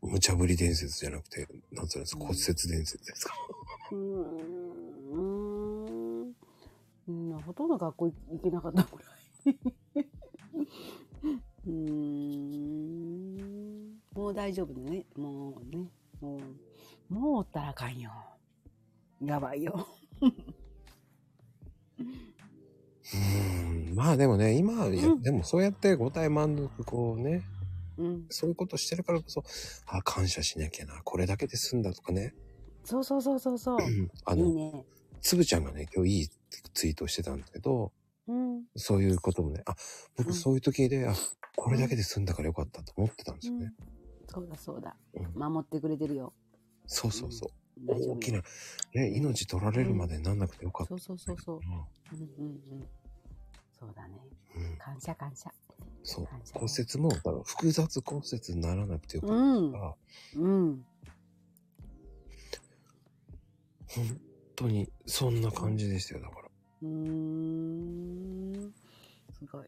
[0.02, 3.34] 無茶ぶり伝説じゃなくて、なんつうんですか、骨折伝説ですか。
[3.92, 5.47] うーん。
[7.08, 9.58] うん、ほとんど学校行けなかったぐらい。
[11.66, 12.58] うーん。
[14.14, 15.06] もう大丈夫だね。
[15.16, 15.90] もうね。
[16.20, 16.36] も
[17.10, 18.10] う、もうおったらあかんよ。
[19.20, 19.88] やばいよ。
[20.20, 20.26] う
[23.92, 23.94] ん。
[23.94, 27.42] まあでもね、今うんでもそうやって五体満足こうね、
[27.96, 28.26] うん。
[28.28, 29.42] そういうことしてるからこそ、
[29.86, 32.34] あ、感謝しなきゃな、これだけで済んだとかね。
[32.84, 33.76] そうそうそうそうそう。
[33.76, 34.84] うんあの、いいね。
[35.20, 36.28] つぶちゃんがね、今日いい
[36.74, 37.92] ツイートをしてたんだけど、
[38.26, 38.64] うん。
[38.76, 39.74] そういうこともね、あ、
[40.16, 41.14] 僕うんそういう時で、あ、
[41.56, 43.72] これだけで済んだからよかったと思ってたんですよね。
[44.28, 44.94] そうだそうだ。
[45.14, 46.32] うん守ってくれてるよ。
[46.86, 47.50] そうそうそう。
[47.86, 48.42] 大きな、
[48.94, 50.90] ね、命取られるまでなんなくてよかった。
[50.90, 51.58] そうそうそうそう。
[51.58, 52.88] うんうんうん。
[53.78, 54.20] そうだね。
[54.56, 54.62] うん。
[54.72, 55.50] うん感謝感謝。
[56.02, 59.78] そう骨折も、だから複雑骨折にならなくてよかったうんか。
[59.78, 59.94] ら、
[60.36, 60.84] うん。
[63.88, 64.20] 本
[64.58, 66.48] 当にそんな感じでしたよ、だから。
[66.82, 68.72] うーん。
[69.32, 69.66] すごい。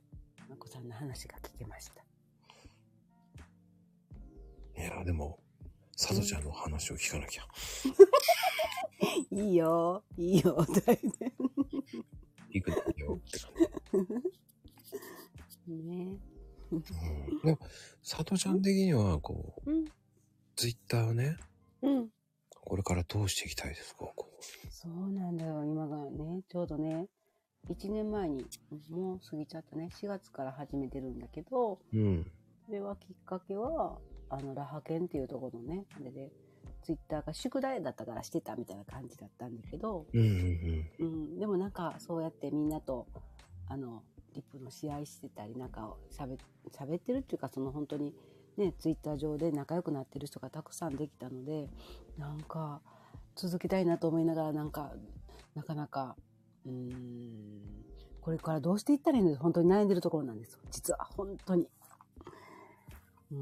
[0.49, 2.03] まこさんの話が聞けました。
[4.81, 5.39] いや、でも、
[5.97, 7.45] さとちゃんの話を聞かなきゃ。
[9.31, 10.03] いいよ。
[10.17, 10.67] いいよ。
[10.85, 11.33] 大変。
[12.51, 14.07] 行くのよって感
[15.67, 15.71] じ。
[15.73, 16.19] ね。
[16.73, 16.83] うん、
[17.45, 17.59] でも、
[18.03, 19.85] さとちゃん的には、こう、うん。
[20.57, 21.37] ツイッターをね、
[21.83, 22.11] うん。
[22.71, 24.07] これからどうしていきたいですか？
[24.15, 24.31] こ
[24.71, 25.65] そうなんだよ。
[25.65, 27.09] 今がね、ちょうどね、
[27.69, 28.47] 1年前に、
[28.89, 29.89] もう過ぎちゃったね。
[30.01, 31.99] 4月から始めてるんだけど、う。
[31.99, 32.33] うん。
[32.65, 33.99] それはきっかけは、
[34.29, 36.31] あの、ラハケンっていうところのね、あれで、
[36.85, 43.07] ツイッターが宿題だったからしてたみたいな感じだったんだけど、うんうんうん、でもなんかそうやってみんなと
[43.69, 44.03] あの
[44.35, 46.37] リップの試合してたりなんかしゃべ
[46.73, 48.15] 喋ってるっていうかその本当に
[48.56, 51.68] ねツイッター上で仲良くなってる人がたくさんできたので
[52.18, 52.81] なんか
[53.36, 54.93] 続けたいなと思いながらなんか
[55.55, 56.16] なかなか
[56.66, 57.60] うーん
[58.20, 59.32] これからどうしていったらいいの？
[59.35, 61.68] か本当に悩んでるところなんですよ実は本当に。
[63.32, 63.39] うん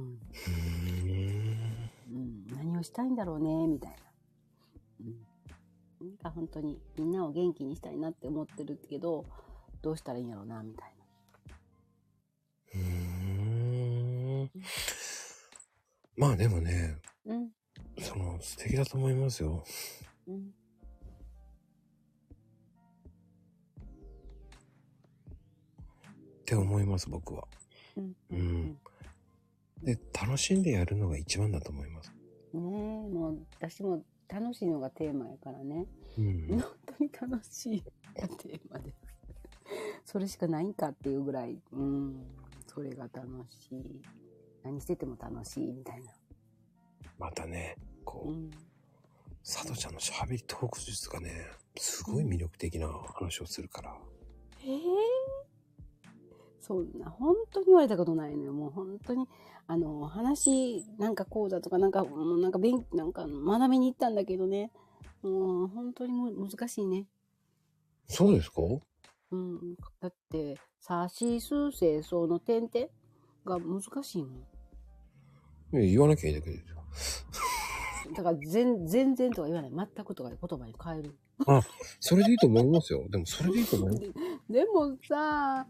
[2.11, 2.47] うん。
[2.55, 3.97] 何をしたいんだろうねみたいな。
[5.01, 5.17] うん
[6.01, 9.25] なんか本当にみんなを元気にしたいなって思ってるけど、
[9.83, 10.93] どうしたらいいんやろうな、みたい
[12.75, 13.08] うーん。
[16.17, 17.35] まあでもね、な。
[17.35, 17.51] うん。
[18.01, 19.65] その素敵だと思いますよ。
[20.27, 20.37] うん。
[20.39, 20.41] っ
[26.45, 27.47] て思います、僕は。
[27.97, 28.17] うん。
[28.31, 28.79] うん。
[29.83, 32.13] で、楽しんでやるのが一番だと思います。
[32.53, 35.87] ねえ、もう私も楽しいのがテーマやからね。
[36.19, 36.65] うん本。
[36.87, 37.85] 当に楽しい
[38.21, 38.95] がテーマで。
[40.05, 42.27] それしかないんかっていうぐらい、うん。
[42.67, 44.03] それが楽しい。
[44.69, 46.13] 何してても楽しいみたいな。
[47.19, 48.51] またね、こう、うん。
[49.45, 51.47] 佐藤ちゃんの喋りトーク術がね、
[51.79, 53.97] すごい魅力的な話をするから。
[54.65, 54.79] ええ
[56.61, 58.53] そんな、本当に言われたことないのよ。
[58.53, 59.27] もう本当に、
[59.67, 64.71] あの、話、なんか講座とか、なんか、もうなんか勉、なんか学びに行ったんだけどね。
[65.23, 67.07] もう本当にむ難しいね。
[68.07, 68.61] そうですか？
[69.31, 69.77] うん。
[70.01, 72.89] だって、さしすせその点々
[73.47, 74.29] が難しいの。
[74.29, 74.58] いや
[75.73, 76.77] 言わなきゃいいだけですよ。
[78.17, 79.71] だから、全、全然とか言わない。
[79.71, 81.15] 全くとかで言葉に変える。
[82.01, 83.07] それでいいと思いますよ。
[83.09, 84.13] でもそれでいいと思います。
[84.51, 85.67] でもさ、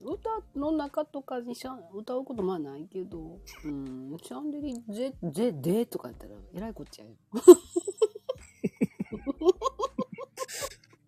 [0.00, 7.10] 歌の中とかにしゃ歌うことまあないけど、うん、シャンデリゼ、ゼ、でとか言ったら、えらいこっちゃよ。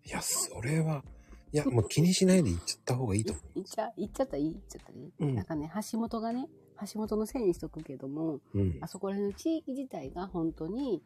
[0.05, 1.03] いや、それは、
[1.51, 3.45] いや、もう気にしないで言っちゃった方がいいと思う。
[3.55, 4.51] 言っちゃ、言っちゃったらいい？
[4.51, 6.49] 言っちゃったらいい、うんなんかね、橋本がね、
[6.91, 8.87] 橋本のせいにしとくけども、うんあ。
[8.87, 11.01] そこら辺の地域自体が本当に、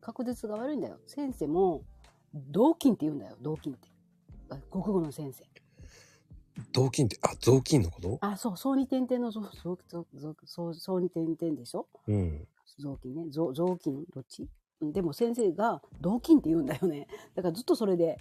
[0.00, 0.98] 確実が悪いんだよ。
[1.06, 1.82] 先生も、
[2.34, 3.88] 同金って言うんだよ、同金って。
[4.50, 5.44] あ国語の先生。
[6.72, 8.18] 雑巾って、あ、雑巾のこと？
[8.20, 9.78] あ、そう、総二点々の、そう、そう、
[10.44, 11.86] そう、総二点々でしょ？
[12.06, 12.48] うん。
[12.80, 13.26] 雑巾ね。
[13.30, 14.04] 雑雑巾？
[14.12, 14.48] どっち？
[14.80, 17.08] うんでも先生が同金って言うんだよね。
[17.34, 18.18] だからずっとそれで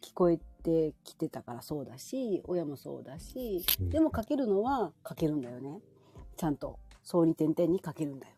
[0.00, 5.80] 聞こえてきてたからそうだし、親もそうだし、うんでも書けるのは書けるんだよね。
[6.36, 8.32] ちゃんと、総二点々に書けるんだよ。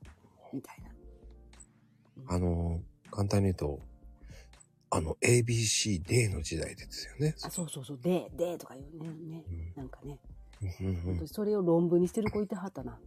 [0.52, 2.34] みたいな。
[2.34, 2.80] あの、
[3.10, 3.80] 簡単に言うと、
[4.90, 7.34] あの、ABC デーの時代ですよね。
[7.42, 9.08] あ、そうそうそう、で、でとか言うね。
[9.38, 10.18] ねうんなんかね。
[10.62, 12.98] うんうんうんそれを論文にしてる子いてはったな。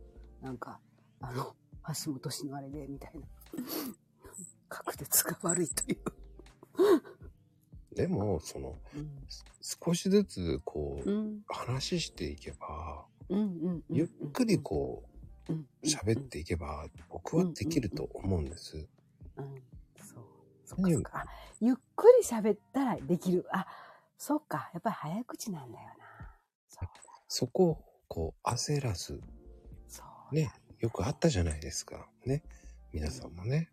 [0.41, 0.79] なんか、
[1.21, 1.55] あの、
[2.03, 3.21] 橋本氏のあれで、みたいな。
[4.69, 6.01] 確実が悪いという。
[7.95, 9.09] でも、その、うん。
[9.61, 11.41] 少しずつ、こう、うん。
[11.47, 13.05] 話していけば。
[13.89, 15.03] ゆっくりこ
[15.49, 18.87] う喋っていけば、僕はできると思うんです。
[19.37, 19.63] うん。
[19.97, 20.23] そう。
[20.65, 21.11] そっかそっか。
[21.19, 21.25] あ、
[21.59, 23.45] ゆっくり喋ったらできる。
[23.51, 23.65] あ、
[24.17, 24.69] そっか。
[24.73, 26.05] やっぱり早口なんだよな。
[26.69, 26.89] そう
[27.27, 29.21] そこを、こう、焦らず、
[29.87, 30.35] そう。
[30.35, 32.09] ね、よくあったじゃないですか。
[32.25, 32.43] ね。
[32.93, 33.69] 皆さんもね、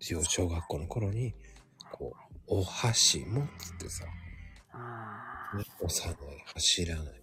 [0.00, 1.34] 小小学校の頃に、
[1.92, 4.06] こう、お箸もっつってさ、
[4.72, 7.17] あね、押さない、走らない。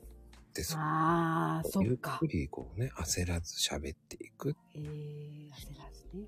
[0.75, 1.61] あ。
[1.61, 2.37] ああ、そっかゆっく。
[2.37, 4.55] りこうね、焦らず喋っていく。
[4.75, 6.27] ええー、焦らずね。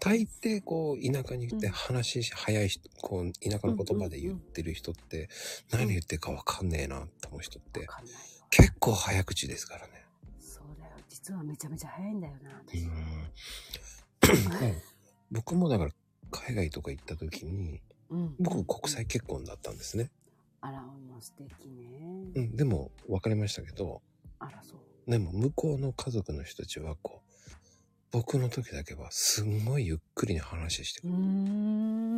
[0.00, 5.28] 大抵こう、田舎に行ってうん話し早い人、こう、田舎の言葉で言ってる人って、
[5.70, 7.86] 何言ってるかわかんねえなって思う人って。
[8.48, 10.06] 結構早口ですからね。
[10.40, 10.92] そうだよ。
[11.08, 12.86] 実はめちゃめちゃ早いんだよな、う私。
[12.86, 12.90] ん。
[15.30, 15.90] 僕もだから、
[16.30, 18.36] 海外とか行った時に、うん。
[18.38, 20.10] 僕国際結婚だったんですね。
[20.62, 22.32] あら、もう素敵ね。
[22.34, 24.02] うん、でも別れましたけど、
[24.38, 25.10] あら、そう。
[25.10, 27.30] でも向こうの家族の人たちはこう、
[28.12, 31.10] 僕の時だけはすんごいゆっくりに話してくう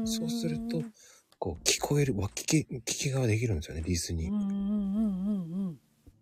[0.00, 0.06] る。
[0.06, 0.82] そうすると、
[1.38, 4.28] こう聞こえる、わ聞き、聞きができるんですよね、リスに。
[4.28, 5.80] うんうんうんうんうん。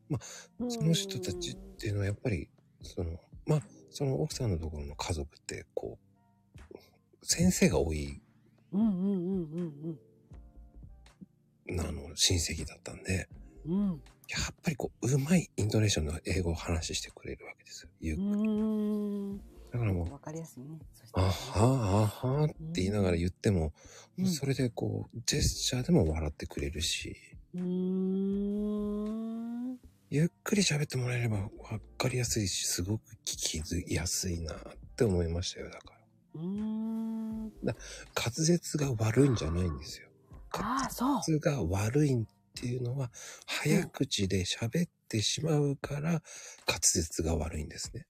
[0.08, 0.24] まあ
[0.68, 2.50] その人たちっていうのはやっぱり、
[2.82, 5.98] その、まあ、その奥さんのところの家族って、こ
[6.72, 6.76] う、
[7.22, 8.20] 先生が多い、
[8.72, 9.10] うんうんうん
[9.84, 9.98] うん
[11.78, 13.28] あの、親戚だったんで、
[13.66, 13.72] うん。
[13.72, 14.02] うん。
[14.28, 17.90] やっぱりこう、うまいイントネーションの英語を話してくれるわけですよ。
[18.00, 19.38] ゆっうーん。
[19.72, 20.78] だからもう、わかりやすいね。
[21.12, 23.72] あらはあはあって言いながら言っても、
[24.18, 27.16] うんそれでこう、ジェスチャーでも笑ってくれるし、
[27.54, 29.78] うーん。
[30.10, 31.50] ゆっくり喋ってもらえれば分
[31.96, 34.56] かりやすいし、すごく聞きやすいなっ
[34.96, 36.00] て思いましたよ、だから。
[36.34, 37.52] うーん。
[37.62, 37.74] 滑
[38.14, 40.08] 舌が悪いんじゃないんですよ。
[40.52, 41.08] ああ、そう。
[41.08, 43.10] 滑舌が悪いっていうのは、
[43.46, 46.22] 早口で喋ってしまうから、
[46.66, 48.06] 滑舌が悪いんですね。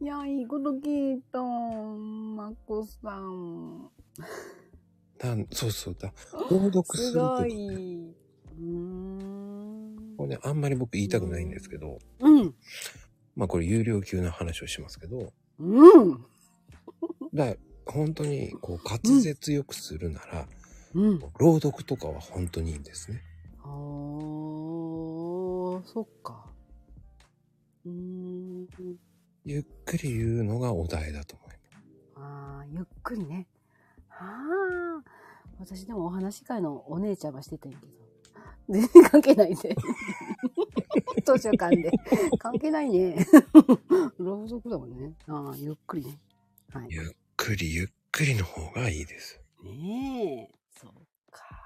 [0.00, 1.40] いや、いいこと聞いた。
[1.40, 3.90] まこさん。
[5.18, 6.12] だそうそうだ。
[6.50, 7.96] 朗読すするとかごね、い。
[8.06, 10.16] うーん。
[10.16, 12.54] これね、あんまり僕言いたくないんですけど、うん。
[13.36, 16.26] まあこれ有料級の話をしますけど、うん。
[17.32, 17.54] だ
[17.86, 20.48] 本当にこう滑舌よくするなら、
[20.94, 21.18] うん。
[21.38, 23.22] 朗読とかは本当にいいんですね。
[23.62, 26.44] あー、そっか。
[27.84, 28.66] うーん。
[29.44, 31.60] ゆっくり言うのがお題だと思います。
[32.16, 33.46] あー、ゆっくりね。
[34.10, 35.02] あー。
[35.58, 37.92] 私でもお話し会のお姉ちゃんはしてたんやけど。
[38.68, 39.56] 全然関係ないね。
[41.24, 41.90] 図書館で。
[42.38, 43.26] 関係ないね。
[44.18, 45.14] 朗読だもんね。
[45.26, 46.18] ああ、ゆっくりね。
[46.72, 46.86] はい。
[46.90, 47.04] ゆっ
[47.36, 49.40] くりゆっくりの方がいいです。
[49.62, 50.61] ねえ。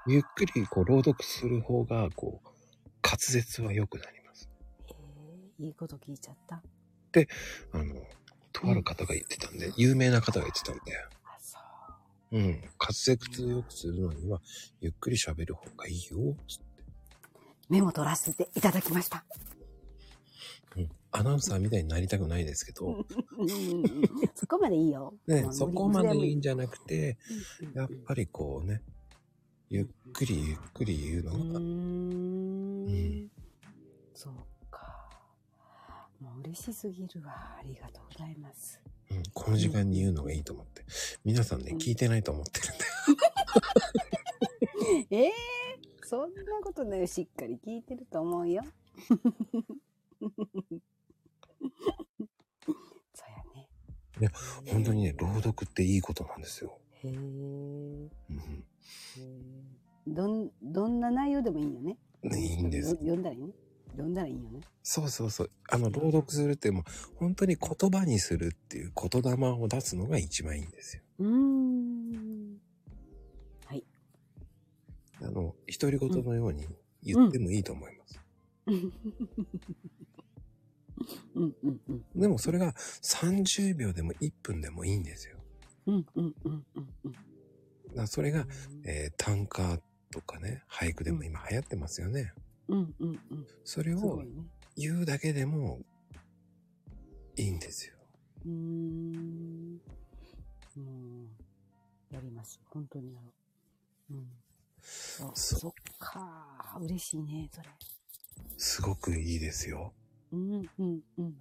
[0.07, 2.47] ゆっくりこう朗読する方が、こう、
[3.03, 4.49] 滑舌は良くなります。
[4.89, 4.93] え
[5.59, 6.61] えいいこと聞いちゃった。
[7.71, 7.95] あの、
[8.53, 10.81] とある方が言ってたんで、有名な方が言ってたんで、
[11.25, 11.57] あ、そ
[12.31, 12.37] う。
[12.37, 14.41] うん、滑舌よくするのには、
[14.81, 16.65] ゆっくり喋る方がいいよ、つって。
[17.69, 19.25] メモ取らせていただきました。
[20.75, 20.89] うん。
[21.11, 23.93] アナウンサーみたいになりたくないですけど、うんうんうん
[24.35, 25.13] そこまでいいよ。
[25.27, 27.17] ねそこまでいいんじゃゃなくて、
[27.73, 28.81] やっぱりこうね、
[29.69, 33.27] ゆっくりゆっくり言ううーのが、んん
[34.13, 34.33] そう
[34.71, 35.19] か。
[36.21, 37.33] もう嬉しすぎるわ。
[37.59, 38.81] ありがとうございます。
[39.11, 40.85] うん、この時間に言うのがいいと思って。
[41.25, 42.67] 皆さんね、うん聞いてないと思ってる
[45.05, 45.17] んで。
[45.17, 45.33] ええ
[46.05, 47.07] そんなことないよ。
[47.07, 48.63] しっかり聞いてると思うよ。
[49.09, 50.39] そう
[53.29, 53.69] やね。
[54.21, 54.31] いや
[54.71, 56.79] 本当にね、朗読っていいことなんですよ。
[57.03, 57.11] へえ。
[57.11, 58.09] うん、
[60.07, 61.97] どん、どんな内容でもいいよね。
[62.23, 62.97] ね、いいんですよ。
[62.97, 63.53] 読んだらいいね。
[63.91, 64.61] 読んだらいいよね。
[64.83, 65.51] そうそうそう。
[65.69, 66.83] あの、朗読するってもう、
[67.17, 71.03] 本当に言葉にするっていう言霊を出すのが一番いいんですよ。
[71.19, 72.57] うーん。
[73.65, 73.83] はい。
[75.21, 76.67] あの、独り言のように
[77.03, 78.19] 言ってもいいと思います。
[78.67, 78.91] うん
[81.35, 82.05] うんうん。
[82.15, 85.37] でもそれが30秒でも1分でもいいんですよ。
[85.87, 87.13] うんうんうんうんうん。
[87.97, 88.45] だからそれが、
[88.85, 89.79] えー短歌
[90.11, 92.31] とかね、俳句でも今流行ってますよね。
[92.67, 93.47] うんうんうん。
[93.63, 94.21] それを。
[94.75, 95.79] 言うだけでも
[97.35, 97.95] いいんですよ。
[98.45, 99.81] うーん。
[100.75, 101.23] も
[102.11, 102.61] う、やります。
[102.69, 103.33] 本当にやろ
[104.11, 104.13] う。
[104.13, 104.27] うん。
[104.79, 106.77] そうそうそっか。
[106.79, 107.69] 嬉しいね、それ。
[108.57, 109.91] すごくいいですよ。
[110.31, 111.35] うんうんうん。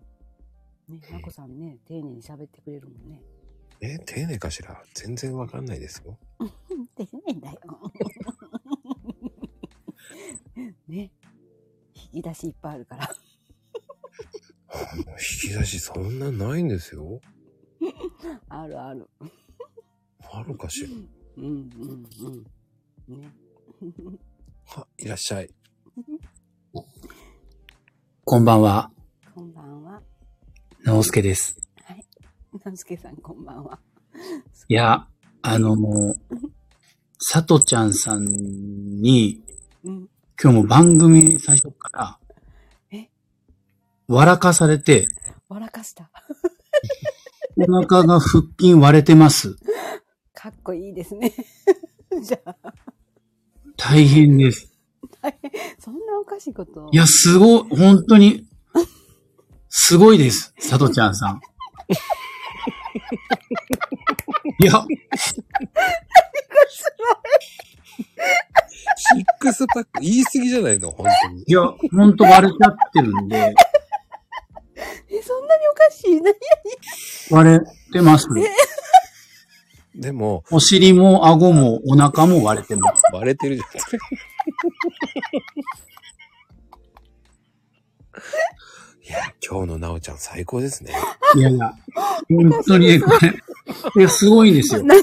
[0.88, 3.20] ね、まこさんね、丁寧に喋ってくれるもんね。
[3.80, 4.82] え、丁寧かしら？
[4.94, 6.18] 全然わかんないですよ。
[6.96, 7.60] 丁寧だよ。
[10.88, 11.12] ね。
[11.94, 13.10] 引き出しいっぱいあるから。
[15.42, 17.20] 引き出しそんなないんですよ。
[18.48, 19.08] あるある。
[20.32, 20.88] あるかしら？
[21.36, 22.06] うんうん
[23.08, 23.20] うん。
[23.20, 23.32] ね。
[24.64, 25.50] は、いらっしゃい。
[28.24, 28.90] こんばんは、
[29.34, 30.02] こんばんは。
[30.84, 31.65] 直輔です。
[32.64, 33.78] なすけさんこんばんは。
[34.68, 35.06] いや、
[35.42, 36.16] あの、もう、
[37.18, 39.42] さとちゃんさんに、
[39.84, 40.08] うん。
[40.42, 42.18] 今日も番組最初から
[42.92, 43.08] え、
[44.08, 45.06] 笑かされて、
[45.48, 46.10] 笑かした。
[47.56, 49.56] お腹が腹筋割れてます。
[50.34, 51.32] かっこいいですね。
[52.22, 52.56] じゃあ、
[53.76, 54.72] 大変です。
[55.78, 56.88] そんなおかしいこと？
[56.92, 58.46] いや、すごい、本当に、
[59.68, 61.40] すごいです、さとちゃんさん。
[64.60, 64.84] いや、
[68.96, 70.00] シックスパック。
[70.00, 70.90] 言い過ぎじゃないの？
[70.90, 71.44] 本当に。
[71.46, 71.60] いや、
[71.92, 73.54] 本当割れちゃってるんで、
[75.10, 76.20] え、そんなにおかしい？
[76.20, 76.34] 何？
[77.30, 77.60] 割れ
[77.92, 78.28] てます。
[79.94, 83.02] でも、お尻も顎もお腹も割れてます。
[83.12, 83.68] バレてるじゃん。
[89.08, 90.92] いや、今日のなおちゃん最高ですね。
[91.36, 91.72] いやいや、
[92.28, 94.82] 本当にね、これ、いや、すごいんですよ。
[94.82, 94.94] いや、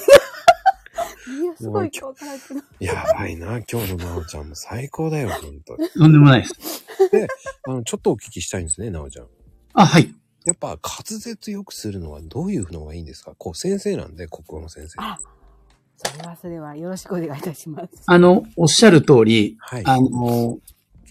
[1.56, 2.34] すごい今日から。
[2.82, 5.78] やばいな、今日のなおちゃんも最高だよ、ほんと。
[5.98, 6.84] とんでもないです。
[7.66, 9.28] あの、ちょっとお聞きしたいんですね、なおちゃん。
[9.74, 10.14] あ、はい。
[10.44, 10.80] やっぱ滑
[11.22, 13.34] 舌よくするのはどういうのがいいんですか？
[13.38, 14.96] こう先生なんで、国語の先生。
[14.98, 15.18] あ、
[15.96, 18.04] それはそれはよろしくお願いいたします。
[18.06, 19.84] あの、おっしゃる通り、はい。
[19.86, 20.58] あの、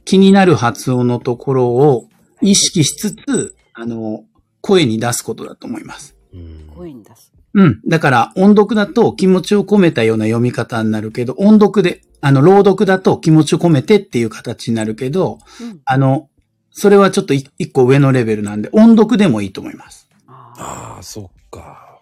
[0.05, 2.10] 気になる発音のところを
[2.43, 4.24] 意識しつつ、あの、
[4.60, 6.14] 声に出すことだと思います。
[6.32, 7.32] うん声に出す。
[7.55, 7.81] うん。
[7.86, 15.81] だから、音読だと気持ちを込めたような読み方になるけど、音読で、あの、朗読だと気持ちを込めてっていう形になるけど、うん。
[15.85, 16.28] あの、
[16.70, 20.09] それはちょっとい一個上のレベルなんで、音読でもいいと思います。
[20.27, 22.01] あああ、そっか。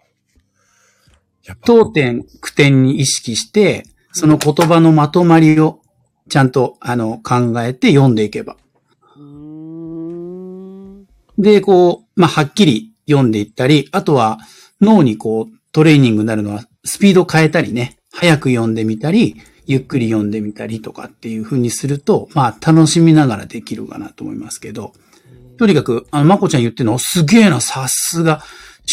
[1.43, 5.81] やっぱ、当点、句点に意識して、その言葉のまとまりを
[6.29, 8.55] ちゃんと、あの、考えて読んでいけば。
[11.41, 14.37] で、こう、まあ、はっきり読んでいったり、あとは
[14.79, 24.93] 脳にこう、トレーニングになるのは、スピード変えたりね、早く読んでみたり、ゆっくり読んでみたりとかっていう風にすると、まあ楽しみながらできるかなと思いますけど、
[25.57, 28.43] とにかく、あの、まこちゃん言ってるの、すげえな、さすが、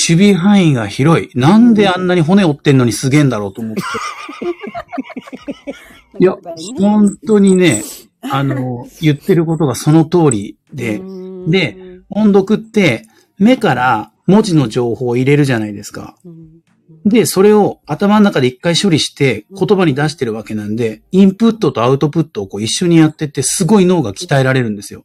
[0.08, 1.30] 守備範囲が広い。
[1.34, 3.82] なんであんなに骨折ってんのにすげえんだろうと思って。
[6.20, 6.36] いや、
[6.78, 7.82] 本当にね、
[8.20, 11.00] あの、言ってることがその通りで、
[11.46, 13.06] で、音読って
[13.39, 16.16] 目から文字の情報を入れるじゃないですか。
[17.05, 25.05] で、それを頭の中で一回処理して言葉に出してるわけなんで、インプットとアウトプットをこう一緒にやってってすごい脳が鍛えられるんですよ。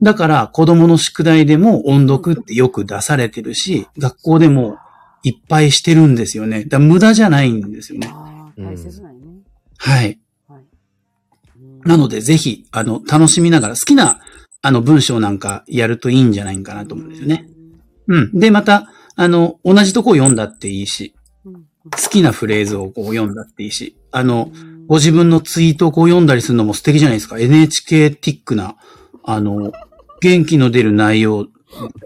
[0.00, 4.78] だから子供の宿題でも音読ってよく出されてるし、学校でも
[5.22, 6.64] いっぱいしてるんですよね。
[6.64, 8.10] だ無駄じゃないんですよね。
[8.56, 9.18] 大切なね。
[9.76, 10.20] はい。
[10.48, 10.64] はい。
[11.84, 14.20] なのでぜひ、あの、楽しみながら好きな、
[14.62, 17.48] あの、文章なんかやるといいんじゃないかなと思うんですよね。
[18.08, 18.38] うん。
[18.38, 21.14] で、また、あの、同じとこを読んだっていいし。
[21.90, 24.52] 好きなフレーズをこう読んだっていいし、あの、
[24.86, 27.38] ご自分のツイートをこう読んだりするのも素敵じゃないですか。
[27.38, 28.76] NHK ティックな、
[29.24, 29.72] あの、
[30.20, 31.50] 元気の出る内容で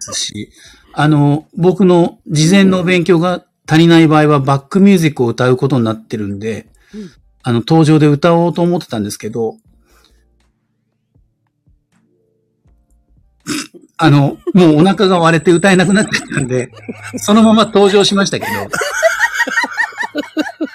[0.01, 0.51] すし、
[0.93, 7.11] あの、僕の事前の勉強が足りない場合はバックミュージックを歌うことになってるんで、うん
[7.45, 9.57] あの、登場で歌おうと思ってたんですけど、
[13.97, 16.71] あの、もうお腹が割れて歌えなくなってたんで、
[17.17, 18.53] そのまま登場しましたけど、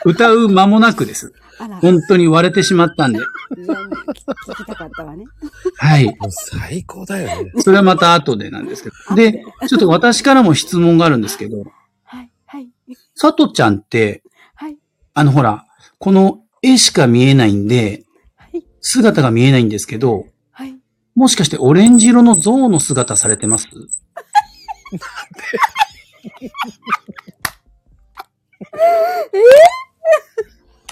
[0.06, 1.34] 歌う間もなくです。
[1.82, 3.20] 本当に割れてしまったんで。
[3.20, 5.26] 聞聞きたかったわね。
[5.78, 6.06] はい。
[6.06, 7.52] もう最高だよね。
[7.60, 9.16] それはまた後でなんですけど。
[9.16, 11.64] で、ちょっと私からも質問があるんですけど、
[12.04, 12.70] はい、はい、
[13.16, 14.24] さとちゃんって、
[14.56, 14.78] はい、
[15.14, 15.66] あのほら、
[15.98, 18.04] この絵しか見えないんで、
[18.36, 20.32] はい、姿が見えないんですけど、はい。
[21.18, 23.68] もしかしてオレンジ色の象の姿されてます？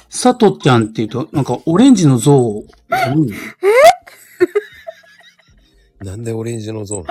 [0.09, 2.65] さとちゃんって言うと、なんかオレンジの象、うん
[5.99, 7.05] なんでオレンジのゾーン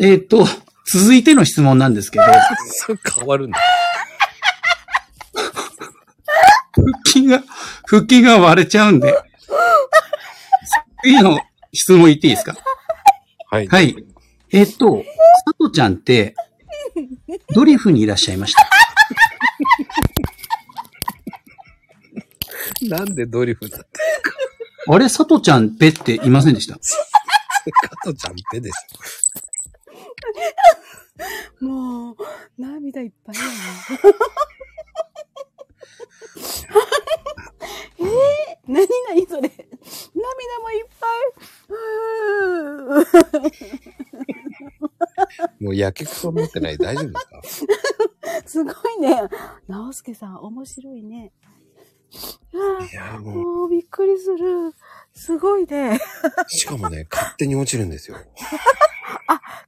[0.00, 0.16] え？
[0.16, 0.44] っ、と、
[0.92, 2.24] 続いての質問なんですけど、
[2.66, 3.60] そう変わるんだ。
[6.74, 7.44] 腹筋が、
[7.86, 9.14] 腹筋が割れちゃうんで、
[11.02, 11.38] 次の？
[11.72, 12.54] 質問言っていいですか？
[13.50, 13.66] はい。
[13.66, 13.96] はい。
[14.50, 15.02] えっ、と、
[15.46, 16.34] さとちゃんって、
[17.54, 18.68] ドリフにいらっしゃいました？
[22.96, 23.86] なんでドリフだって。
[24.88, 26.74] あれ、さとちゃんペっていませんでした？
[26.74, 26.80] 加
[28.04, 28.74] トちゃんペでし
[31.60, 32.16] もう、
[32.58, 33.48] 涙いっぱいやな。
[37.98, 38.06] えー、
[38.72, 39.40] なになにそれ。
[39.40, 39.48] 涙
[40.60, 41.06] もいっぱ
[45.60, 45.62] い。
[45.64, 47.72] もうやけくそ持ってない大丈夫ですか？
[48.40, 49.20] ー すごいね。
[49.68, 51.32] 直輔さん、面白いね。
[52.54, 54.72] あいや、ーももうびっくりする。
[55.14, 55.98] すごいね。
[55.98, 56.00] う、
[56.50, 58.16] しかもね、勝手に落ちるんですよ。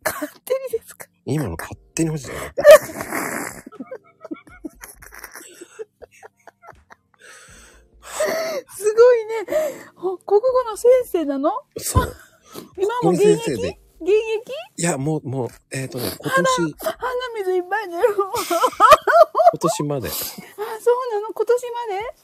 [0.05, 1.07] 勝手にですか？
[1.27, 2.41] 今の勝手に落ちたよ。
[8.77, 9.35] すごいね。
[9.97, 11.51] ほ国語の先生なの？
[11.79, 12.17] そう。
[12.79, 13.81] 今も現役先生で。
[14.01, 14.53] 現役？
[14.77, 16.99] いや、もう、もう、えっ、とね、今年、鼻
[17.37, 18.03] 水いっぱい出る。
[18.15, 20.09] 今年まで。
[20.09, 21.33] あ、そうなの？
[21.35, 22.15] 今年まで？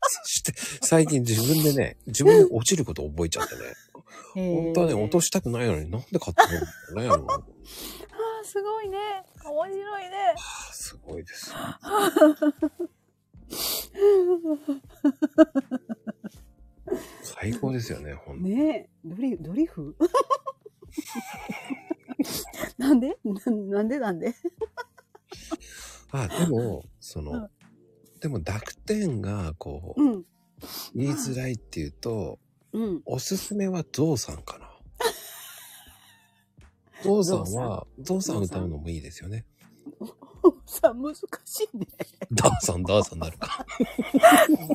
[0.00, 0.52] そして、
[0.86, 3.60] 最近自分でね、自分で落ちること覚えちゃってね。
[4.34, 7.26] 本当はね、落としたくないのになんで勝手に落ちるのね、あの。
[7.32, 8.98] あーすごいね。
[9.44, 10.34] 面白いね。
[10.36, 11.52] あすごいです。
[17.22, 18.48] 最高ですよね、ほんと。
[18.48, 19.96] ねえ、ドリ、ドリフ？
[22.78, 23.18] なんで？
[23.24, 23.98] ななんで？
[23.98, 24.34] なんで？
[26.10, 27.50] あ、でも、その、うん
[28.20, 30.24] でも濁点が、こう、うん。
[30.94, 32.40] 言いづらいっていうと、
[32.72, 33.00] うん。
[33.04, 34.68] おすすめはゾウさんかな。
[37.04, 39.46] ゾウさんは、ゾウさん歌うのもいいですよね。
[40.66, 41.86] さ、難しいね。
[42.32, 43.66] ダーさん、ダーさんになるか。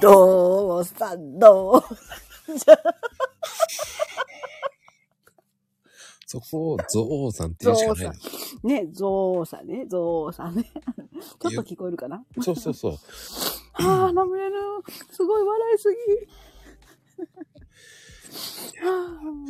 [0.02, 1.82] どうさ、どう？
[6.26, 8.58] そこをゾウさんって言うしかないです。
[8.64, 10.64] ね、ゾウさね、ゾウさね。
[11.40, 12.26] ちょっと聞こえるかな？
[12.42, 12.98] そうそうそう。
[13.74, 14.56] ああ、眠れる。
[15.12, 15.98] すごい笑いすぎ。
[18.84, 19.48] ああ、も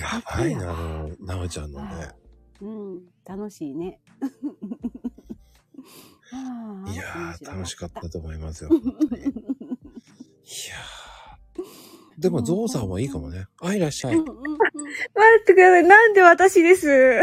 [0.00, 2.14] やばいな、あの、なおちゃんのね。
[2.60, 2.66] う。
[2.66, 4.00] うん、楽しいね。
[6.32, 8.70] ああいやー、楽しかったと思いますよ。
[8.70, 11.66] 面 本当にいやー。
[12.18, 13.46] でも、ゾウさんはいいかもね。
[13.60, 14.16] あ、いらっしゃい。
[14.16, 15.84] 待ってください。
[15.84, 16.88] なんで私です？
[16.88, 17.20] や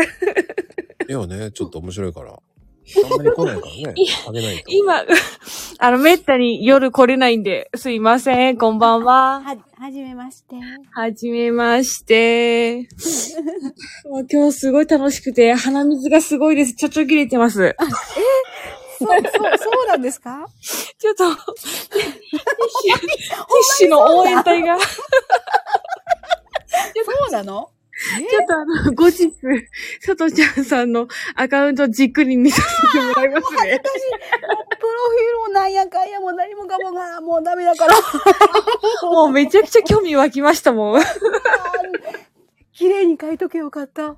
[1.10, 2.40] いやね、ちょっと面白いから。
[3.12, 3.94] あんまり来ないからね。
[4.28, 4.64] あげないと。
[4.68, 5.04] 今、
[5.80, 9.40] あの、めったに夜来れないんで、すいません、こんばんは。
[9.42, 10.58] は、はじめまして。
[10.92, 12.88] はじめまして。
[14.10, 16.74] もう今日すごい楽しくて、鼻水がすごいです。
[16.76, 17.76] ちょちょ切れてます。
[19.00, 19.16] そう、そ
[19.54, 20.46] う、そうなんですか？
[20.98, 21.44] ちょっと、ティッ
[23.78, 24.78] シュ、の応援隊が。
[24.78, 24.84] ち
[27.06, 27.70] そうなの？
[28.36, 29.32] ょっとあの、後日、
[30.02, 33.80] さとちゃんさんのアカウントじっくり見させてもらいますね。
[33.84, 37.94] 私、プロフィールもなんやかんやもう何もかもがもうダメだから。
[39.10, 41.02] もうめちゃくちゃ興味湧きましたもん。
[42.74, 44.16] 綺麗に書いとけよかった。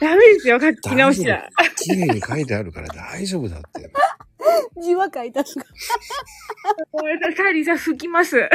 [0.00, 1.46] ダメですよ、書き直しちゃ。
[1.76, 3.90] 綺麗に書いてあるから大丈夫だって。
[4.80, 5.52] 字は書いたのか。
[6.90, 8.48] ごめんなさい、リさん吹きます。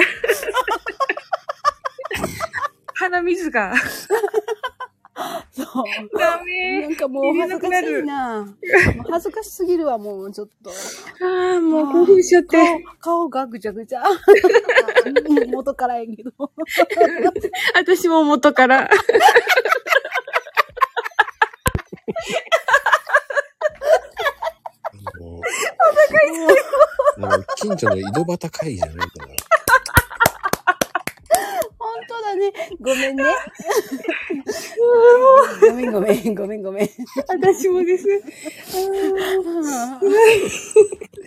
[2.95, 3.73] 鼻水が。
[5.51, 5.65] そう。
[6.17, 8.43] ダメなんかもう恥ずかしいな。
[8.43, 8.51] も
[9.07, 10.69] う恥ずかしすぎるわ、もうちょっと。
[10.69, 12.57] ああ、もう興奮しちゃって。
[12.99, 14.03] 顔、顔がぐちゃぐちゃ。
[15.51, 16.31] 元からやけど。
[17.75, 18.89] 私も元から。
[27.17, 29.50] あのなんか近所の井戸端会議じゃないから。
[32.01, 32.51] 本当だね。
[32.79, 33.23] ごめんね。
[35.61, 36.89] ごめんごめん、ごめんごめん。
[37.27, 38.07] 私もです。
[38.09, 38.11] い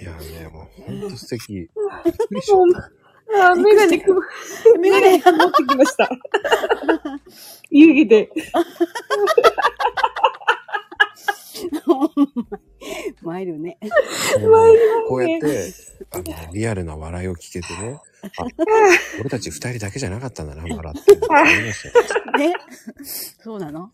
[0.04, 1.70] やね、もうほんと素敵。
[3.36, 3.96] あーメガネ、
[4.78, 6.10] メガネ持ってきました。
[7.70, 8.30] 湯気で。
[13.22, 13.78] 参るね。
[15.08, 15.72] こうやって、
[16.10, 18.00] あの、リアルな笑いを聞けてね、
[18.38, 18.44] あ、
[19.20, 21.14] 俺たち二人だけじゃなかったんだな、笑って。
[21.14, 21.98] るの思いました
[22.40, 22.50] よ。
[22.50, 22.54] ね。
[23.02, 23.90] そうなの？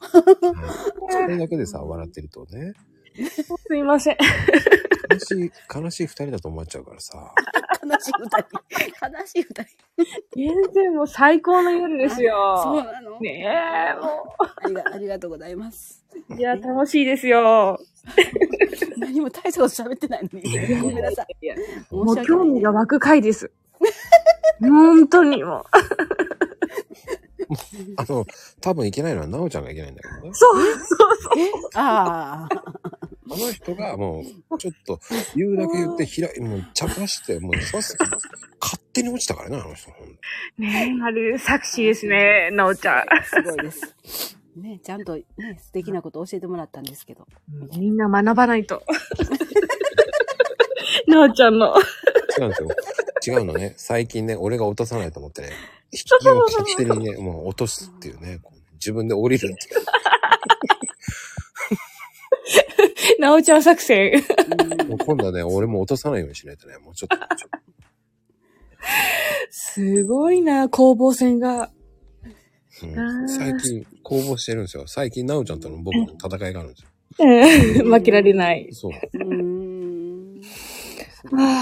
[1.11, 2.73] それだけでさ、笑ってるとね、
[3.27, 4.17] すいません。
[5.11, 7.33] 悲しい、悲しい二人だと思っちゃうからさ、
[7.85, 8.39] 悲しい二人。
[9.21, 9.71] 悲しい二人。
[10.35, 12.85] 全然もう最高の夜ですそうよ。
[12.85, 13.19] なの？
[13.21, 13.47] ね
[13.97, 16.05] え、もありがありがとうございます。
[16.31, 16.35] う。
[16.37, 17.79] いや、楽しいですよ。
[18.99, 20.81] 何も大したこと喋ってないのに。
[20.81, 21.95] ごめんなさい。
[21.95, 23.51] もう興味が湧く回です。
[24.61, 25.65] 本当にもう。
[27.97, 28.27] あの、
[28.61, 30.31] 多分いけないのは、なおちゃんがいけないんだけどね。
[30.33, 31.39] そう、そうそう。
[31.41, 31.51] え？
[31.75, 32.90] ああ。
[33.32, 35.01] あの人がもう、ちょっと
[35.36, 38.07] 言うだけ言って、ひら、もう茶化して、もうさすが
[38.61, 39.90] 勝手に落ちたからね、あの人。
[40.59, 43.05] ねえ、あれ、作詞ですね、なおちゃん。
[43.24, 44.39] すごいです。
[44.57, 45.24] ね、ちゃんとね、
[45.62, 47.27] 素敵なこと教えてもらったんですけど。
[47.77, 48.82] みんな学ばないと。
[51.07, 51.74] なおちゃんの。
[52.39, 52.69] 違うんですよ。
[53.27, 53.74] 違うのね。
[53.77, 55.51] 最近ね、俺が落とさないと思ってね、
[55.93, 59.85] 引きを勝手にね、もう落とすっていうね、こう自分で降りるっていう。
[63.21, 64.13] なおちゃん作戦。
[64.89, 67.61] もう今度はね、 俺も落とさないようにしないとね、もうちょっと、ちょっ
[69.51, 71.71] すごいな、攻防戦が。
[72.81, 74.85] とうん最近攻防してるんですよ。
[74.87, 76.89] 最近、なおちゃんとの僕の戦いがあるんですよ。
[77.19, 78.69] うん 負けられない。
[78.73, 78.93] そう。
[79.13, 80.41] うーん。
[81.31, 81.61] は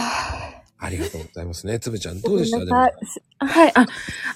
[0.54, 0.57] あ
[0.90, 1.78] りがとうございますね。
[1.80, 2.74] つぶちゃん、どあうでした？
[2.74, 2.92] はい、
[3.40, 3.86] はい、あ、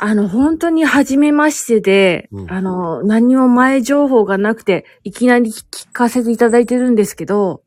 [0.01, 7.63] あの、本当に初めましてで、うんあの、何も前情報がなくて、いきなり聞かせていただいてるんですけど、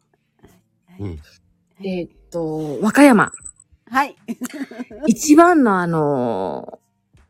[1.00, 1.20] うん。
[1.84, 3.32] えーっと、和歌山。
[3.90, 4.16] はい。
[5.08, 6.80] 一番のあの、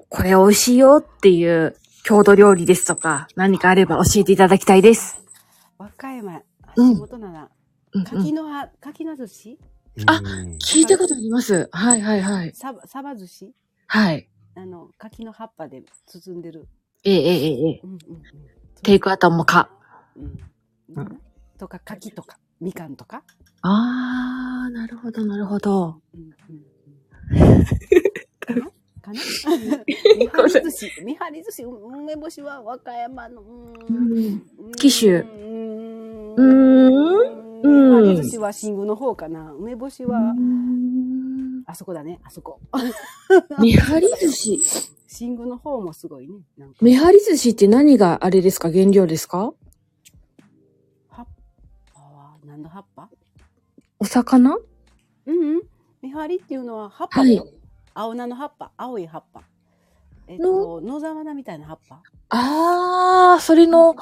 [0.10, 5.22] これ美味しいよっていう郷土料理ですとか、何かあれば教えていただきたいです。
[5.78, 6.42] 和歌山、
[6.78, 7.50] うん橋本なら、
[8.06, 9.60] 柿の葉、柿の寿司？
[10.08, 11.70] あうん聞いたことあります。
[11.72, 12.54] はいはいはい。
[12.54, 13.54] サバ、サバ寿司？
[13.88, 14.28] はい。
[14.56, 16.68] あの、柿の葉っぱで包んでる。
[17.04, 17.82] ええええええ。
[17.84, 18.22] うんうんうん。
[18.84, 19.70] テイクアウトもか。
[20.18, 20.40] うん。
[20.98, 21.22] うん
[21.58, 23.24] とか、柿とか、みかんとか。
[23.62, 26.02] あー、なるほどなるほど。
[26.14, 27.66] うんうんうん。
[28.42, 28.62] かな？
[29.02, 29.22] かな？
[30.18, 34.42] 見張り寿司、見張り寿司、梅干しは和歌山の、うーん
[34.76, 36.75] 紀州うーん
[37.98, 39.52] うーんうん見張り寿司は新宮の方かな。
[39.54, 40.34] 梅干しは、
[41.66, 42.60] あそこだね、あそこ。
[43.60, 44.60] めはり寿司。
[45.08, 46.34] 新宮の方もすごいね。
[46.82, 48.72] めはり寿司って何があれですか？
[48.72, 49.54] 原料ですか？
[51.10, 51.28] 葉っ
[51.94, 53.10] ぱは何の葉っぱ？
[54.00, 54.58] お魚？
[55.26, 55.62] うんうん。
[56.02, 57.42] 見張りっていうのは葉っぱはい。
[57.94, 59.42] 青菜の葉っぱ、青い葉っぱ。
[60.28, 62.02] えっと、野沢菜みたいな葉っぱ？
[62.30, 63.96] あー、それの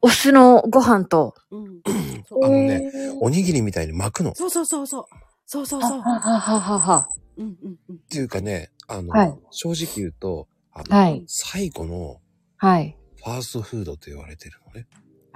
[0.00, 1.34] お酢のご飯と。
[1.50, 1.64] うん。
[1.64, 2.24] うん。
[2.28, 2.90] そうあのね、
[3.20, 4.30] おにぎりみたいに巻くの。
[4.30, 5.04] っそうそうそうそう。
[5.46, 6.00] そうそうそう。
[6.00, 7.08] ははははは。
[7.36, 7.98] うんうんうん。
[8.10, 11.22] ていうかね、あの、はい正直言うと、あの、はい。
[11.26, 12.20] 最後の
[12.56, 12.96] はい。
[13.16, 14.86] ファーストフードと言われてるのね。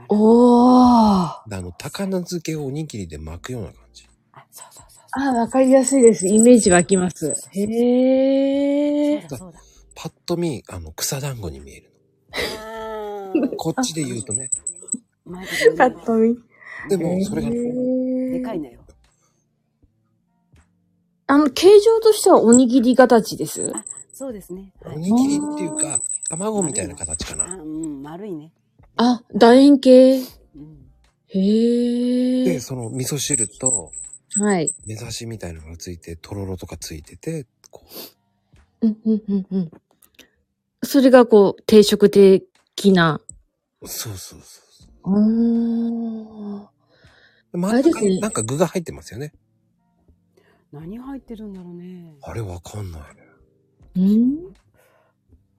[0.09, 1.48] おー。
[1.48, 4.09] であの、高菜漬けをおにぎりで巻くような感じ。
[4.32, 6.27] あ、そうそうそうあ、わかりやすいです。
[6.27, 7.31] イメージ湧きます。
[7.31, 7.43] へそう。
[7.52, 9.28] えそう。
[9.31, 9.60] だそうだ。
[10.02, 11.92] パッと見、あの、草団子に見える
[12.58, 13.48] あの。
[13.50, 14.50] こっちで言うとね。
[15.78, 16.36] パッと見。
[16.88, 18.80] でも、それが、でかいのよ。
[21.28, 23.72] あの、形状としてはおにぎり形です。
[24.12, 24.72] そうですね。
[24.82, 24.96] はい。
[24.96, 27.54] おにぎりっていうか、卵みたいな形かあ、な。
[27.54, 28.50] うん、丸いね。
[28.96, 30.16] あ、楕円形。
[30.16, 30.22] う
[30.58, 30.90] ん。
[31.32, 32.58] で、へえ。
[32.58, 33.92] その味噌汁と、
[34.34, 34.74] はい。
[34.84, 37.84] 目指しみたいなのがついて、とろろとかついてて、こ
[38.80, 39.70] うん、うん、うん、うん。
[40.93, 43.19] それがこう、定食的な。
[43.81, 44.60] う、そうそうそ
[45.06, 45.16] うう。
[47.56, 49.32] 真ん中あれですねになんか具が入ってますよね。
[50.70, 52.14] 何入ってるんだろうね。
[52.20, 53.23] あれわかんないね。
[53.97, 54.55] うん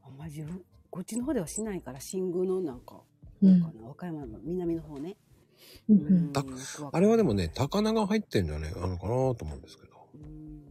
[0.05, 0.61] あんまり自分、
[0.91, 3.01] こっちの方ではしないから、新宮のなんか、
[3.41, 5.17] うん和歌山の南の方ね。
[5.89, 6.43] うんうんだ
[6.91, 9.93] あれはでもね、高菜が入ってんじゃねえのかなと思うんですけど。
[10.13, 10.61] うん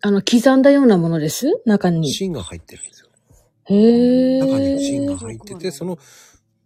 [0.00, 1.60] あの、刻んだようなものです？
[1.66, 2.10] 中に。
[2.10, 3.08] 芯が入ってるんですよ。
[3.68, 5.96] 中に芯が入ってて、その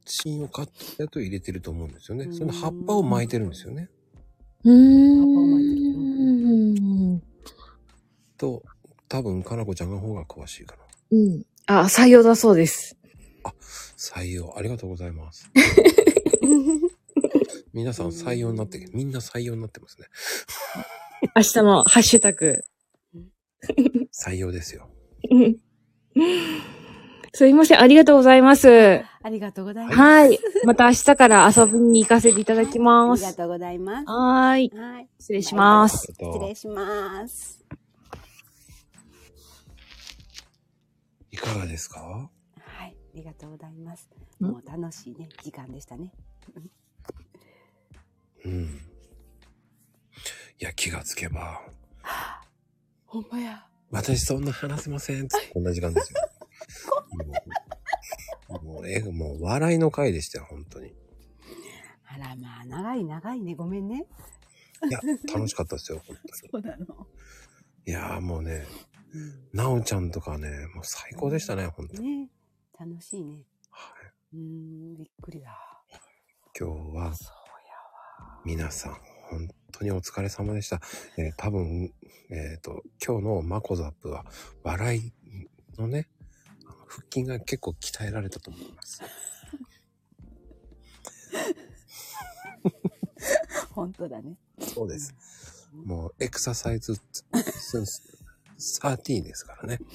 [0.05, 2.32] 芯をカットやつを入れてると思うんですよね。
[2.32, 3.90] その葉っぱを巻いてるんですよね。
[4.64, 5.86] うー葉っぱを巻いてる
[7.16, 7.23] ん。
[8.39, 8.62] と、
[9.09, 10.82] 多分、かなこちゃんの方が詳しいかな。
[11.12, 11.44] うん。
[11.66, 12.97] あ、採用だそうです。
[13.97, 15.51] 採用、ありがとうございます。
[17.73, 20.06] 皆さん採用になって、みんな採用になってますね。
[21.35, 22.62] 明日のハッシュタグ。
[24.12, 24.89] 採用ですよ。
[27.36, 29.04] すいません、ありがとうございます。
[29.22, 29.98] ありがとうございます。
[29.98, 30.38] はい。
[30.64, 33.26] また明日から遊びに行かせていただきます。
[33.26, 34.06] ありがとうございます。
[34.08, 34.72] はーい。
[34.74, 35.08] はい。
[35.18, 36.06] 失礼します。
[36.08, 37.62] えっと失礼します。
[41.30, 42.00] いかがですか？
[42.00, 42.96] はい。
[43.14, 44.08] ありがとうございます。
[44.40, 44.44] ん？
[44.46, 46.14] もう楽しいね、時間でしたね。
[48.46, 48.62] うん。
[48.62, 48.68] い
[50.60, 51.60] や、気がつけば、
[53.04, 53.66] ほんまや。
[53.90, 55.28] 私そんな話せません。
[55.52, 56.20] こんな時間ですよ。
[58.62, 60.94] もう、え、もう笑いの回でしたよ、本当に。
[62.07, 63.55] あらまあ、長い長いね。
[63.55, 64.07] ごめんね。
[64.89, 65.01] いや、
[65.32, 66.51] 楽しかったですよ、本当に。
[66.51, 67.07] そうなの。
[67.86, 68.66] いやーもうね、
[69.53, 72.23] なおちゃんとかね、もう最高でしたね、本当に。
[72.24, 72.31] ね
[72.78, 73.44] 楽しいね。
[73.70, 73.93] は
[74.32, 74.36] い。
[74.36, 75.57] うん、びっくりだ。
[76.59, 77.12] 今日は。
[78.47, 78.93] 皆さん、
[79.28, 80.81] 本当にお疲れ様でした。
[81.19, 81.93] えー多分、
[82.31, 84.24] えっ、と、今日のマコザップは、
[84.62, 85.12] 笑い
[85.77, 86.09] のね、
[86.86, 89.00] 腹筋が結構鍛えられたと思います。
[93.72, 94.36] 本当だね。
[94.60, 95.14] そうです。
[95.84, 96.98] もう、エクササイズ
[98.58, 99.78] 13ですからね。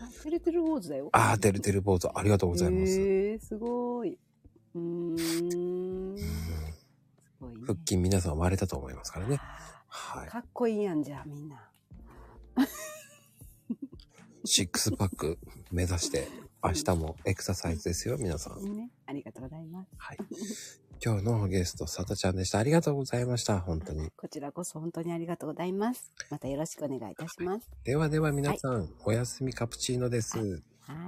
[0.00, 1.08] あ、てるてる坊主だよ。
[1.12, 3.00] あー、てるてる坊主、ありがとうございます。
[3.00, 4.18] へえ、すごい。
[4.74, 6.16] うーん。
[7.66, 9.38] 腹筋皆さん割れたと思いますからね。
[9.88, 10.28] はい。
[10.28, 11.70] かっこいいやんじゃあ、みんな。
[14.48, 15.38] シックスパック
[15.70, 16.26] 目指して、
[16.64, 18.62] 明日もエクササイズですよ、皆さん。
[18.74, 18.90] ね。
[19.04, 19.90] ありがとうございます。
[19.98, 20.18] はい。
[21.04, 22.58] 今日のゲスト、さとちゃんでした。
[22.58, 23.60] ありがとうございました。
[23.60, 24.08] 本当に。
[24.16, 26.14] こちらこそ本当にありがとうございます。
[26.30, 27.68] またよろしくお願いいたします。
[27.84, 30.38] ではでは皆さん、おやすみカプチーノです。
[30.38, 30.44] は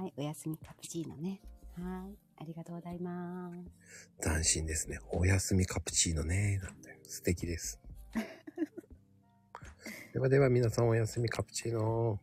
[0.05, 0.13] い。
[0.15, 1.41] おやすみカプチーノね。
[1.73, 2.15] はい。
[2.41, 3.51] ありがとうございま
[4.21, 4.21] す。
[4.21, 4.99] 斬新ですね。
[5.09, 6.59] おやすみカプチーノね。
[6.61, 7.79] なんて素敵です。
[10.13, 12.19] ではでは皆さんおやすみカプチーノ。